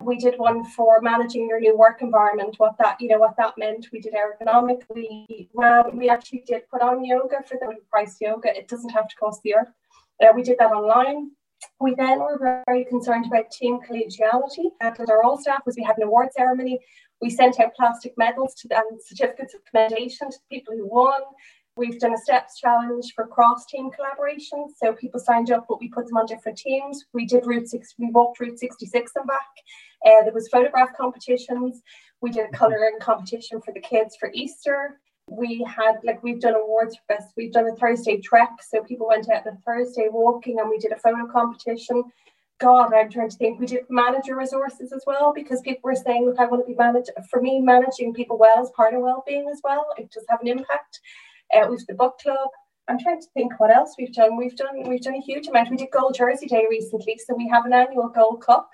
We 0.00 0.16
did 0.16 0.38
one 0.38 0.64
for 0.64 1.00
managing 1.00 1.48
your 1.48 1.60
new 1.60 1.76
work 1.76 2.02
environment, 2.02 2.56
what 2.58 2.76
that, 2.78 3.00
you 3.00 3.08
know, 3.08 3.18
what 3.18 3.36
that 3.38 3.54
meant. 3.56 3.88
We 3.92 4.00
did 4.00 4.14
ergonomic. 4.14 4.82
We 4.94 5.48
ran, 5.54 5.96
we 5.96 6.08
actually 6.08 6.44
did 6.46 6.68
put 6.70 6.82
on 6.82 7.04
yoga 7.04 7.42
for 7.46 7.58
the 7.60 7.76
price 7.90 8.16
yoga. 8.20 8.56
It 8.56 8.68
doesn't 8.68 8.90
have 8.90 9.08
to 9.08 9.16
cost 9.16 9.42
the 9.42 9.54
earth. 9.54 9.72
Uh, 10.22 10.32
we 10.34 10.42
did 10.42 10.58
that 10.58 10.72
online. 10.72 11.30
We 11.80 11.94
then 11.94 12.20
were 12.20 12.62
very 12.66 12.84
concerned 12.84 13.26
about 13.26 13.50
team 13.50 13.78
collegiality. 13.88 14.70
And 14.80 14.96
with 14.98 15.10
our 15.10 15.22
all 15.24 15.38
staff 15.38 15.62
was 15.64 15.76
we 15.76 15.82
had 15.82 15.96
an 15.96 16.04
award 16.04 16.28
ceremony. 16.36 16.78
We 17.20 17.30
sent 17.30 17.58
out 17.60 17.74
plastic 17.74 18.12
medals 18.18 18.54
to 18.56 18.68
and 18.76 19.00
certificates 19.02 19.54
of 19.54 19.60
commendation 19.64 20.30
to 20.30 20.36
the 20.36 20.56
people 20.56 20.74
who 20.74 20.86
won. 20.86 21.22
We've 21.76 21.98
done 21.98 22.14
a 22.14 22.18
steps 22.18 22.58
challenge 22.60 23.12
for 23.16 23.26
cross 23.26 23.66
team 23.66 23.90
collaboration. 23.90 24.66
So 24.80 24.92
people 24.92 25.18
signed 25.18 25.50
up, 25.50 25.66
but 25.68 25.80
we 25.80 25.88
put 25.88 26.06
them 26.06 26.16
on 26.16 26.26
different 26.26 26.56
teams. 26.56 27.04
We 27.12 27.26
did 27.26 27.46
Route 27.46 27.68
6, 27.68 27.94
we 27.98 28.10
walked 28.10 28.38
Route 28.38 28.58
66 28.58 29.12
and 29.16 29.26
back. 29.26 29.40
Uh, 30.06 30.22
there 30.22 30.32
was 30.32 30.48
photograph 30.48 30.90
competitions. 30.96 31.82
We 32.20 32.30
did 32.30 32.40
a 32.40 32.44
mm-hmm. 32.44 32.56
colouring 32.56 32.98
competition 33.00 33.60
for 33.60 33.74
the 33.74 33.80
kids 33.80 34.16
for 34.18 34.30
Easter. 34.32 35.00
We 35.28 35.66
had 35.66 35.96
like 36.04 36.22
we've 36.22 36.40
done 36.40 36.54
awards 36.54 36.96
for 36.96 37.02
best. 37.08 37.32
We've 37.36 37.52
done 37.52 37.66
a 37.66 37.74
Thursday 37.76 38.20
trek, 38.20 38.50
so 38.62 38.82
people 38.82 39.08
went 39.08 39.28
out 39.30 39.44
the 39.44 39.56
Thursday 39.66 40.08
walking, 40.10 40.60
and 40.60 40.68
we 40.68 40.78
did 40.78 40.92
a 40.92 40.98
photo 40.98 41.26
competition. 41.26 42.04
God, 42.60 42.92
I'm 42.94 43.10
trying 43.10 43.30
to 43.30 43.36
think. 43.36 43.58
We 43.58 43.66
did 43.66 43.84
manager 43.88 44.36
resources 44.36 44.92
as 44.92 45.02
well 45.06 45.32
because 45.34 45.60
people 45.62 45.88
were 45.90 45.96
saying, 45.96 46.26
look, 46.26 46.38
I 46.38 46.46
want 46.46 46.62
to 46.62 46.70
be 46.70 46.76
managed. 46.76 47.10
For 47.30 47.40
me, 47.40 47.58
managing 47.60 48.12
people 48.12 48.38
well 48.38 48.62
is 48.62 48.70
part 48.76 48.94
of 48.94 49.00
well-being 49.00 49.48
as 49.50 49.60
well. 49.64 49.86
It 49.98 50.10
does 50.12 50.24
have 50.28 50.40
an 50.40 50.48
impact. 50.48 51.00
Uh, 51.54 51.66
we've 51.70 51.86
the 51.86 51.94
book 51.94 52.18
club. 52.22 52.48
I'm 52.88 52.98
trying 52.98 53.20
to 53.20 53.26
think 53.32 53.58
what 53.58 53.70
else 53.70 53.94
we've 53.98 54.12
done. 54.12 54.36
We've 54.36 54.56
done 54.56 54.88
we've 54.88 55.00
done 55.00 55.14
a 55.14 55.20
huge 55.20 55.46
amount. 55.46 55.70
We 55.70 55.76
did 55.76 55.90
Gold 55.90 56.14
Jersey 56.14 56.46
Day 56.46 56.66
recently, 56.68 57.18
so 57.24 57.34
we 57.34 57.48
have 57.48 57.64
an 57.64 57.72
annual 57.72 58.08
Gold 58.08 58.42
Cup. 58.42 58.68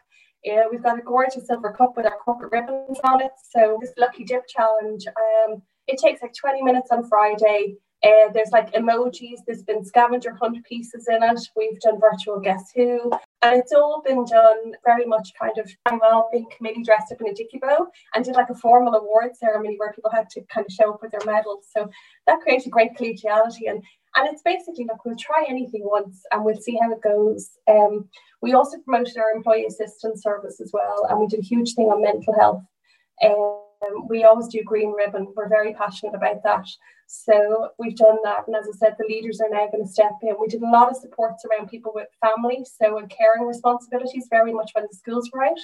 Yeah, 0.45 0.65
we've 0.71 0.83
got 0.83 0.99
a 0.99 1.03
gorgeous 1.03 1.47
silver 1.47 1.73
cup 1.73 1.97
with 1.97 2.07
our 2.07 2.17
corporate 2.25 2.53
ribbons 2.53 2.99
on 3.05 3.21
it. 3.21 3.33
So 3.51 3.79
this 3.81 3.93
lucky 3.99 4.25
dip 4.25 4.47
challenge, 4.49 5.07
um, 5.07 5.63
it 5.87 5.99
takes 5.99 6.23
like 6.23 6.33
20 6.33 6.63
minutes 6.63 6.89
on 6.91 7.07
Friday. 7.09 7.77
Uh, 8.03 8.33
there's 8.33 8.51
like 8.51 8.73
emojis, 8.73 9.41
there's 9.47 9.63
been 9.63 9.85
scavenger 9.85 10.33
hunt 10.33 10.65
pieces 10.65 11.07
in 11.09 11.23
it. 11.23 11.41
We've 11.55 11.79
done 11.81 12.01
virtual 12.01 12.41
guess 12.41 12.71
who, 12.75 13.11
and 13.43 13.61
it's 13.61 13.73
all 13.73 14.03
been 14.05 14.25
done 14.25 14.73
very 14.87 15.05
much 15.05 15.33
kind 15.39 15.59
of 15.59 15.71
well 16.01 16.31
being 16.33 16.47
committee 16.57 16.83
dressed 16.83 17.13
up 17.13 17.21
in 17.21 17.29
a 17.29 17.35
dicky 17.35 17.59
bow 17.59 17.89
and 18.15 18.25
did 18.25 18.37
like 18.37 18.49
a 18.49 18.55
formal 18.55 18.95
award 18.95 19.37
ceremony 19.37 19.77
where 19.77 19.93
people 19.93 20.11
had 20.11 20.31
to 20.31 20.41
kind 20.53 20.67
of 20.67 20.73
show 20.73 20.95
up 20.95 21.03
with 21.03 21.11
their 21.11 21.21
medals. 21.27 21.67
So 21.77 21.91
that 22.27 22.41
created 22.41 22.71
great 22.71 22.95
collegiality 22.97 23.69
and 23.69 23.83
and 24.17 24.29
it's 24.29 24.43
basically 24.43 24.87
look, 24.87 25.05
we'll 25.05 25.17
try 25.17 25.45
anything 25.49 25.83
once 25.85 26.23
and 26.33 26.45
we'll 26.45 26.61
see 26.61 26.79
how 26.81 26.91
it 26.91 27.03
goes. 27.03 27.51
Um, 27.69 28.09
we 28.43 28.55
also 28.55 28.79
promoted 28.79 29.17
our 29.19 29.31
employee 29.31 29.67
assistance 29.67 30.23
service 30.23 30.61
as 30.61 30.71
well, 30.73 31.07
and 31.09 31.21
we 31.21 31.27
did 31.27 31.41
a 31.41 31.45
huge 31.45 31.75
thing 31.75 31.87
on 31.87 32.03
mental 32.03 32.35
health. 32.35 32.63
Um, 33.25 34.09
we 34.09 34.25
always 34.25 34.49
do 34.49 34.65
green 34.65 34.93
ribbon. 34.93 35.33
We're 35.37 35.49
very 35.49 35.75
passionate 35.75 36.15
about 36.15 36.43
that. 36.43 36.67
So 37.13 37.71
we've 37.77 37.97
done 37.97 38.19
that. 38.23 38.47
And 38.47 38.55
as 38.55 38.69
I 38.69 38.79
said, 38.79 38.95
the 38.97 39.05
leaders 39.09 39.41
are 39.41 39.51
now 39.51 39.67
going 39.67 39.85
to 39.85 39.93
step 39.93 40.13
in. 40.23 40.37
We 40.41 40.47
did 40.47 40.63
a 40.63 40.71
lot 40.71 40.91
of 40.91 40.97
supports 40.97 41.45
around 41.45 41.69
people 41.69 41.91
with 41.93 42.07
families, 42.25 42.73
so 42.81 42.99
and 42.99 43.11
caring 43.11 43.49
responsibilities, 43.49 44.29
very 44.31 44.53
much 44.53 44.71
when 44.75 44.87
the 44.89 44.97
schools 44.97 45.29
were 45.33 45.45
out. 45.45 45.59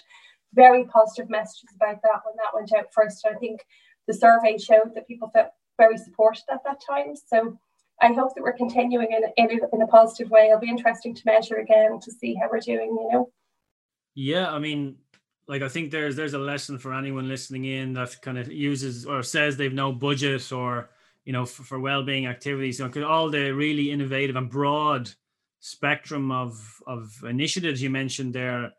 Very 0.55 0.85
positive 0.87 1.31
messages 1.31 1.71
about 1.77 2.03
that 2.03 2.23
when 2.25 2.35
that 2.39 2.53
went 2.53 2.73
out 2.77 2.93
first. 2.93 3.25
I 3.25 3.35
think 3.35 3.61
the 4.09 4.15
survey 4.15 4.59
showed 4.59 4.93
that 4.97 5.07
people 5.07 5.31
felt 5.33 5.51
very 5.79 5.97
supported 5.97 6.43
at 6.51 6.65
that 6.65 6.81
time. 6.85 7.15
So 7.15 7.57
I 8.03 8.13
hope 8.13 8.35
that 8.35 8.43
we're 8.43 8.53
continuing 8.53 9.13
in, 9.13 9.23
in, 9.37 9.61
in 9.73 9.83
a 9.83 9.87
positive 9.87 10.33
way. 10.33 10.47
It'll 10.47 10.59
be 10.59 10.69
interesting 10.69 11.15
to 11.15 11.23
measure 11.27 11.59
again 11.59 12.01
to 12.01 12.11
see 12.11 12.35
how 12.35 12.49
we're 12.51 12.59
doing, 12.59 12.89
you 12.89 13.09
know. 13.13 13.31
Yeah, 14.17 14.53
I 14.53 14.59
mean, 14.59 14.97
like 15.47 15.63
I 15.63 15.69
think 15.69 15.93
there's 15.93 16.17
there's 16.17 16.35
a 16.35 16.41
lesson 16.41 16.81
for 16.81 16.93
anyone 16.93 17.29
listening 17.29 17.67
in 17.67 17.93
that 17.93 18.21
kind 18.21 18.37
of 18.37 18.51
uses 18.51 19.07
or 19.07 19.23
says 19.23 19.57
they've 19.57 19.73
no 19.73 19.93
budget 19.93 20.51
or 20.51 20.91
you 21.27 21.33
know 21.33 21.45
for, 21.45 21.65
for 21.65 21.79
well-being 21.79 22.27
activities. 22.27 22.79
You 22.79 22.89
know, 22.89 23.07
all 23.07 23.29
the 23.29 23.51
really 23.51 23.91
innovative 23.91 24.37
and 24.37 24.49
broad 24.49 25.11
spectrum 25.61 26.31
of 26.31 26.81
of 26.87 27.13
initiatives 27.29 27.83
you 27.83 27.91
mentioned 27.91 28.33
there, 28.33 28.73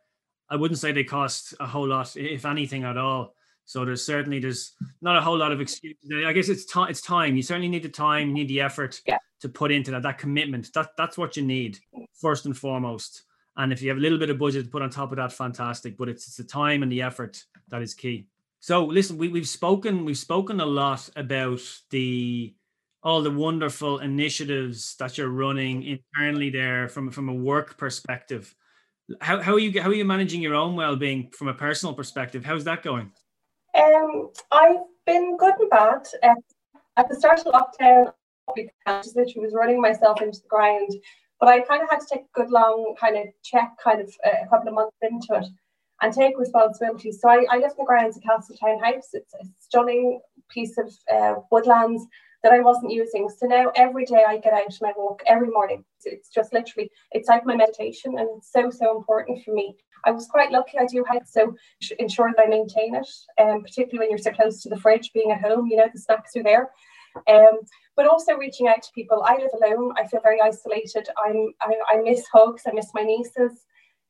I 0.49 0.55
wouldn't 0.55 0.79
say 0.79 0.91
they 0.91 1.03
cost 1.03 1.53
a 1.60 1.67
whole 1.67 1.88
lot, 1.88 2.15
if 2.15 2.45
anything 2.45 2.83
at 2.83 2.97
all. 2.97 3.36
So 3.65 3.83
there's 3.83 4.03
certainly 4.03 4.39
there's 4.39 4.73
not 5.01 5.17
a 5.17 5.21
whole 5.21 5.38
lot 5.38 5.51
of 5.51 5.60
excuses. 5.60 6.10
I 6.25 6.31
guess 6.31 6.47
it's 6.47 6.65
time. 6.65 6.89
It's 6.89 7.01
time. 7.01 7.36
You 7.36 7.43
certainly 7.43 7.67
need 7.67 7.83
the 7.83 7.89
time. 7.89 8.29
You 8.29 8.33
need 8.33 8.47
the 8.47 8.62
effort 8.62 9.01
yeah. 9.05 9.17
to 9.41 9.49
put 9.49 9.73
into 9.73 9.91
that. 9.91 10.03
That 10.03 10.17
commitment. 10.17 10.73
That 10.73 10.91
that's 10.97 11.17
what 11.17 11.36
you 11.36 11.43
need 11.43 11.77
first 12.13 12.45
and 12.45 12.57
foremost. 12.57 13.23
And 13.57 13.73
if 13.73 13.81
you 13.81 13.89
have 13.89 13.97
a 13.97 14.01
little 14.01 14.19
bit 14.19 14.29
of 14.29 14.38
budget 14.38 14.65
to 14.65 14.71
put 14.71 14.83
on 14.83 14.89
top 14.89 15.12
of 15.12 15.17
that, 15.17 15.33
fantastic. 15.33 15.97
But 15.97 16.07
it's, 16.07 16.27
it's 16.27 16.38
the 16.38 16.43
time 16.43 16.81
and 16.83 16.91
the 16.91 17.01
effort 17.01 17.43
that 17.69 17.81
is 17.81 17.93
key. 17.93 18.27
So 18.59 18.85
listen, 18.85 19.17
we, 19.17 19.27
we've 19.29 19.47
spoken 19.47 20.05
we've 20.05 20.17
spoken 20.17 20.59
a 20.59 20.65
lot 20.65 21.09
about 21.15 21.61
the 21.89 22.55
all 23.03 23.21
the 23.21 23.31
wonderful 23.31 23.99
initiatives 23.99 24.95
that 24.97 25.17
you're 25.17 25.29
running 25.29 25.83
internally 25.83 26.49
there 26.49 26.89
from 26.89 27.11
from 27.11 27.29
a 27.29 27.33
work 27.33 27.77
perspective. 27.77 28.53
How, 29.21 29.41
how 29.41 29.53
are 29.53 29.59
you 29.59 29.81
how 29.81 29.89
are 29.89 29.93
you 29.93 30.05
managing 30.05 30.41
your 30.41 30.55
own 30.55 30.75
well-being 30.75 31.31
from 31.31 31.47
a 31.47 31.53
personal 31.53 31.93
perspective? 31.93 32.43
How's 32.43 32.65
that 32.65 32.83
going? 32.83 33.11
Um, 33.77 34.31
I've 34.51 34.77
been 35.05 35.37
good 35.37 35.53
and 35.59 35.69
bad. 35.69 36.07
Uh, 36.23 36.35
at 36.97 37.07
the 37.07 37.15
start 37.15 37.39
of 37.45 37.53
lockdown, 37.53 38.11
I 38.85 39.01
literally 39.15 39.45
was 39.45 39.53
running 39.53 39.79
myself 39.79 40.21
into 40.21 40.41
the 40.41 40.47
ground, 40.47 40.89
but 41.39 41.47
I 41.47 41.61
kind 41.61 41.83
of 41.83 41.89
had 41.89 41.99
to 41.99 42.07
take 42.11 42.21
a 42.21 42.39
good 42.39 42.49
long 42.49 42.95
kind 42.99 43.15
of 43.15 43.27
check, 43.43 43.71
kind 43.81 44.01
of 44.01 44.13
uh, 44.25 44.45
a 44.45 44.49
couple 44.49 44.69
of 44.69 44.73
months 44.73 44.97
into 45.01 45.27
it, 45.35 45.45
and 46.01 46.13
take 46.13 46.38
responsibility. 46.38 47.12
So 47.12 47.29
I, 47.29 47.45
I 47.49 47.57
live 47.57 47.71
in 47.71 47.77
the 47.79 47.86
grounds 47.86 48.17
of 48.17 48.23
Castletown 48.23 48.79
House. 48.79 49.10
It's 49.13 49.33
a 49.33 49.45
stunning 49.60 50.19
piece 50.49 50.77
of 50.77 50.91
uh, 51.12 51.41
woodlands 51.51 52.05
that 52.43 52.53
I 52.53 52.60
wasn't 52.60 52.91
using. 52.91 53.29
So 53.29 53.47
now 53.47 53.71
every 53.75 54.05
day 54.05 54.23
I 54.27 54.38
get 54.38 54.53
out 54.53 54.65
and 54.65 54.89
I 54.89 54.93
walk 54.95 55.21
every 55.25 55.49
morning. 55.49 55.83
It's 56.05 56.29
just 56.29 56.53
literally, 56.53 56.91
it's 57.12 57.27
like 57.27 57.45
my 57.45 57.55
meditation 57.55 58.17
and 58.17 58.29
it's 58.38 58.51
so, 58.51 58.69
so 58.69 58.95
important 58.97 59.43
for 59.43 59.53
me. 59.53 59.75
I 60.05 60.12
was 60.12 60.27
quite 60.27 60.51
lucky 60.51 60.77
I 60.77 60.86
do 60.86 61.03
have 61.12 61.23
so 61.25 61.55
ensure 61.99 62.31
that 62.36 62.45
I 62.45 62.47
maintain 62.47 62.95
it, 62.95 63.10
um, 63.41 63.63
particularly 63.63 63.99
when 63.99 64.10
you're 64.12 64.19
so 64.19 64.31
close 64.31 64.62
to 64.62 64.69
the 64.69 64.79
fridge, 64.79 65.12
being 65.13 65.31
at 65.31 65.41
home, 65.41 65.67
you 65.67 65.77
know, 65.77 65.89
the 65.91 65.99
snacks 65.99 66.36
are 66.36 66.43
there. 66.43 66.69
Um, 67.27 67.60
but 67.95 68.07
also 68.07 68.36
reaching 68.36 68.67
out 68.67 68.83
to 68.83 68.91
people. 68.93 69.23
I 69.25 69.38
live 69.38 69.49
alone. 69.53 69.93
I 69.97 70.05
feel 70.05 70.21
very 70.21 70.39
isolated. 70.39 71.10
I'm, 71.25 71.51
I, 71.62 71.73
I 71.89 72.01
miss 72.03 72.23
hugs. 72.31 72.63
I 72.67 72.71
miss 72.71 72.91
my 72.93 73.01
nieces. 73.01 73.65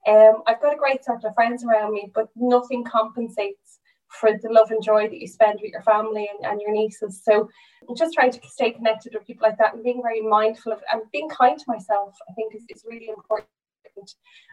Um, 0.08 0.42
I've 0.48 0.62
got 0.62 0.74
a 0.74 0.78
great 0.78 1.04
circle 1.04 1.30
of 1.30 1.36
friends 1.36 1.66
around 1.66 1.94
me, 1.94 2.12
but 2.16 2.30
nothing 2.36 2.84
compensates 2.84 3.80
for 4.10 4.30
the 4.42 4.50
love 4.50 4.72
and 4.72 4.82
joy 4.82 5.08
that 5.08 5.20
you 5.20 5.28
spend 5.28 5.60
with 5.62 5.72
your 5.72 5.82
family 5.82 6.30
and, 6.34 6.50
and 6.50 6.62
your 6.62 6.72
nieces. 6.72 7.22
So 7.24 7.50
just 7.98 8.14
trying 8.14 8.32
to 8.32 8.40
stay 8.48 8.72
connected 8.72 9.14
with 9.14 9.28
people 9.28 9.48
like 9.48 9.58
that 9.58 9.74
and 9.74 9.84
being 9.84 10.02
very 10.02 10.22
mindful 10.22 10.72
of 10.72 10.80
and 10.92 11.02
being 11.12 11.30
kind 11.30 11.60
to 11.60 11.66
myself, 11.68 12.16
I 12.30 12.34
think 12.34 12.56
is, 12.56 12.64
is 12.70 12.86
really 12.88 13.10
important. 13.10 13.48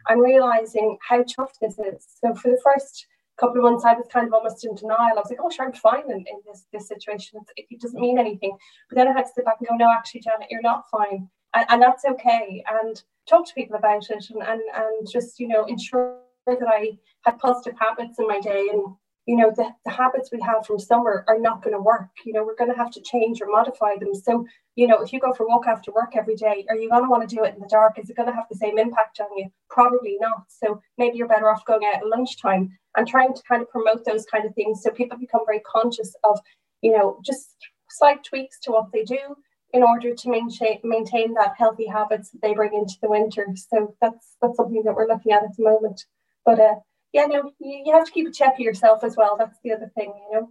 I'm 0.09 0.21
realizing 0.21 0.99
how 1.09 1.23
tough 1.23 1.53
this 1.61 1.79
is. 1.79 2.07
So 2.21 2.35
for 2.35 2.51
the 2.51 2.61
first 2.65 3.07
couple 3.39 3.59
of 3.59 3.63
months, 3.65 3.85
I 3.85 3.95
was 3.95 4.07
kind 4.13 4.27
of 4.27 4.33
almost 4.33 4.65
in 4.65 4.75
denial. 4.75 5.17
I 5.17 5.21
was 5.21 5.31
like, 5.31 5.39
oh, 5.43 5.51
sure, 5.51 5.67
I'm 5.67 5.73
fine 5.73 6.11
in, 6.11 6.19
in 6.19 6.41
this, 6.47 6.67
this 6.73 6.89
situation. 6.89 7.41
It, 7.57 7.67
it 7.71 7.81
doesn't 7.81 8.01
mean 8.01 8.19
anything. 8.19 8.57
But 8.89 8.97
then 8.97 9.09
I 9.09 9.13
had 9.13 9.25
to 9.25 9.33
sit 9.35 9.45
back 9.45 9.57
and 9.61 9.69
go, 9.69 9.77
no, 9.77 9.91
actually, 9.91 10.21
Janet, 10.23 10.49
you're 10.51 10.63
not 10.63 10.85
fine. 10.91 11.29
And, 11.55 11.67
and 11.69 11.83
that's 11.83 12.05
okay. 12.05 12.65
And 12.83 13.03
talk 13.29 13.47
to 13.47 13.55
people 13.55 13.77
about 13.77 14.11
it 14.11 14.25
and, 14.31 14.43
and, 14.43 14.61
and 14.75 15.09
just, 15.11 15.41
you 15.41 15.49
know, 15.49 15.65
ensure 15.65 16.19
that 16.47 16.59
I 16.67 16.99
had 17.25 17.39
positive 17.39 17.79
habits 17.79 18.19
in 18.19 18.27
my 18.27 18.41
day. 18.41 18.69
And 18.73 18.95
you 19.27 19.37
know 19.37 19.51
the, 19.55 19.71
the 19.85 19.91
habits 19.91 20.31
we 20.31 20.41
have 20.43 20.67
from 20.67 20.79
summer 20.79 21.25
are 21.29 21.39
not 21.39 21.63
going 21.63 21.75
to 21.75 21.81
work. 21.81 22.11
You 22.25 22.33
know 22.33 22.45
we're 22.45 22.57
going 22.57 22.71
to 22.71 22.77
have 22.77 22.91
to 22.93 23.01
change 23.01 23.41
or 23.41 23.47
modify 23.47 23.97
them. 23.99 24.15
So 24.15 24.45
you 24.77 24.87
know 24.87 25.01
if 25.01 25.13
you 25.13 25.21
go 25.21 25.33
for 25.33 25.45
a 25.45 25.49
walk 25.49 25.67
after 25.67 25.93
work 25.93 26.15
every 26.15 26.37
day 26.37 26.67
are 26.69 26.77
you 26.77 26.91
going 26.91 27.05
to 27.05 27.09
want 27.09 27.29
to 27.29 27.35
do 27.35 27.43
it 27.45 27.55
in 27.55 27.61
the 27.61 27.69
dark? 27.69 27.99
Is 27.99 28.11
it 28.11 28.17
going 28.17 28.29
to 28.29 28.35
have 28.35 28.47
the 28.51 28.59
same 28.59 28.79
impact 28.79 29.21
on 29.21 29.29
you? 29.37 29.49
Probably 29.71 30.19
not. 30.21 30.45
So 30.49 30.81
maybe 30.99 31.17
you're 31.17 31.29
better 31.29 31.51
off 31.51 31.65
going 31.65 31.87
out 31.87 32.03
at 32.03 32.07
lunchtime 32.07 32.77
and 32.97 33.09
trying 33.09 33.35
to 33.35 33.43
kind 33.49 33.63
of 33.63 33.71
promote 33.71 34.05
those 34.05 34.27
kind 34.27 34.45
of 34.45 34.55
things 34.55 34.83
so 34.83 34.91
people 34.91 35.19
become 35.19 35.43
very 35.47 35.61
conscious 35.61 36.15
of 36.25 36.39
you 36.83 36.93
know 36.93 37.19
just 37.25 37.57
slight 37.89 38.23
tweaks 38.25 38.59
to 38.61 38.73
what 38.73 38.93
they 38.93 39.05
do 39.05 39.37
in 39.75 39.83
order 39.83 40.15
to 40.15 40.31
maintain 40.31 40.79
maintain 40.83 41.35
that 41.35 41.53
healthy 41.59 41.87
habits 41.87 42.31
that 42.31 42.41
they 42.41 42.55
bring 42.55 42.73
into 42.73 42.95
the 43.03 43.11
winter 43.11 43.47
so 43.55 43.95
that's 44.01 44.37
that's 44.41 44.57
something 44.57 44.83
that 44.85 44.95
we're 44.95 45.07
looking 45.07 45.33
at 45.33 45.45
at 45.45 45.55
the 45.59 45.65
moment 45.65 46.07
but 46.47 46.59
uh 46.59 46.77
yeah, 47.15 47.27
no, 47.27 47.53
you, 47.61 47.83
you 47.87 47.93
have 47.95 48.05
to 48.05 48.11
keep 48.11 48.27
a 48.27 48.31
check 48.33 48.55
of 48.55 48.61
yourself 48.61 49.05
as 49.05 49.17
well. 49.17 49.37
That's 49.39 49.57
the 49.63 49.73
other 49.73 49.91
thing, 49.95 50.13
you 50.31 50.41
know. 50.41 50.49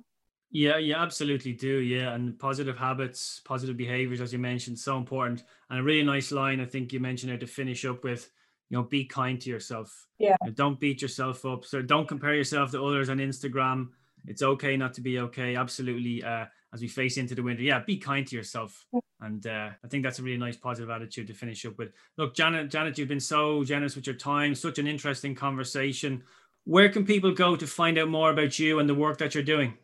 Yeah, 0.49 0.77
you 0.77 0.95
absolutely 0.95 1.51
do. 1.51 1.79
Yeah, 1.79 2.13
and 2.13 2.39
positive 2.39 2.77
habits, 2.77 3.41
positive 3.43 3.75
behaviors, 3.75 4.21
as 4.21 4.31
you 4.31 4.39
mentioned, 4.39 4.79
so 4.79 4.97
important. 4.97 5.43
And 5.69 5.79
a 5.79 5.83
really 5.83 6.03
nice 6.03 6.31
line, 6.31 6.61
I 6.61 6.65
think 6.65 6.93
you 6.93 7.01
mentioned 7.01 7.31
there 7.31 7.39
to 7.39 7.47
finish 7.47 7.85
up 7.85 8.03
with. 8.03 8.31
You 8.69 8.77
know, 8.77 8.83
be 8.83 9.05
kind 9.05 9.39
to 9.41 9.49
yourself. 9.49 10.07
Yeah. 10.17 10.37
You 10.41 10.49
know, 10.49 10.53
don't 10.53 10.79
beat 10.79 11.01
yourself 11.01 11.45
up. 11.45 11.65
So 11.65 11.81
don't 11.81 12.07
compare 12.07 12.33
yourself 12.33 12.71
to 12.71 12.83
others 12.83 13.09
on 13.09 13.17
Instagram. 13.17 13.89
It's 14.25 14.41
okay 14.41 14.77
not 14.77 14.93
to 14.95 15.01
be 15.01 15.19
okay. 15.19 15.55
Absolutely. 15.55 16.23
Uh, 16.23 16.45
as 16.73 16.81
we 16.81 16.87
face 16.87 17.17
into 17.17 17.35
the 17.35 17.43
winter, 17.43 17.61
yeah, 17.61 17.79
be 17.79 17.97
kind 17.97 18.25
to 18.27 18.35
yourself. 18.35 18.85
And 19.21 19.45
uh, 19.45 19.69
I 19.83 19.87
think 19.87 20.03
that's 20.03 20.19
a 20.19 20.23
really 20.23 20.37
nice 20.37 20.57
positive 20.57 20.89
attitude 20.89 21.27
to 21.27 21.33
finish 21.33 21.65
up 21.65 21.77
with. 21.77 21.93
Look, 22.17 22.35
Janet, 22.35 22.69
Janet, 22.69 22.97
you've 22.97 23.07
been 23.07 23.19
so 23.19 23.63
generous 23.63 23.95
with 23.95 24.07
your 24.07 24.15
time. 24.15 24.55
Such 24.55 24.79
an 24.79 24.87
interesting 24.87 25.35
conversation 25.35 26.23
where 26.65 26.89
can 26.89 27.05
people 27.05 27.31
go 27.31 27.55
to 27.55 27.67
find 27.67 27.97
out 27.97 28.07
more 28.07 28.31
about 28.31 28.57
you 28.57 28.79
and 28.79 28.87
the 28.87 28.95
work 28.95 29.17
that 29.17 29.35
you're 29.35 29.43
doing? 29.43 29.77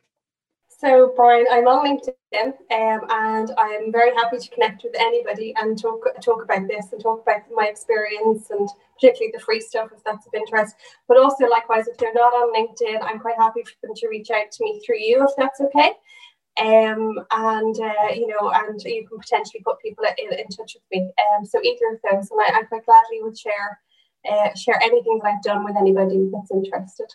So, 0.69 1.11
Brian, 1.13 1.45
I'm 1.51 1.67
on 1.67 1.85
LinkedIn 1.85 2.53
um, 2.71 3.01
and 3.09 3.51
I'm 3.57 3.91
very 3.91 4.15
happy 4.15 4.37
to 4.37 4.49
connect 4.49 4.83
with 4.83 4.95
anybody 4.97 5.53
and 5.57 5.77
talk 5.77 6.05
talk 6.21 6.41
about 6.41 6.69
this 6.69 6.93
and 6.93 7.01
talk 7.01 7.21
about 7.23 7.41
my 7.53 7.65
experience 7.65 8.49
and 8.49 8.69
particularly 8.95 9.33
the 9.33 9.41
free 9.41 9.59
stuff 9.59 9.89
if 9.93 10.01
that's 10.05 10.25
of 10.25 10.33
interest. 10.33 10.75
But 11.09 11.17
also, 11.17 11.47
likewise, 11.49 11.87
if 11.87 11.97
they're 11.97 12.13
not 12.13 12.31
on 12.31 12.55
LinkedIn, 12.55 13.03
I'm 13.03 13.19
quite 13.19 13.35
happy 13.35 13.63
for 13.63 13.73
them 13.83 13.95
to 13.95 14.07
reach 14.07 14.31
out 14.31 14.51
to 14.51 14.63
me 14.63 14.81
through 14.85 14.99
you 14.99 15.25
if 15.27 15.31
that's 15.37 15.59
okay. 15.59 15.91
Um, 16.59 17.19
and 17.31 17.79
uh, 17.79 18.13
you 18.13 18.27
know, 18.27 18.51
and 18.53 18.81
you 18.83 19.07
can 19.07 19.19
potentially 19.19 19.61
put 19.63 19.79
people 19.81 20.03
in, 20.17 20.37
in 20.37 20.47
touch 20.47 20.75
with 20.75 20.83
me. 20.91 21.09
Um, 21.37 21.45
so 21.45 21.59
either 21.63 21.93
of 21.93 21.99
those, 22.11 22.29
and 22.31 22.39
I, 22.41 22.59
I 22.59 22.63
quite 22.63 22.85
gladly 22.85 23.21
would 23.21 23.37
share 23.37 23.79
uh, 24.29 24.53
share 24.55 24.79
anything 24.81 25.19
that 25.23 25.29
I've 25.29 25.43
done 25.43 25.63
with 25.63 25.75
anybody 25.77 26.29
that's 26.31 26.51
interested. 26.51 27.13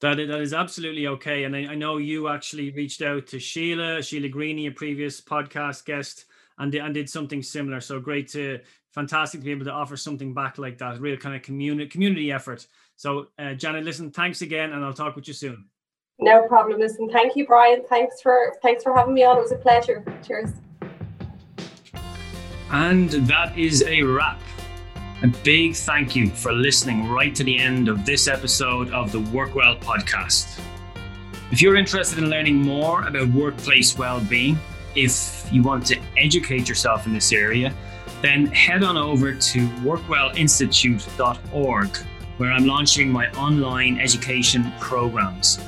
That 0.00 0.18
is, 0.18 0.28
that 0.28 0.40
is 0.40 0.54
absolutely 0.54 1.06
okay. 1.06 1.44
And 1.44 1.54
I, 1.54 1.72
I, 1.72 1.74
know 1.74 1.98
you 1.98 2.28
actually 2.28 2.70
reached 2.70 3.02
out 3.02 3.26
to 3.28 3.38
Sheila, 3.38 4.02
Sheila 4.02 4.28
Greeny, 4.28 4.66
a 4.66 4.70
previous 4.70 5.20
podcast 5.20 5.84
guest, 5.84 6.24
and, 6.58 6.74
and 6.74 6.94
did 6.94 7.10
something 7.10 7.42
similar. 7.42 7.82
So 7.82 8.00
great 8.00 8.28
to, 8.28 8.60
fantastic 8.92 9.40
to 9.40 9.44
be 9.44 9.50
able 9.50 9.66
to 9.66 9.72
offer 9.72 9.96
something 9.96 10.32
back 10.32 10.58
like 10.58 10.78
that, 10.78 11.00
real 11.00 11.16
kind 11.16 11.36
of 11.36 11.42
community 11.42 11.88
community 11.88 12.32
effort. 12.32 12.66
So 12.96 13.28
uh, 13.38 13.54
Janet, 13.54 13.84
listen, 13.84 14.10
thanks 14.10 14.42
again, 14.42 14.72
and 14.72 14.84
I'll 14.84 14.94
talk 14.94 15.16
with 15.16 15.28
you 15.28 15.34
soon. 15.34 15.66
No 16.22 16.46
problem. 16.48 16.78
Listen, 16.78 17.08
thank 17.08 17.34
you, 17.34 17.46
Brian. 17.46 17.82
Thanks 17.88 18.20
for 18.20 18.54
thanks 18.62 18.82
for 18.82 18.94
having 18.94 19.14
me 19.14 19.24
on. 19.24 19.38
It 19.38 19.40
was 19.40 19.52
a 19.52 19.56
pleasure. 19.56 20.04
Cheers. 20.26 20.50
And 22.70 23.08
that 23.10 23.56
is 23.58 23.82
a 23.82 24.02
wrap. 24.02 24.38
A 25.22 25.28
big 25.44 25.74
thank 25.74 26.14
you 26.14 26.28
for 26.30 26.52
listening 26.52 27.08
right 27.08 27.34
to 27.34 27.42
the 27.44 27.58
end 27.58 27.88
of 27.88 28.06
this 28.06 28.28
episode 28.28 28.90
of 28.90 29.12
the 29.12 29.20
Workwell 29.20 29.78
podcast. 29.80 30.60
If 31.50 31.60
you're 31.60 31.76
interested 31.76 32.18
in 32.18 32.30
learning 32.30 32.56
more 32.56 33.06
about 33.06 33.28
workplace 33.28 33.98
well-being, 33.98 34.58
if 34.94 35.46
you 35.52 35.62
want 35.62 35.84
to 35.86 36.00
educate 36.16 36.68
yourself 36.68 37.06
in 37.06 37.12
this 37.12 37.32
area, 37.32 37.74
then 38.22 38.46
head 38.46 38.82
on 38.84 38.96
over 38.96 39.34
to 39.34 39.68
workwellinstitute.org, 39.82 41.96
where 42.36 42.52
I'm 42.52 42.66
launching 42.66 43.10
my 43.10 43.28
online 43.32 43.98
education 43.98 44.72
programs. 44.78 45.58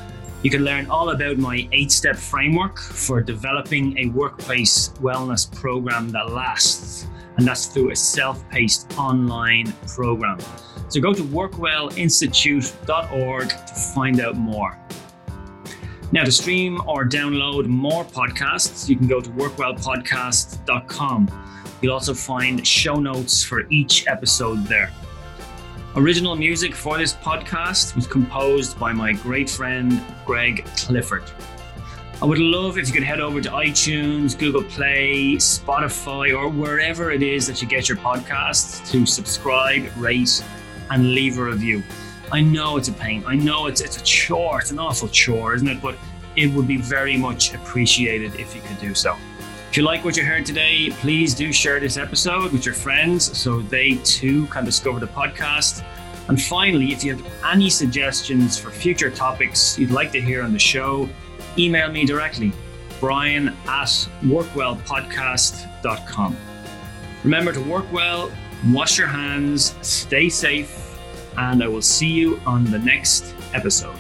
You 0.42 0.50
can 0.50 0.64
learn 0.64 0.90
all 0.90 1.10
about 1.10 1.38
my 1.38 1.68
eight 1.70 1.92
step 1.92 2.16
framework 2.16 2.76
for 2.78 3.22
developing 3.22 3.96
a 3.98 4.06
workplace 4.08 4.88
wellness 5.00 5.48
program 5.54 6.10
that 6.10 6.30
lasts, 6.30 7.06
and 7.36 7.46
that's 7.46 7.66
through 7.66 7.92
a 7.92 7.96
self 7.96 8.50
paced 8.50 8.92
online 8.98 9.72
program. 9.86 10.40
So 10.88 11.00
go 11.00 11.14
to 11.14 11.22
workwellinstitute.org 11.22 13.48
to 13.48 13.74
find 13.94 14.20
out 14.20 14.34
more. 14.34 14.76
Now, 16.10 16.24
to 16.24 16.32
stream 16.32 16.80
or 16.86 17.04
download 17.06 17.66
more 17.66 18.04
podcasts, 18.04 18.88
you 18.88 18.96
can 18.96 19.06
go 19.06 19.20
to 19.20 19.30
workwellpodcast.com. 19.30 21.28
You'll 21.80 21.94
also 21.94 22.14
find 22.14 22.66
show 22.66 22.96
notes 22.96 23.42
for 23.42 23.66
each 23.70 24.06
episode 24.08 24.66
there. 24.66 24.92
Original 25.94 26.34
music 26.34 26.74
for 26.74 26.96
this 26.96 27.12
podcast 27.12 27.94
was 27.94 28.06
composed 28.06 28.78
by 28.78 28.94
my 28.94 29.12
great 29.12 29.50
friend 29.50 30.02
Greg 30.24 30.64
Clifford. 30.74 31.24
I 32.22 32.24
would 32.24 32.38
love 32.38 32.78
if 32.78 32.86
you 32.86 32.94
could 32.94 33.02
head 33.02 33.20
over 33.20 33.42
to 33.42 33.50
iTunes, 33.50 34.38
Google 34.38 34.62
Play, 34.62 35.34
Spotify, 35.34 36.34
or 36.34 36.48
wherever 36.48 37.10
it 37.10 37.22
is 37.22 37.46
that 37.46 37.60
you 37.60 37.68
get 37.68 37.90
your 37.90 37.98
podcasts 37.98 38.90
to 38.90 39.04
subscribe, 39.04 39.86
rate, 39.98 40.42
and 40.90 41.12
leave 41.12 41.36
a 41.36 41.44
review. 41.44 41.82
I 42.32 42.40
know 42.40 42.78
it's 42.78 42.88
a 42.88 42.92
pain. 42.94 43.22
I 43.26 43.34
know 43.34 43.66
it's 43.66 43.82
it's 43.82 43.98
a 43.98 44.02
chore. 44.02 44.60
It's 44.62 44.70
an 44.70 44.78
awful 44.78 45.08
chore, 45.08 45.54
isn't 45.56 45.68
it? 45.68 45.82
But 45.82 45.98
it 46.36 46.46
would 46.54 46.66
be 46.66 46.78
very 46.78 47.18
much 47.18 47.52
appreciated 47.52 48.36
if 48.36 48.56
you 48.56 48.62
could 48.62 48.80
do 48.80 48.94
so. 48.94 49.14
If 49.72 49.78
you 49.78 49.84
like 49.84 50.04
what 50.04 50.18
you 50.18 50.24
heard 50.26 50.44
today, 50.44 50.90
please 50.90 51.32
do 51.32 51.50
share 51.50 51.80
this 51.80 51.96
episode 51.96 52.52
with 52.52 52.66
your 52.66 52.74
friends 52.74 53.38
so 53.38 53.62
they 53.62 53.94
too 54.04 54.46
can 54.48 54.66
discover 54.66 55.00
the 55.00 55.06
podcast. 55.06 55.82
And 56.28 56.38
finally, 56.38 56.92
if 56.92 57.02
you 57.02 57.16
have 57.16 57.26
any 57.50 57.70
suggestions 57.70 58.58
for 58.58 58.70
future 58.70 59.10
topics 59.10 59.78
you'd 59.78 59.90
like 59.90 60.12
to 60.12 60.20
hear 60.20 60.42
on 60.42 60.52
the 60.52 60.58
show, 60.58 61.08
email 61.56 61.90
me 61.90 62.04
directly, 62.04 62.52
brian 63.00 63.48
at 63.66 63.88
workwellpodcast.com. 64.24 66.36
Remember 67.24 67.52
to 67.54 67.60
work 67.62 67.90
well, 67.90 68.30
wash 68.72 68.98
your 68.98 69.08
hands, 69.08 69.74
stay 69.80 70.28
safe, 70.28 70.98
and 71.38 71.64
I 71.64 71.68
will 71.68 71.80
see 71.80 72.10
you 72.10 72.38
on 72.44 72.70
the 72.70 72.78
next 72.78 73.34
episode. 73.54 73.96